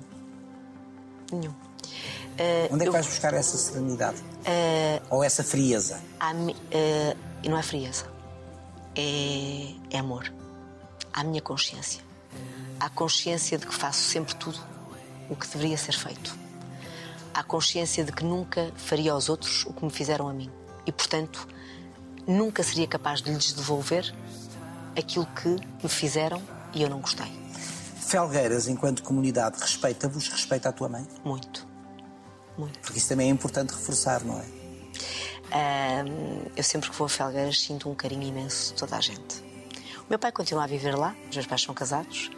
Nenhum. 1.32 1.54
Eh, 2.38 2.68
Onde 2.70 2.82
é 2.82 2.84
que 2.84 2.88
eu- 2.88 2.92
vais 2.92 3.06
buscar 3.06 3.32
essa 3.34 3.56
serenidade? 3.56 4.18
eh, 4.44 5.00
Ou 5.10 5.24
essa 5.24 5.42
frieza? 5.42 6.00
há 6.18 6.32
e 7.42 7.48
não 7.48 7.56
é 7.56 7.62
frieza, 7.62 8.04
é, 8.94 9.72
é 9.90 9.98
amor. 9.98 10.30
À 11.12 11.24
minha 11.24 11.40
consciência. 11.40 12.02
À 12.78 12.88
consciência 12.90 13.56
de 13.58 13.66
que 13.66 13.74
faço 13.74 14.00
sempre 14.02 14.34
tudo 14.34 14.58
o 15.28 15.34
que 15.36 15.46
deveria 15.48 15.76
ser 15.78 15.92
feito. 15.92 16.36
À 17.32 17.42
consciência 17.42 18.04
de 18.04 18.12
que 18.12 18.24
nunca 18.24 18.72
faria 18.76 19.12
aos 19.12 19.28
outros 19.28 19.64
o 19.66 19.72
que 19.72 19.84
me 19.84 19.90
fizeram 19.90 20.28
a 20.28 20.32
mim. 20.32 20.50
E, 20.86 20.92
portanto, 20.92 21.46
nunca 22.26 22.62
seria 22.62 22.86
capaz 22.86 23.22
de 23.22 23.32
lhes 23.32 23.52
devolver 23.52 24.14
aquilo 24.96 25.26
que 25.26 25.48
me 25.82 25.88
fizeram 25.88 26.42
e 26.74 26.82
eu 26.82 26.90
não 26.90 27.00
gostei. 27.00 27.30
Felgueiras, 28.00 28.66
enquanto 28.66 29.02
comunidade, 29.02 29.60
respeita-vos, 29.60 30.28
respeita 30.28 30.68
a 30.68 30.72
tua 30.72 30.88
mãe? 30.88 31.06
Muito. 31.24 31.66
Muito. 32.58 32.78
Porque 32.80 32.98
isso 32.98 33.08
também 33.08 33.28
é 33.28 33.30
importante 33.30 33.70
reforçar, 33.70 34.24
não 34.24 34.40
é? 34.40 36.04
Eu 36.56 36.62
sempre 36.62 36.90
que 36.90 36.96
vou 36.96 37.06
a 37.06 37.08
Felgueiras 37.08 37.60
sinto 37.60 37.88
um 37.88 37.94
carinho 37.94 38.22
imenso 38.22 38.72
de 38.72 38.80
toda 38.80 38.96
a 38.96 39.00
gente. 39.00 39.42
Meu 40.08 40.18
pai 40.18 40.32
continua 40.32 40.64
a 40.64 40.66
viver 40.66 40.96
lá, 40.96 41.14
os 41.28 41.36
meus 41.36 41.46
pais 41.46 41.62
são 41.62 41.74
casados, 41.74 42.30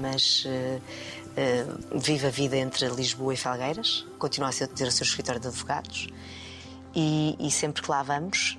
mas 0.00 0.44
eh, 0.46 0.78
eh, 1.36 1.66
vive 1.94 2.26
a 2.26 2.30
vida 2.30 2.56
entre 2.56 2.86
Lisboa 2.88 3.34
e 3.34 3.36
Felgueiras, 3.36 4.06
continua 4.18 4.48
a 4.48 4.52
ser- 4.52 4.68
ter 4.68 4.86
o 4.88 4.90
seu 4.92 5.04
escritório 5.04 5.40
de 5.40 5.48
advogados. 5.48 6.08
E, 6.94 7.36
e 7.38 7.50
sempre 7.50 7.82
que 7.82 7.90
lá 7.90 8.02
vamos, 8.02 8.58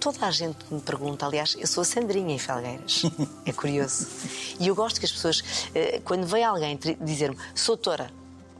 toda 0.00 0.26
a 0.26 0.30
gente 0.30 0.58
me 0.70 0.80
pergunta, 0.80 1.26
aliás, 1.26 1.56
eu 1.58 1.66
sou 1.66 1.82
a 1.82 1.84
Sandrinha 1.84 2.34
em 2.34 2.38
Felgueiras, 2.38 3.02
é 3.46 3.52
curioso. 3.52 4.06
E 4.58 4.66
eu 4.68 4.74
gosto 4.74 4.98
que 4.98 5.06
as 5.06 5.12
pessoas, 5.12 5.42
quando 6.04 6.26
vem 6.26 6.42
alguém 6.42 6.78
dizer-me, 7.00 7.36
sou 7.54 7.76
doutora, 7.76 8.10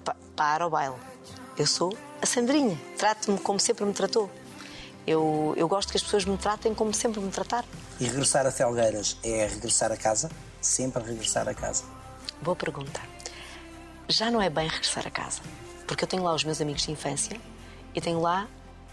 pa- 0.05 0.17
para 0.37 0.67
o 0.67 0.71
baile, 0.71 0.95
eu 1.59 1.67
sou 1.67 1.97
a 2.23 2.27
Sandrinha, 2.27 2.79
trate-me 2.99 3.39
como 3.39 3.59
sempre 3.59 3.85
me 3.85 3.93
tratou. 3.93 4.31
Eu, 5.07 5.55
eu 5.57 5.69
gosto 5.69 5.91
que 5.91 5.97
as 5.97 6.03
pessoas 6.03 6.25
me 6.25 6.37
tratem 6.39 6.75
como 6.75 6.93
sempre 6.95 7.21
me 7.21 7.31
trataram. 7.31 7.69
E 8.01 8.05
regressar 8.05 8.47
a 8.47 8.51
Felgueiras 8.51 9.19
é 9.23 9.47
regressar 9.47 9.93
a 9.93 9.97
casa? 9.97 10.31
Sempre 10.61 11.03
regressar 11.03 11.49
a 11.49 11.55
casa. 11.55 11.85
Boa 12.41 12.57
pergunta. 12.57 13.01
Já 14.09 14.31
não 14.31 14.41
é 14.41 14.49
bem 14.49 14.69
regressar 14.69 15.07
a 15.07 15.11
casa, 15.11 15.41
porque 15.87 16.05
eu 16.05 16.09
tenho 16.09 16.23
lá 16.23 16.35
os 16.35 16.45
meus 16.45 16.61
amigos 16.61 16.83
de 16.83 16.93
infância 16.93 17.39
e 17.95 18.01
tenho 18.01 18.21
lá 18.21 18.49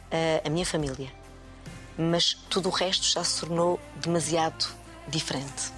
eh, 0.10 0.42
a 0.46 0.50
minha 0.50 0.66
família. 0.66 1.12
Mas 1.98 2.34
tudo 2.50 2.70
o 2.70 2.72
resto 2.72 3.06
já 3.06 3.24
se 3.24 3.40
tornou 3.40 3.80
demasiado 3.98 4.68
diferente. 5.08 5.72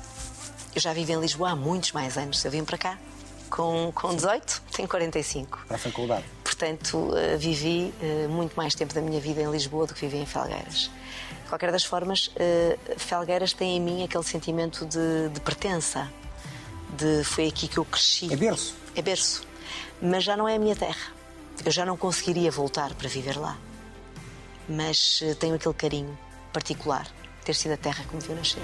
Eu 0.74 0.82
já 0.82 0.94
vivo 0.94 1.12
em 1.12 1.20
Lisboa 1.20 1.52
há 1.52 1.56
muitos 1.56 1.92
mais 1.92 2.18
anos. 2.18 2.44
Eu 2.44 2.52
vim 2.52 2.64
para 2.64 2.78
cá 2.78 2.98
com, 3.54 3.92
com 3.94 4.16
18, 4.16 4.64
tenho 4.76 4.88
45. 4.88 5.66
Para 5.68 5.76
a 5.76 5.80
faculdade. 5.80 6.26
Portanto, 6.44 7.16
eh, 7.16 7.38
vivi 7.38 7.94
eh, 8.02 8.28
muito 8.28 8.56
mais 8.56 8.74
tempo 8.74 8.96
da 8.96 9.02
minha 9.02 9.22
vida 9.22 9.44
em 9.44 9.52
Lisboa 9.52 9.86
do 9.86 9.94
que 9.94 10.02
vivi 10.02 10.18
em 10.18 10.26
Felgueiras. 10.26 10.90
De 11.44 11.50
qualquer 11.50 11.72
das 11.72 11.84
formas, 11.84 12.32
eh, 12.36 12.80
Felgueiras 12.98 13.54
tem 13.54 13.78
em 13.78 13.80
mim 13.80 14.04
aquele 14.04 14.24
sentimento 14.24 14.88
de, 14.88 15.30
de 15.30 15.40
pertença. 15.40 16.12
De 16.98 17.24
foi 17.24 17.48
aqui 17.48 17.68
que 17.68 17.78
eu 17.78 17.86
cresci. 17.86 18.34
É 18.34 18.36
berço. 18.36 18.76
É 18.96 19.02
berço. 19.04 19.44
Mas 20.02 20.24
já 20.24 20.36
não 20.36 20.48
é 20.48 20.56
a 20.56 20.60
minha 20.60 20.76
terra. 20.76 21.14
Eu 21.64 21.72
já 21.72 21.86
não 21.86 21.96
conseguiria 21.96 22.50
voltar 22.50 22.96
para 22.96 23.08
viver 23.08 23.38
lá. 23.38 23.56
Mas 24.68 25.22
tenho 25.40 25.54
aquele 25.54 25.76
carinho 25.76 26.18
particular 26.52 27.08
ter 27.46 27.54
sido 27.54 27.74
a 27.74 27.78
terra 27.78 28.04
que 28.04 28.16
me 28.16 28.22
viu 28.22 28.36
nascer. 28.36 28.64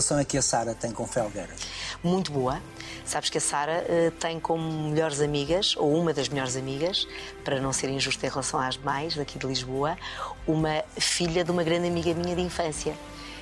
Relação 0.00 0.18
é 0.18 0.24
que 0.24 0.38
a 0.38 0.42
Sara 0.42 0.74
tem 0.74 0.90
com 0.92 1.06
Felgueiras? 1.06 1.60
muito 2.02 2.32
boa. 2.32 2.60
Sabes 3.04 3.28
que 3.28 3.36
a 3.36 3.40
Sara 3.40 3.84
eh, 3.88 4.10
tem 4.18 4.40
como 4.40 4.88
melhores 4.88 5.20
amigas, 5.20 5.74
ou 5.76 5.94
uma 5.94 6.14
das 6.14 6.28
melhores 6.28 6.56
amigas, 6.56 7.06
para 7.44 7.60
não 7.60 7.72
ser 7.72 7.90
injusta 7.90 8.26
em 8.26 8.30
relação 8.30 8.58
às 8.58 8.76
demais 8.76 9.14
daqui 9.14 9.38
de 9.38 9.46
Lisboa, 9.46 9.98
uma 10.46 10.82
filha 10.98 11.44
de 11.44 11.50
uma 11.50 11.62
grande 11.62 11.88
amiga 11.88 12.14
minha 12.14 12.34
de 12.34 12.40
infância, 12.42 12.94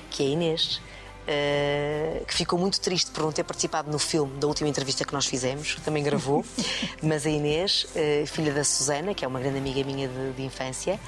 que 0.09 0.23
é 0.23 0.25
a 0.27 0.29
Inês. 0.29 0.81
eh, 1.31 2.23
que 2.27 2.33
ficou 2.33 2.57
muito 2.57 2.81
triste 2.81 3.11
por 3.11 3.21
não 3.23 3.31
ter 3.31 3.43
participado 3.43 3.91
no 3.91 3.99
filme 3.99 4.35
da 4.39 4.47
última 4.47 4.67
entrevista 4.67 5.05
que 5.05 5.13
nós 5.13 5.27
fizemos, 5.27 5.75
também 5.85 6.01
gravou. 6.03 6.43
Mas 7.03 7.23
a 7.25 7.29
Inês, 7.29 7.85
eh, 7.95 8.23
filha 8.25 8.51
da 8.51 8.63
Susana, 8.63 9.13
que 9.13 9.23
é 9.23 9.27
uma 9.27 9.39
grande 9.39 9.59
amiga 9.59 9.83
minha 9.83 10.07
de, 10.07 10.31
de 10.33 10.41
infância, 10.43 10.99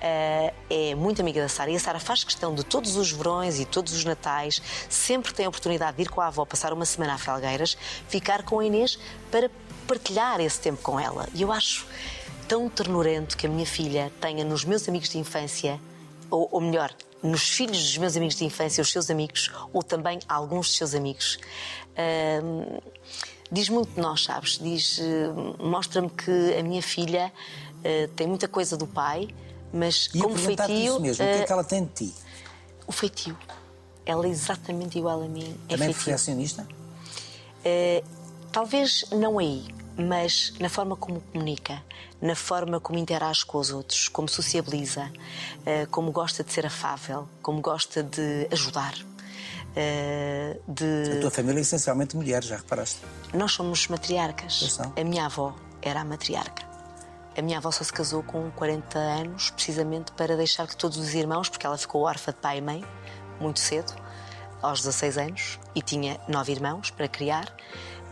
eh, 0.00 0.52
é 0.68 0.94
muito 0.94 1.20
amiga 1.20 1.40
da 1.42 1.48
Sara 1.48 1.70
e 1.70 1.76
a 1.76 1.80
Sara 1.80 2.00
faz 2.00 2.24
questão 2.24 2.54
de 2.54 2.64
todos 2.64 2.96
os 2.96 3.10
verões 3.12 3.58
e 3.58 3.64
todos 3.64 3.92
os 3.92 4.04
natais, 4.04 4.60
sempre 4.88 5.32
tem 5.32 5.46
a 5.46 5.48
oportunidade 5.48 5.96
de 5.96 6.02
ir 6.04 6.08
com 6.08 6.20
a 6.20 6.26
avó 6.26 6.44
passar 6.44 6.72
uma 6.72 6.84
semana 6.84 7.14
a 7.14 7.18
Felgueiras, 7.18 7.76
ficar 8.08 8.42
com 8.42 8.60
a 8.60 8.64
Inês 8.64 8.98
para 9.30 9.50
partilhar 9.86 10.40
esse 10.40 10.60
tempo 10.60 10.80
com 10.82 10.98
ela. 10.98 11.28
E 11.34 11.42
eu 11.42 11.52
acho 11.52 11.86
tão 12.48 12.68
ternurento 12.68 13.36
que 13.36 13.46
a 13.46 13.50
minha 13.50 13.66
filha 13.66 14.10
tenha 14.20 14.44
nos 14.44 14.64
meus 14.64 14.88
amigos 14.88 15.08
de 15.08 15.18
infância, 15.18 15.80
ou, 16.30 16.48
ou 16.50 16.60
melhor, 16.60 16.94
nos 17.22 17.42
filhos 17.42 17.78
dos 17.82 17.98
meus 17.98 18.16
amigos 18.16 18.36
de 18.36 18.44
infância, 18.44 18.80
os 18.80 18.90
seus 18.90 19.10
amigos, 19.10 19.50
ou 19.72 19.82
também 19.82 20.18
alguns 20.28 20.68
dos 20.68 20.76
seus 20.76 20.94
amigos. 20.94 21.38
Diz 23.52 23.68
muito 23.68 23.94
de 23.94 24.00
nós, 24.00 24.24
sabes? 24.24 24.58
Diz, 24.58 25.00
eh, 25.00 25.28
mostra-me 25.58 26.08
que 26.08 26.56
a 26.56 26.62
minha 26.62 26.80
filha 26.80 27.32
eh, 27.82 28.08
tem 28.14 28.26
muita 28.28 28.46
coisa 28.46 28.76
do 28.76 28.86
pai, 28.86 29.28
mas 29.72 30.10
E 30.14 30.20
como 30.20 30.36
feitio, 30.36 30.68
isso 30.68 31.00
mesmo. 31.00 31.24
O 31.24 31.28
que 31.28 31.34
é 31.34 31.40
eh, 31.42 31.46
que 31.46 31.52
ela 31.52 31.64
tem 31.64 31.84
de 31.84 31.90
ti? 31.92 32.14
o 32.86 32.92
feitio. 32.92 33.36
Ela 34.04 34.26
é 34.26 34.30
exatamente 34.30 34.98
igual 34.98 35.22
a 35.22 35.28
mim. 35.28 35.56
É 35.68 35.72
Também 35.74 35.88
feitio. 35.92 36.04
perfeccionista? 36.04 36.66
Eh, 37.64 38.02
talvez 38.50 39.04
não 39.12 39.38
aí, 39.38 39.68
mas 39.96 40.52
na 40.58 40.68
forma 40.68 40.96
como 40.96 41.20
comunica, 41.20 41.82
na 42.20 42.34
forma 42.34 42.80
como 42.80 42.98
interage 42.98 43.46
com 43.46 43.58
os 43.58 43.70
outros, 43.70 44.08
como 44.08 44.28
sociabiliza, 44.28 45.08
eh, 45.64 45.86
como 45.86 46.10
gosta 46.10 46.42
de 46.42 46.52
ser 46.52 46.66
afável, 46.66 47.28
como 47.42 47.60
gosta 47.60 48.02
de 48.02 48.48
ajudar. 48.50 48.94
A 49.76 50.72
de... 50.72 51.20
tua 51.20 51.30
família 51.30 51.60
é 51.60 51.62
essencialmente 51.62 52.16
mulher, 52.16 52.42
já 52.42 52.56
reparaste? 52.56 52.98
Nós 53.32 53.52
somos 53.52 53.86
matriarcas. 53.86 54.80
A 54.96 55.04
minha 55.04 55.26
avó 55.26 55.54
era 55.80 56.00
a 56.00 56.04
matriarca. 56.04 56.69
A 57.36 57.42
minha 57.42 57.58
avó 57.58 57.70
só 57.70 57.84
se 57.84 57.92
casou 57.92 58.22
com 58.22 58.50
40 58.50 58.98
anos, 58.98 59.50
precisamente 59.50 60.12
para 60.12 60.36
deixar 60.36 60.66
que 60.66 60.76
todos 60.76 60.98
os 60.98 61.14
irmãos, 61.14 61.48
porque 61.48 61.64
ela 61.64 61.78
ficou 61.78 62.02
órfã 62.02 62.32
de 62.32 62.38
pai 62.38 62.58
e 62.58 62.60
mãe 62.60 62.84
muito 63.40 63.60
cedo, 63.60 63.94
aos 64.60 64.80
16 64.80 65.18
anos, 65.18 65.58
e 65.74 65.80
tinha 65.80 66.20
nove 66.28 66.52
irmãos 66.52 66.90
para 66.90 67.08
criar, 67.08 67.50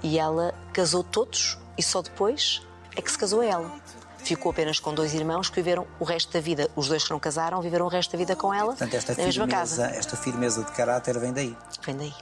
e 0.03 0.19
ela 0.19 0.55
casou 0.73 1.03
todos 1.03 1.59
e 1.77 1.83
só 1.83 2.01
depois 2.01 2.63
é 2.97 3.03
que 3.03 3.11
se 3.11 3.19
casou 3.19 3.43
ela. 3.43 3.71
Ficou 4.19 4.51
apenas 4.51 4.81
com 4.81 4.93
dois 4.95 5.15
irmãos 5.15 5.49
que 5.49 5.57
viveram 5.57 5.87
o 5.99 6.05
resto 6.05 6.33
da 6.33 6.41
vida. 6.41 6.69
Os 6.75 6.89
dois 6.89 7.05
que 7.05 7.11
não 7.11 7.21
casaram 7.21 7.61
viveram 7.63 7.87
o 7.87 7.89
resto 7.89 8.13
da 8.13 8.19
vida 8.19 8.37
com 8.37 8.53
ela 8.53 8.69
Portanto, 8.69 8.95
esta 8.95 9.15
na 9.15 9.25
mesma 9.25 9.47
firmeza, 9.47 9.83
casa. 9.83 9.97
esta 9.97 10.17
firmeza 10.17 10.65
de 10.65 10.73
caráter 10.73 11.19
vem 11.19 11.33
daí. 11.33 11.57
Vem 11.83 11.97
daí. 11.97 12.15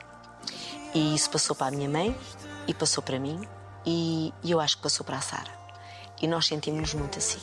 E 0.94 1.14
isso 1.14 1.30
passou 1.30 1.56
para 1.56 1.68
a 1.68 1.70
minha 1.70 1.88
mãe 1.88 2.16
e 2.66 2.74
passou 2.74 3.02
para 3.02 3.18
mim 3.18 3.40
e, 3.84 4.32
e 4.42 4.50
eu 4.50 4.60
acho 4.60 4.76
que 4.76 4.82
passou 4.82 5.04
para 5.04 5.16
a 5.16 5.20
Sara. 5.20 5.65
E 6.20 6.26
nós 6.26 6.46
sentimos-nos 6.46 6.94
muito 6.94 7.18
assim. 7.18 7.38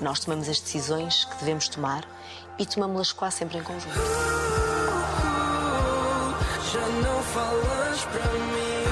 Nós 0.00 0.20
tomamos 0.20 0.48
as 0.48 0.60
decisões 0.60 1.24
que 1.24 1.36
devemos 1.36 1.68
tomar 1.68 2.06
e 2.58 2.66
tomamos-las 2.66 3.12
quase 3.12 3.36
sempre 3.36 3.58
em 3.58 3.62
conjunto. 3.62 3.94
Já 6.72 6.86
não 6.86 7.22
falas 7.22 8.04
para 8.04 8.32
mim. 8.32 8.84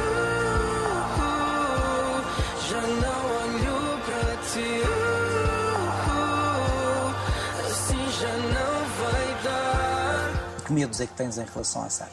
Já 2.68 2.80
não 2.80 3.26
olho 3.36 3.98
para 4.04 4.36
ti. 4.48 4.82
Assim 7.66 8.10
já 8.20 8.32
não 8.32 8.74
vai 9.00 9.26
dar. 9.42 10.64
Que 10.64 10.72
medos 10.72 11.00
é 11.00 11.06
que 11.06 11.14
tens 11.14 11.38
em 11.38 11.44
relação 11.44 11.84
à 11.84 11.90
Sara? 11.90 12.12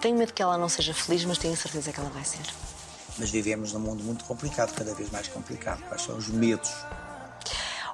Tenho 0.00 0.16
medo 0.16 0.32
que 0.32 0.42
ela 0.42 0.56
não 0.56 0.68
seja 0.68 0.94
feliz, 0.94 1.24
mas 1.26 1.36
tenho 1.36 1.54
certeza 1.56 1.92
que 1.92 2.00
ela 2.00 2.08
vai 2.08 2.24
ser. 2.24 2.40
Mas 3.20 3.30
vivemos 3.30 3.74
num 3.74 3.80
mundo 3.80 4.02
muito 4.02 4.24
complicado, 4.24 4.74
cada 4.74 4.94
vez 4.94 5.10
mais 5.10 5.28
complicado. 5.28 5.82
Quais 5.86 6.02
são 6.02 6.16
os 6.16 6.28
medos? 6.28 6.72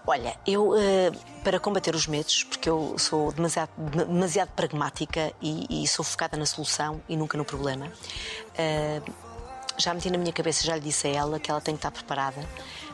Olha, 0.06 0.36
eu, 0.46 0.76
eh, 0.78 1.10
para 1.42 1.58
combater 1.58 1.92
os 1.96 2.06
medos, 2.06 2.44
porque 2.44 2.70
eu 2.70 2.96
sou 2.96 3.32
demasiado, 3.32 3.70
demasiado 3.76 4.50
pragmática 4.50 5.32
e, 5.42 5.82
e 5.82 5.88
sou 5.88 6.04
focada 6.04 6.36
na 6.36 6.46
solução 6.46 7.02
e 7.08 7.16
nunca 7.16 7.36
no 7.36 7.44
problema, 7.44 7.90
eh, 8.56 9.02
já 9.76 9.92
meti 9.92 10.08
na 10.08 10.16
minha 10.16 10.32
cabeça, 10.32 10.64
já 10.64 10.76
lhe 10.76 10.80
disse 10.80 11.08
a 11.08 11.10
ela 11.10 11.40
que 11.40 11.50
ela 11.50 11.60
tem 11.60 11.74
que 11.74 11.80
estar 11.80 11.90
preparada 11.90 12.40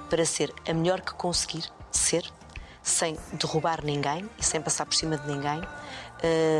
para 0.09 0.25
ser 0.25 0.55
a 0.67 0.73
melhor 0.73 1.03
que 1.03 1.13
conseguir 1.13 1.65
ser, 1.91 2.25
sem 2.83 3.19
derrubar 3.35 3.85
ninguém 3.85 4.29
e 4.39 4.45
sem 4.45 4.63
passar 4.63 4.87
por 4.87 4.95
cima 4.95 5.19
de 5.19 5.31
ninguém, 5.31 5.61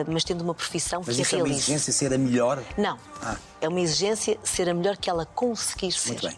mas 0.09 0.25
tendo 0.25 0.43
uma 0.43 0.55
profissão 0.55 1.03
Mas 1.07 1.17
que 1.17 1.23
a 1.23 1.25
isso 1.25 1.35
é 1.37 1.39
uma 1.43 1.49
exigência 1.49 1.93
ser 1.93 2.13
a 2.13 2.19
melhor? 2.19 2.63
Não. 2.77 2.99
Ah. 3.23 3.37
É 3.61 3.69
uma 3.69 3.81
exigência 3.81 4.39
ser 4.43 4.69
a 4.69 4.75
melhor 4.75 4.97
que 4.97 5.09
ela 5.09 5.25
conseguir 5.27 5.93
ser. 5.93 6.09
Muito 6.11 6.27
bem. 6.27 6.37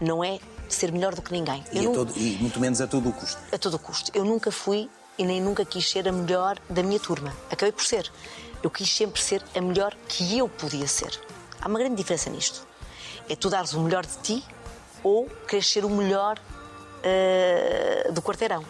Não 0.00 0.22
é 0.24 0.38
ser 0.68 0.92
melhor 0.92 1.14
do 1.14 1.22
que 1.22 1.32
ninguém. 1.32 1.64
E, 1.72 1.80
não- 1.80 1.92
todo- 1.92 2.12
e 2.16 2.36
muito 2.40 2.60
menos 2.60 2.80
a 2.80 2.86
todo 2.86 3.08
o 3.08 3.12
custo. 3.12 3.38
a 3.52 3.58
todo 3.58 3.78
custo. 3.78 4.10
Eu 4.14 4.24
nunca 4.24 4.50
fui 4.52 4.88
e 5.18 5.24
nem 5.24 5.40
nunca 5.40 5.64
quis 5.64 5.88
ser 5.90 6.08
a 6.08 6.12
melhor 6.12 6.58
da 6.68 6.82
minha 6.82 7.00
turma. 7.00 7.34
Acabei 7.50 7.72
por 7.72 7.84
ser. 7.84 8.10
Eu 8.62 8.70
quis 8.70 8.90
sempre 8.94 9.20
ser 9.22 9.42
a 9.54 9.60
melhor 9.60 9.94
que 10.08 10.36
eu 10.38 10.48
podia 10.48 10.86
ser. 10.86 11.18
Há 11.60 11.66
uma 11.68 11.78
grande 11.78 11.96
diferença 11.96 12.28
nisto. 12.30 12.66
É 13.28 13.34
tu 13.36 13.48
dares 13.50 13.72
o 13.74 13.80
melhor 13.80 14.04
de 14.04 14.16
ti 14.18 14.44
ou 15.02 15.26
queres 15.48 15.66
ser 15.66 15.84
o 15.84 15.90
melhor 15.90 16.38
ah, 17.04 18.10
do 18.12 18.20
quarteirão. 18.22 18.64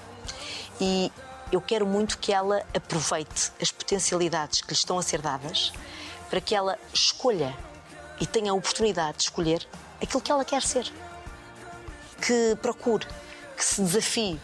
E 0.80 1.10
eu 1.52 1.60
quero 1.60 1.86
muito 1.86 2.18
que 2.18 2.32
ela 2.32 2.64
aproveite 2.74 3.52
as 3.60 3.70
potencialidades 3.70 4.60
que 4.60 4.68
lhe 4.68 4.74
estão 4.74 4.98
a 4.98 5.02
ser 5.02 5.20
dadas 5.20 5.72
para 6.28 6.40
que 6.40 6.54
ela 6.54 6.78
escolha 6.92 7.56
e 8.20 8.26
tenha 8.26 8.52
a 8.52 8.54
oportunidade 8.54 9.18
de 9.18 9.22
escolher 9.24 9.66
aquilo 10.00 10.20
que 10.20 10.30
ela 10.30 10.44
quer 10.44 10.62
ser 10.62 10.90
que 12.20 12.56
procure, 12.60 13.06
que 13.56 13.64
se 13.64 13.80
desafie, 13.82 14.38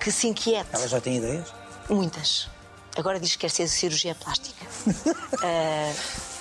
que 0.00 0.10
se 0.10 0.26
inquiete. 0.26 0.70
Ela 0.72 0.88
já 0.88 1.00
tem 1.00 1.18
ideias? 1.18 1.52
Muitas. 1.88 2.48
agora 2.96 3.20
diz 3.20 3.32
que 3.32 3.38
quer 3.38 3.50
ser 3.50 3.68
cirurgia 3.68 4.14
plástica. 4.14 4.66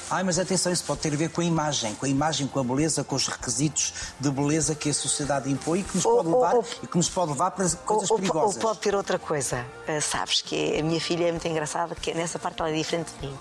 Ai, 0.10 0.24
mas 0.24 0.39
atenção, 0.39 0.72
isso 0.72 0.86
pode 0.86 1.01
ter 1.01 1.12
a 1.14 1.18
ver 1.18 1.30
com 1.30 1.41
a 1.41 1.43
imagem, 1.43 1.93
com 1.95 2.05
a 2.05 2.10
imagem, 2.10 2.47
com 2.47 2.60
a 2.62 2.64
beleza, 2.64 3.03
com 3.03 3.16
os 3.16 3.28
requisitos 3.28 3.93
de 4.18 4.32
beleza 4.32 4.74
que 4.74 4.89
a 4.89 4.93
sociedade 4.93 5.51
impõe 5.51 5.80
e 5.80 5.84
que 5.84 5.95
nos 5.95 6.03
pode 6.05 6.30
levar, 6.30 6.55
ou- 6.55 6.66
e 6.82 6.88
que 6.88 6.95
nos 6.97 7.10
pode 7.10 7.32
levar 7.32 7.51
para 7.51 7.70
coisas 7.70 8.10
ou, 8.12 8.18
perigosas. 8.18 8.55
ou 8.55 8.62
pode 8.62 8.80
ter 8.80 8.95
outra 8.95 9.20
coisa, 9.20 9.66
uh, 9.88 10.01
sabes, 10.01 10.41
que 10.41 10.80
a 10.80 10.84
minha 10.84 11.01
filha 11.01 11.26
é 11.28 11.32
muito 11.32 11.45
engraçada, 11.45 11.93
que 11.93 12.14
nessa 12.14 12.39
parte 12.39 12.62
ela 12.62 12.70
é 12.70 12.74
diferente 12.74 13.12
de 13.20 13.28
mim. 13.28 13.38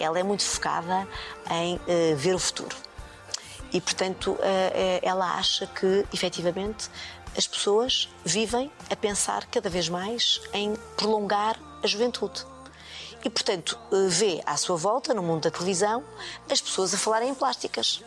Ela 0.00 0.18
é 0.18 0.22
muito 0.24 0.42
focada 0.42 1.06
em 1.52 1.76
uh, 1.76 2.16
ver 2.16 2.34
o 2.34 2.38
futuro. 2.38 2.74
E, 3.72 3.80
portanto, 3.80 4.32
uh, 4.32 4.38
ela 5.02 5.36
acha 5.36 5.68
que, 5.68 6.04
efetivamente, 6.12 6.90
as 7.36 7.46
pessoas 7.46 8.08
vivem 8.24 8.72
a 8.90 8.96
pensar 8.96 9.46
cada 9.46 9.70
vez 9.70 9.88
mais 9.88 10.40
em 10.52 10.74
prolongar 10.96 11.56
a 11.80 11.86
juventude. 11.86 12.44
E, 13.24 13.30
portanto, 13.30 13.78
vê 14.08 14.40
à 14.46 14.56
sua 14.56 14.76
volta, 14.76 15.12
no 15.12 15.22
mundo 15.22 15.42
da 15.42 15.50
televisão, 15.50 16.04
as 16.48 16.60
pessoas 16.60 16.94
a 16.94 16.98
falarem 16.98 17.30
em 17.30 17.34
plásticas. 17.34 18.02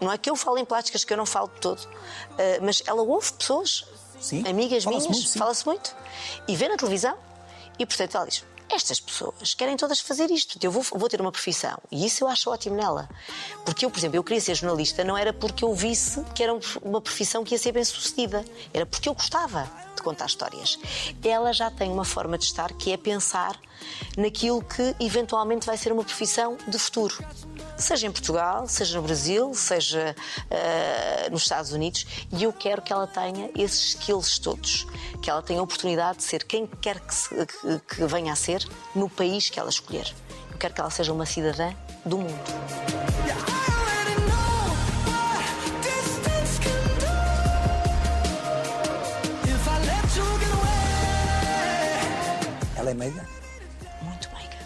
Não 0.00 0.10
é 0.12 0.18
que 0.18 0.28
eu 0.28 0.36
falo 0.36 0.58
em 0.58 0.64
plásticas, 0.64 1.04
que 1.04 1.12
eu 1.12 1.16
não 1.16 1.24
falo 1.24 1.48
de 1.48 1.60
todo. 1.60 1.78
Uh, 1.80 2.60
mas 2.60 2.82
ela 2.86 3.02
ouve 3.02 3.32
pessoas, 3.32 3.86
Sim, 4.20 4.46
amigas 4.46 4.84
fala-se 4.84 5.08
minhas, 5.08 5.34
fala-se 5.34 5.64
muito, 5.64 5.94
e 6.46 6.56
vê 6.56 6.68
na 6.68 6.76
televisão. 6.76 7.16
E, 7.78 7.86
portanto, 7.86 8.16
ela 8.16 8.26
diz: 8.26 8.44
estas 8.74 9.00
pessoas 9.00 9.54
querem 9.54 9.76
todas 9.76 10.00
fazer 10.00 10.30
isto. 10.30 10.58
Eu 10.62 10.70
vou, 10.70 10.82
vou 10.94 11.08
ter 11.08 11.20
uma 11.20 11.32
profissão. 11.32 11.78
E 11.90 12.06
isso 12.06 12.24
eu 12.24 12.28
acho 12.28 12.50
ótimo 12.50 12.76
nela. 12.76 13.08
Porque 13.64 13.84
eu, 13.84 13.90
por 13.90 13.98
exemplo, 13.98 14.16
eu 14.16 14.24
queria 14.24 14.40
ser 14.40 14.54
jornalista, 14.54 15.04
não 15.04 15.16
era 15.16 15.32
porque 15.32 15.64
eu 15.64 15.74
visse 15.74 16.22
que 16.34 16.42
era 16.42 16.52
um- 16.54 16.60
uma 16.82 17.00
profissão 17.00 17.44
que 17.44 17.54
ia 17.54 17.58
ser 17.58 17.72
bem 17.72 17.84
sucedida. 17.84 18.44
Era 18.72 18.86
porque 18.86 19.08
eu 19.08 19.14
gostava 19.14 19.68
de 19.94 20.02
contar 20.02 20.26
histórias. 20.26 20.78
Ela 21.22 21.52
já 21.52 21.70
tem 21.70 21.90
uma 21.90 22.04
forma 22.04 22.36
de 22.38 22.44
estar 22.44 22.72
que 22.72 22.92
é 22.92 22.96
pensar 22.96 23.58
naquilo 24.16 24.62
que 24.62 24.94
eventualmente 25.00 25.66
vai 25.66 25.76
ser 25.76 25.92
uma 25.92 26.04
profissão 26.04 26.56
de 26.68 26.78
futuro. 26.78 27.14
Seja 27.76 28.06
em 28.06 28.12
Portugal, 28.12 28.68
seja 28.68 28.96
no 28.96 29.02
Brasil, 29.02 29.52
seja 29.54 30.14
ah, 30.50 31.28
nos 31.30 31.42
Estados 31.42 31.72
Unidos, 31.72 32.06
e 32.32 32.44
eu 32.44 32.52
quero 32.52 32.80
que 32.82 32.92
ela 32.92 33.06
tenha 33.06 33.50
esses 33.56 33.94
skills 33.94 34.38
todos. 34.38 34.86
Que 35.20 35.30
ela 35.30 35.42
tenha 35.42 35.60
a 35.60 35.62
oportunidade 35.62 36.18
de 36.18 36.24
ser 36.24 36.44
quem 36.44 36.66
quer 36.66 37.00
que, 37.00 37.14
se- 37.14 37.28
que- 37.46 37.80
que 37.96 38.04
venha 38.06 38.32
a 38.32 38.36
ser 38.36 38.61
no 38.94 39.08
país 39.08 39.48
que 39.48 39.58
ela 39.58 39.70
escolher. 39.70 40.12
Eu 40.50 40.58
quero 40.58 40.74
que 40.74 40.80
ela 40.80 40.90
seja 40.90 41.12
uma 41.12 41.26
cidadã 41.26 41.72
do 42.04 42.18
mundo. 42.18 42.42
Ela 52.76 52.90
é 52.90 52.94
meiga? 52.94 53.28
Muito 54.02 54.28
meiga. 54.34 54.56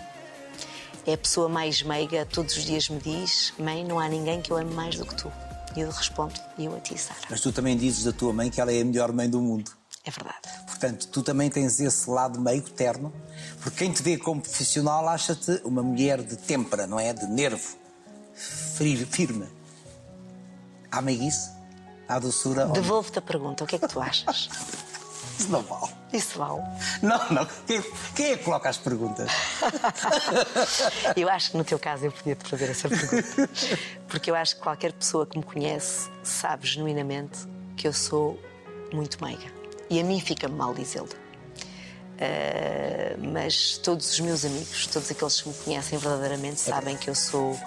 É 1.06 1.12
a 1.12 1.18
pessoa 1.18 1.50
mais 1.50 1.82
meiga, 1.82 2.24
todos 2.24 2.56
os 2.56 2.64
dias 2.64 2.88
me 2.88 2.98
diz: 2.98 3.52
Mãe, 3.58 3.84
não 3.84 4.00
há 4.00 4.08
ninguém 4.08 4.40
que 4.40 4.50
eu 4.50 4.56
ame 4.56 4.72
mais 4.72 4.96
do 4.96 5.04
que 5.04 5.14
tu. 5.14 5.30
E 5.76 5.80
eu 5.80 5.90
respondo: 5.90 6.32
E 6.56 6.64
eu 6.64 6.74
a 6.74 6.80
ti, 6.80 6.96
Sara. 6.96 7.20
Mas 7.28 7.42
tu 7.42 7.52
também 7.52 7.76
dizes 7.76 8.04
da 8.04 8.12
tua 8.12 8.32
mãe 8.32 8.50
que 8.50 8.58
ela 8.58 8.72
é 8.72 8.80
a 8.80 8.84
melhor 8.86 9.12
mãe 9.12 9.28
do 9.28 9.38
mundo. 9.38 9.70
É 10.06 10.10
verdade. 10.10 10.64
Portanto, 10.66 11.08
tu 11.08 11.20
também 11.20 11.50
tens 11.50 11.80
esse 11.80 12.08
lado 12.08 12.40
meio 12.40 12.62
terno, 12.62 13.12
porque 13.60 13.78
quem 13.78 13.92
te 13.92 14.02
vê 14.02 14.16
como 14.16 14.40
profissional 14.40 15.08
acha-te 15.08 15.60
uma 15.64 15.82
mulher 15.82 16.22
de 16.22 16.36
têmpera, 16.36 16.86
não 16.86 16.98
é? 16.98 17.12
De 17.12 17.26
nervo, 17.26 17.76
firme. 19.10 19.48
Há 20.92 21.02
meiguice? 21.02 21.50
Há 22.08 22.20
doçura? 22.20 22.66
Devolvo-te 22.66 23.18
a 23.18 23.22
pergunta: 23.22 23.64
o 23.64 23.66
que 23.66 23.74
é 23.76 23.78
que 23.80 23.88
tu 23.88 24.00
achas? 24.00 24.48
Isso 25.38 25.50
não 25.50 25.62
vale. 25.62 25.92
Isso 26.12 26.38
vale. 26.38 26.62
Não, 27.02 27.30
não. 27.30 27.46
Quem, 27.66 27.82
quem 28.14 28.26
é 28.32 28.36
que 28.38 28.44
coloca 28.44 28.70
as 28.70 28.78
perguntas? 28.78 29.30
Eu 31.14 31.28
acho 31.28 31.50
que 31.50 31.58
no 31.58 31.64
teu 31.64 31.78
caso 31.78 32.06
eu 32.06 32.12
podia-te 32.12 32.48
fazer 32.48 32.70
essa 32.70 32.88
pergunta. 32.88 33.50
Porque 34.08 34.30
eu 34.30 34.34
acho 34.34 34.56
que 34.56 34.62
qualquer 34.62 34.94
pessoa 34.94 35.26
que 35.26 35.36
me 35.36 35.44
conhece 35.44 36.08
sabe 36.22 36.66
genuinamente 36.66 37.40
que 37.76 37.86
eu 37.86 37.92
sou 37.92 38.40
muito 38.92 39.22
meiga. 39.22 39.52
E 39.88 40.00
a 40.00 40.04
mim 40.04 40.20
fica-me 40.20 40.54
mal 40.54 40.74
dizê-lo. 40.74 41.08
Ah, 42.18 43.16
mas 43.18 43.78
todos 43.78 44.10
os 44.12 44.20
meus 44.20 44.44
amigos, 44.44 44.86
todos 44.86 45.10
aqueles 45.10 45.40
que 45.40 45.48
me 45.48 45.54
conhecem 45.54 45.98
verdadeiramente, 45.98 46.60
sabem 46.60 46.96
que 46.96 47.10
eu 47.10 47.14
sou 47.14 47.58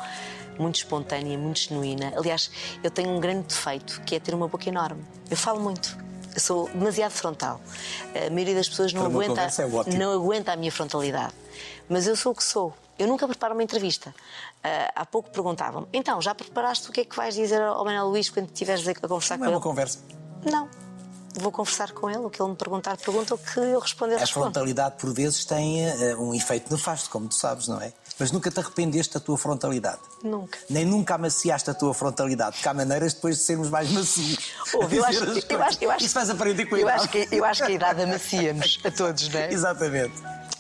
muito 0.57 0.75
espontânea, 0.75 1.37
muito 1.37 1.59
genuína. 1.59 2.13
Aliás, 2.15 2.51
eu 2.83 2.91
tenho 2.91 3.09
um 3.09 3.19
grande 3.19 3.47
defeito, 3.47 4.01
que 4.01 4.15
é 4.15 4.19
ter 4.19 4.33
uma 4.33 4.47
boca 4.47 4.67
enorme. 4.67 5.03
Eu 5.29 5.37
falo 5.37 5.61
muito. 5.61 5.97
Eu 6.33 6.39
sou 6.39 6.69
demasiado 6.69 7.11
frontal. 7.11 7.59
A 8.13 8.29
maioria 8.29 8.55
das 8.55 8.69
pessoas 8.69 8.93
não 8.93 9.01
uma 9.01 9.09
aguenta, 9.09 9.41
é 9.41 9.97
não 9.97 10.11
aguenta 10.13 10.53
a 10.53 10.55
minha 10.55 10.71
frontalidade. 10.71 11.33
Mas 11.87 12.05
eu 12.07 12.15
sou 12.15 12.33
o 12.33 12.35
que 12.35 12.43
sou. 12.43 12.73
Eu 12.99 13.07
nunca 13.07 13.25
preparo 13.27 13.53
uma 13.53 13.63
entrevista. 13.63 14.13
Ah, 14.63 14.91
há 14.95 15.05
pouco 15.05 15.29
perguntavam-me: 15.29 15.87
então, 15.93 16.21
já 16.21 16.35
preparaste 16.35 16.89
o 16.89 16.91
que 16.91 17.01
é 17.01 17.05
que 17.05 17.15
vais 17.15 17.33
dizer 17.35 17.61
ao 17.61 17.83
Manuel 17.85 18.07
Luís 18.09 18.29
quando 18.29 18.47
estiveres 18.47 18.85
a 18.87 18.93
conversar 18.95 19.37
Não 19.37 19.39
com 19.39 19.45
é 19.45 19.49
uma 19.49 19.55
ele? 19.55 19.63
conversa. 19.63 19.99
Não. 20.43 20.69
Vou 21.35 21.51
conversar 21.51 21.91
com 21.91 22.09
ele, 22.09 22.19
o 22.19 22.29
que 22.29 22.41
ele 22.41 22.49
me 22.49 22.55
perguntar, 22.55 22.97
pergunta, 22.97 23.35
o 23.35 23.37
que 23.37 23.59
eu 23.59 23.79
responder, 23.79 24.15
A 24.15 24.19
respondo. 24.19 24.45
frontalidade, 24.45 24.95
por 24.97 25.13
vezes, 25.13 25.45
tem 25.45 25.85
eh, 25.85 26.15
um 26.15 26.33
efeito 26.33 26.71
nefasto, 26.73 27.09
como 27.09 27.27
tu 27.27 27.35
sabes, 27.35 27.67
não 27.67 27.79
é? 27.79 27.93
Mas 28.19 28.31
nunca 28.31 28.49
te 28.51 28.59
arrependeste 28.59 29.13
da 29.13 29.19
tua 29.19 29.37
frontalidade. 29.37 29.99
Nunca. 30.23 30.57
Nem 30.69 30.83
nunca 30.85 31.15
amaciaste 31.15 31.69
a 31.69 31.73
tua 31.73 31.93
frontalidade, 31.93 32.55
porque 32.57 32.67
há 32.67 32.73
maneiras 32.73 33.13
depois 33.13 33.37
de 33.37 33.43
sermos 33.43 33.69
mais 33.69 33.89
macios. 33.91 34.51
Ouve, 34.73 34.97
eu 34.97 35.05
acho, 35.05 35.23
eu 35.23 35.61
acho, 35.63 35.77
eu 35.83 35.91
acho, 35.91 36.05
Isso 36.05 36.13
faz 36.13 36.29
aprender 36.29 36.65
com 36.65 36.75
a 36.75 36.79
eu 36.79 36.87
idade. 36.87 36.99
acho, 37.03 37.09
que, 37.09 37.27
eu 37.35 37.45
acho 37.45 37.63
que 37.65 37.71
a 37.71 37.75
idade 37.75 38.01
amacia-nos 38.01 38.79
a 38.83 38.91
todos, 38.91 39.29
não 39.29 39.39
é? 39.39 39.47
Exatamente. 39.53 40.13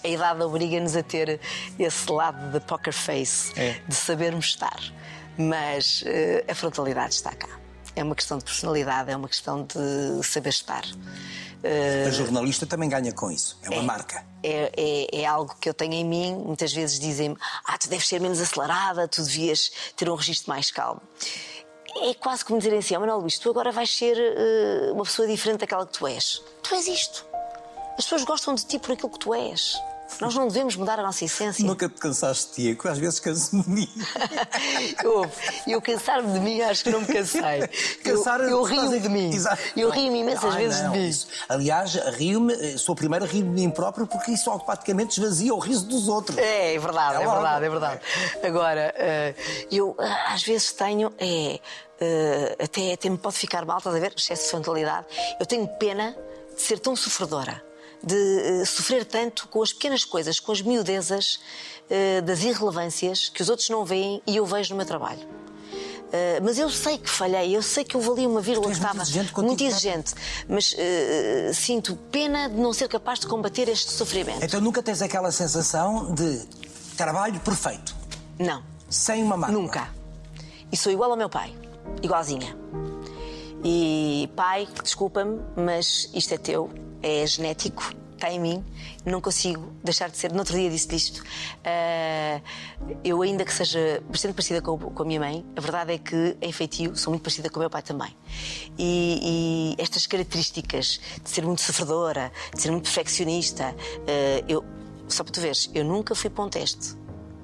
A 0.03 0.07
idade 0.07 0.41
obriga-nos 0.43 0.95
a 0.95 1.03
ter 1.03 1.41
esse 1.77 2.09
lado 2.11 2.51
de 2.53 2.59
poker 2.61 2.93
face, 2.93 3.51
É. 3.59 3.81
de 3.85 3.95
sabermos 3.95 4.45
estar. 4.45 4.79
Mas 5.37 6.03
eh, 6.05 6.45
a 6.47 6.55
frontalidade 6.55 7.13
está 7.15 7.31
cá. 7.33 7.58
É 7.99 8.03
uma 8.03 8.15
questão 8.15 8.37
de 8.37 8.45
personalidade, 8.45 9.11
é 9.11 9.15
uma 9.15 9.27
questão 9.27 9.63
de 9.65 10.23
saber 10.25 10.49
estar. 10.51 10.85
Eh, 11.61 12.05
A 12.07 12.11
jornalista 12.11 12.65
também 12.65 12.87
ganha 12.87 13.11
com 13.11 13.29
isso. 13.29 13.57
É 13.61 13.69
uma 13.69 13.83
marca. 13.83 14.23
é, 14.41 14.71
é- 14.77 15.21
é 15.21 15.25
algo 15.25 15.53
que 15.59 15.67
eu 15.67 15.73
tenho 15.73 15.93
em 15.93 16.05
mim. 16.05 16.33
Muitas 16.33 16.71
vezes 16.73 16.97
dizem-me: 16.97 17.35
Ah, 17.65 17.77
tu 17.77 17.89
deves 17.89 18.07
ser 18.07 18.21
menos 18.21 18.39
acelerada, 18.39 19.05
tu 19.07 19.21
devias 19.21 19.69
ter 19.97 20.09
um 20.09 20.15
registro 20.15 20.49
mais 20.49 20.71
calmo. 20.71 21.01
É 22.03 22.13
quase 22.13 22.45
como 22.45 22.57
dizerem 22.59 22.79
assim: 22.79 22.95
oh, 22.95 23.01
Manuel 23.01 23.19
Luís, 23.19 23.37
tu 23.37 23.49
agora 23.49 23.69
vais 23.71 23.93
ser 23.93 24.15
eh, 24.17 24.91
uma 24.93 25.03
pessoa 25.03 25.27
diferente 25.27 25.59
daquela 25.59 25.85
que 25.85 25.91
tu 25.91 26.07
és. 26.07 26.41
Tu 26.63 26.73
és 26.75 26.87
isto. 26.87 27.25
As 27.97 28.05
pessoas 28.05 28.23
gostam 28.23 28.55
de 28.55 28.65
ti 28.65 28.79
por 28.79 28.93
aquilo 28.93 29.09
que 29.09 29.19
tu 29.19 29.33
és. 29.33 29.77
Nós 30.19 30.35
não 30.35 30.47
devemos 30.47 30.75
mudar 30.75 30.99
a 30.99 31.03
nossa 31.03 31.23
essência. 31.23 31.65
Nunca 31.65 31.87
te 31.87 31.95
cansaste 31.99 32.49
de 32.61 32.73
ti, 32.73 32.81
que 32.81 32.87
às 32.87 32.97
vezes 32.97 33.19
canso-me 33.19 33.63
de 33.63 33.69
mim. 33.69 33.89
Eu, 35.03 35.29
eu 35.67 35.81
cansar-me 35.81 36.31
de 36.33 36.39
mim, 36.39 36.61
acho 36.61 36.83
que 36.83 36.89
não 36.89 37.01
me 37.01 37.07
cansei. 37.07 37.67
Cansar- 38.03 38.41
eu 38.41 38.49
eu 38.49 38.63
rio-me 38.63 38.99
de 38.99 39.09
mim. 39.09 39.33
Exato. 39.33 39.61
Eu 39.75 39.89
rio-me 39.89 40.19
imensas 40.19 40.53
Ai, 40.53 40.63
vezes 40.63 40.81
não, 40.81 40.91
de 40.91 40.97
mim. 40.99 41.07
isso. 41.07 41.27
Aliás, 41.47 41.93
rio-me, 42.17 42.53
eh, 42.53 42.77
sou 42.77 42.93
a 42.93 42.95
primeira 42.95 43.25
a 43.25 43.27
rir-me 43.27 43.55
de 43.55 43.61
mim 43.61 43.69
próprio 43.69 44.05
porque 44.07 44.31
isso 44.31 44.49
automaticamente 44.49 45.19
esvazia 45.19 45.53
o 45.53 45.59
riso 45.59 45.85
dos 45.85 46.07
outros. 46.07 46.37
É, 46.37 46.75
é 46.75 46.79
verdade, 46.79 47.17
É 47.17 47.23
é, 47.23 47.27
verdade, 47.31 47.65
é 47.65 47.69
verdade. 47.69 48.01
Agora, 48.43 48.93
eh, 48.97 49.35
eu 49.71 49.95
ah, 49.99 50.33
às 50.33 50.43
vezes 50.43 50.71
tenho, 50.73 51.11
é, 51.17 51.59
eh, 52.01 52.57
até, 52.61 52.93
até 52.93 53.09
me 53.09 53.17
pode 53.17 53.37
ficar 53.37 53.65
mal, 53.65 53.77
estás 53.77 53.95
a 53.95 53.99
ver? 53.99 54.13
Excesso 54.17 54.43
de 54.43 54.49
frontalidade. 54.49 55.05
Eu 55.39 55.45
tenho 55.45 55.67
pena 55.67 56.15
de 56.55 56.61
ser 56.61 56.79
tão 56.79 56.95
sofredora, 56.95 57.63
de 58.03 58.61
eh, 58.61 58.65
sofrer 58.65 59.05
tanto 59.05 59.47
com 59.47 59.61
as 59.61 59.73
pequenas 59.73 60.05
coisas, 60.05 60.39
com 60.39 60.51
as 60.51 60.61
miudezas 60.61 61.39
eh, 61.89 62.21
das 62.21 62.43
irrelevâncias 62.43 63.29
que 63.29 63.41
os 63.41 63.49
outros 63.49 63.69
não 63.69 63.83
veem 63.85 64.21
e 64.25 64.37
eu 64.37 64.45
vejo 64.45 64.71
no 64.71 64.77
meu 64.77 64.85
trabalho. 64.85 65.27
Uh, 66.09 66.41
mas 66.43 66.57
eu 66.57 66.71
sei 66.71 66.97
que 66.97 67.07
falhei, 67.07 67.55
eu 67.55 67.61
sei 67.61 67.83
que 67.83 67.95
eu 67.95 68.01
valia 68.01 68.27
uma 68.27 68.41
vírgula 68.41 68.71
que 68.71 68.73
muito 68.73 68.83
estava 68.83 69.03
exigente 69.03 69.31
contigo 69.31 69.47
muito 69.47 69.63
exigente, 69.63 70.15
mas 70.47 70.73
uh, 70.73 71.53
sinto 71.53 71.95
pena 72.11 72.49
de 72.49 72.55
não 72.55 72.73
ser 72.73 72.87
capaz 72.87 73.19
de 73.19 73.27
combater 73.27 73.69
este 73.69 73.91
sofrimento. 73.91 74.43
Então 74.43 74.59
nunca 74.59 74.81
tens 74.81 75.03
aquela 75.03 75.31
sensação 75.31 76.11
de 76.15 76.47
trabalho 76.97 77.39
perfeito, 77.41 77.95
Não, 78.39 78.63
sem 78.89 79.21
uma 79.21 79.37
mácula. 79.37 79.59
nunca. 79.59 79.93
E 80.71 80.75
sou 80.77 80.91
igual 80.91 81.11
ao 81.11 81.17
meu 81.17 81.29
pai, 81.29 81.55
igualzinha. 82.01 82.57
E 83.63 84.27
pai, 84.35 84.67
desculpa-me, 84.83 85.39
mas 85.55 86.09
isto 86.15 86.33
é 86.33 86.39
teu, 86.39 86.71
é 87.01 87.25
genético, 87.25 87.93
está 88.19 88.29
em 88.29 88.39
mim, 88.39 88.63
não 89.05 89.21
consigo 89.21 89.73
deixar 89.83 90.09
de 90.09 90.17
ser. 90.17 90.31
No 90.31 90.39
outro 90.39 90.55
dia 90.55 90.69
disse-lhe 90.69 90.97
isto. 90.97 91.23
ah, 91.63 92.41
eu, 93.03 93.21
ainda 93.21 93.45
que 93.45 93.53
seja 93.53 94.03
bastante 94.09 94.33
parecida 94.33 94.61
com, 94.61 94.77
com 94.77 95.03
a 95.03 95.05
minha 95.05 95.19
mãe, 95.19 95.45
a 95.55 95.61
verdade 95.61 95.93
é 95.93 95.97
que 95.97 96.37
em 96.41 96.51
feitio 96.51 96.95
sou 96.95 97.11
muito 97.11 97.23
parecida 97.23 97.49
com 97.49 97.57
o 97.57 97.61
meu 97.61 97.69
pai 97.69 97.81
também. 97.81 98.15
E, 98.77 99.75
e 99.77 99.81
estas 99.81 100.05
características 100.05 100.99
de 101.23 101.29
ser 101.29 101.45
muito 101.45 101.61
sofredora, 101.61 102.31
de 102.53 102.61
ser 102.61 102.71
muito 102.71 102.83
perfeccionista, 102.83 103.73
ah, 103.73 104.43
eu, 104.47 104.63
só 105.07 105.23
para 105.23 105.33
tu 105.33 105.41
veres, 105.41 105.69
eu 105.73 105.83
nunca 105.83 106.13
fui 106.13 106.29
para 106.29 106.43
um 106.43 106.49
teste. 106.49 106.98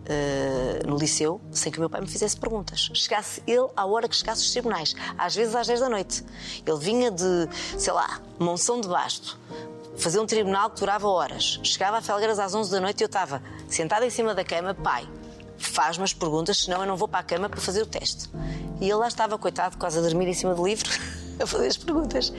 Uh, 0.05 0.87
no 0.87 0.97
liceu 0.97 1.41
sem 1.51 1.71
que 1.71 1.79
o 1.79 1.81
meu 1.81 1.89
pai 1.89 1.99
me 1.99 2.07
fizesse 2.07 2.37
perguntas. 2.37 2.91
Chegasse 2.93 3.41
ele 3.47 3.67
à 3.75 3.87
hora 3.87 4.07
que 4.07 4.15
chegasse 4.15 4.43
os 4.43 4.51
tribunais, 4.51 4.95
às 5.17 5.35
vezes 5.35 5.55
às 5.55 5.65
10 5.65 5.79
da 5.79 5.89
noite. 5.89 6.23
Ele 6.63 6.77
vinha 6.77 7.09
de, 7.09 7.49
sei 7.75 7.91
lá, 7.91 8.21
Monção 8.39 8.79
de 8.79 8.87
Basto, 8.87 9.39
fazer 9.97 10.19
um 10.19 10.25
tribunal 10.25 10.69
que 10.69 10.79
durava 10.79 11.07
horas. 11.07 11.59
Chegava 11.63 11.97
a 11.97 12.01
Felgueiras 12.01 12.37
às 12.37 12.53
11 12.53 12.69
da 12.69 12.79
noite 12.79 13.01
e 13.01 13.03
eu 13.03 13.07
estava 13.07 13.41
sentada 13.67 14.05
em 14.05 14.09
cima 14.09 14.35
da 14.35 14.43
cama, 14.43 14.75
pai, 14.75 15.09
faz-me 15.57 16.03
as 16.03 16.13
perguntas, 16.13 16.57
senão 16.57 16.81
eu 16.81 16.87
não 16.87 16.95
vou 16.95 17.07
para 17.07 17.21
a 17.21 17.23
cama 17.23 17.49
para 17.49 17.59
fazer 17.59 17.81
o 17.81 17.85
teste. 17.85 18.29
E 18.79 18.85
ele 18.85 18.95
lá 18.95 19.07
estava, 19.07 19.37
coitado, 19.37 19.77
quase 19.77 19.97
a 19.97 20.01
dormir 20.01 20.27
em 20.27 20.33
cima 20.33 20.53
do 20.53 20.65
livro, 20.65 20.89
a 21.41 21.47
fazer 21.47 21.67
as 21.67 21.77
perguntas. 21.77 22.31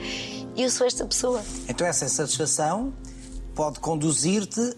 E 0.55 0.63
eu 0.63 0.69
sou 0.69 0.87
esta 0.87 1.05
pessoa. 1.05 1.43
Então 1.67 1.85
essa 1.85 2.05
insatisfação 2.05 2.93
pode 3.53 3.79
conduzir-te 3.79 4.77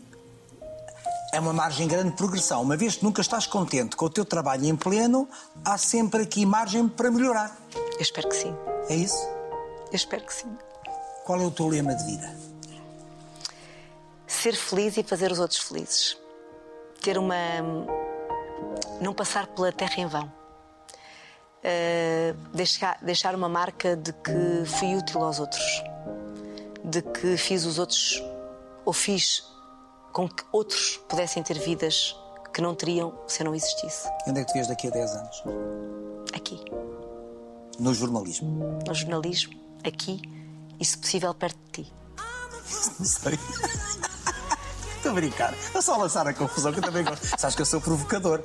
a 1.33 1.39
uma 1.39 1.53
margem 1.53 1.87
grande 1.87 2.11
de 2.11 2.15
progressão. 2.15 2.61
Uma 2.61 2.75
vez 2.75 2.95
que 2.95 3.03
nunca 3.03 3.21
estás 3.21 3.45
contente 3.45 3.95
com 3.95 4.05
o 4.05 4.09
teu 4.09 4.25
trabalho 4.25 4.65
em 4.65 4.75
pleno, 4.75 5.27
há 5.63 5.77
sempre 5.77 6.23
aqui 6.23 6.45
margem 6.45 6.87
para 6.87 7.11
melhorar. 7.11 7.55
Eu 7.93 8.01
espero 8.01 8.27
que 8.29 8.35
sim. 8.35 8.55
É 8.89 8.95
isso? 8.95 9.21
Eu 9.91 9.95
espero 9.95 10.23
que 10.25 10.33
sim. 10.33 10.51
Qual 11.25 11.39
é 11.39 11.45
o 11.45 11.51
teu 11.51 11.67
lema 11.67 11.93
de 11.95 12.03
vida? 12.03 12.35
Ser 14.25 14.55
feliz 14.55 14.97
e 14.97 15.03
fazer 15.03 15.31
os 15.31 15.39
outros 15.39 15.59
felizes. 15.59 16.17
Ter 17.01 17.17
uma. 17.17 17.35
Não 18.99 19.13
passar 19.13 19.47
pela 19.47 19.71
terra 19.71 19.95
em 19.97 20.07
vão. 20.07 20.31
Uh, 21.59 22.33
deixar, 22.53 22.97
deixar 23.01 23.35
uma 23.35 23.49
marca 23.49 23.95
de 23.95 24.13
que 24.13 24.65
fui 24.65 24.95
útil 24.95 25.23
aos 25.23 25.39
outros. 25.39 25.83
De 26.83 27.01
que 27.01 27.37
fiz 27.37 27.65
os 27.65 27.77
outros. 27.77 28.23
Ou 28.85 28.93
fiz 28.93 29.43
com 30.11 30.27
que 30.27 30.43
outros 30.51 30.99
pudessem 31.07 31.43
ter 31.43 31.59
vidas 31.59 32.15
que 32.53 32.61
não 32.61 32.75
teriam 32.75 33.13
se 33.27 33.41
eu 33.41 33.45
não 33.45 33.55
existisse. 33.55 34.09
Onde 34.27 34.39
é 34.39 34.43
que 34.43 34.51
te 34.51 34.53
vês 34.53 34.67
daqui 34.67 34.87
a 34.87 34.91
10 34.91 35.11
anos? 35.11 35.43
Aqui. 36.33 36.59
No 37.79 37.93
jornalismo? 37.93 38.79
No 38.85 38.93
jornalismo, 38.93 39.53
aqui 39.85 40.21
e, 40.79 40.85
se 40.85 40.97
possível, 40.97 41.33
perto 41.33 41.57
de 41.65 41.83
ti. 41.83 41.93
Não 42.99 43.05
sei. 43.05 43.39
Estou 44.97 45.11
a 45.11 45.15
brincar. 45.15 45.53
É 45.73 45.81
só 45.81 45.95
lançar 45.97 46.27
a 46.27 46.33
confusão 46.33 46.73
que 46.73 46.79
eu 46.79 46.83
também 46.83 47.03
gosto. 47.03 47.25
Sabes 47.37 47.55
que 47.55 47.61
eu 47.61 47.65
sou 47.65 47.79
provocador. 47.79 48.41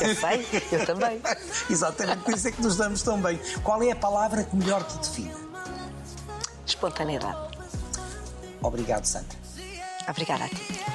Eu 0.00 0.14
sei, 0.16 0.46
eu 0.72 0.84
também. 0.84 1.20
Exatamente, 1.70 2.24
por 2.24 2.34
isso 2.34 2.48
é 2.48 2.52
que 2.52 2.60
nos 2.60 2.76
damos 2.76 3.02
tão 3.02 3.20
bem. 3.20 3.38
Qual 3.62 3.82
é 3.82 3.92
a 3.92 3.96
palavra 3.96 4.42
que 4.42 4.56
melhor 4.56 4.82
te 4.84 4.98
define? 4.98 5.34
Espontaneidade. 6.66 7.58
Obrigado, 8.60 9.04
Sandra. 9.04 9.38
Obrigada 10.08 10.44
a 10.44 10.48
ti. 10.48 10.93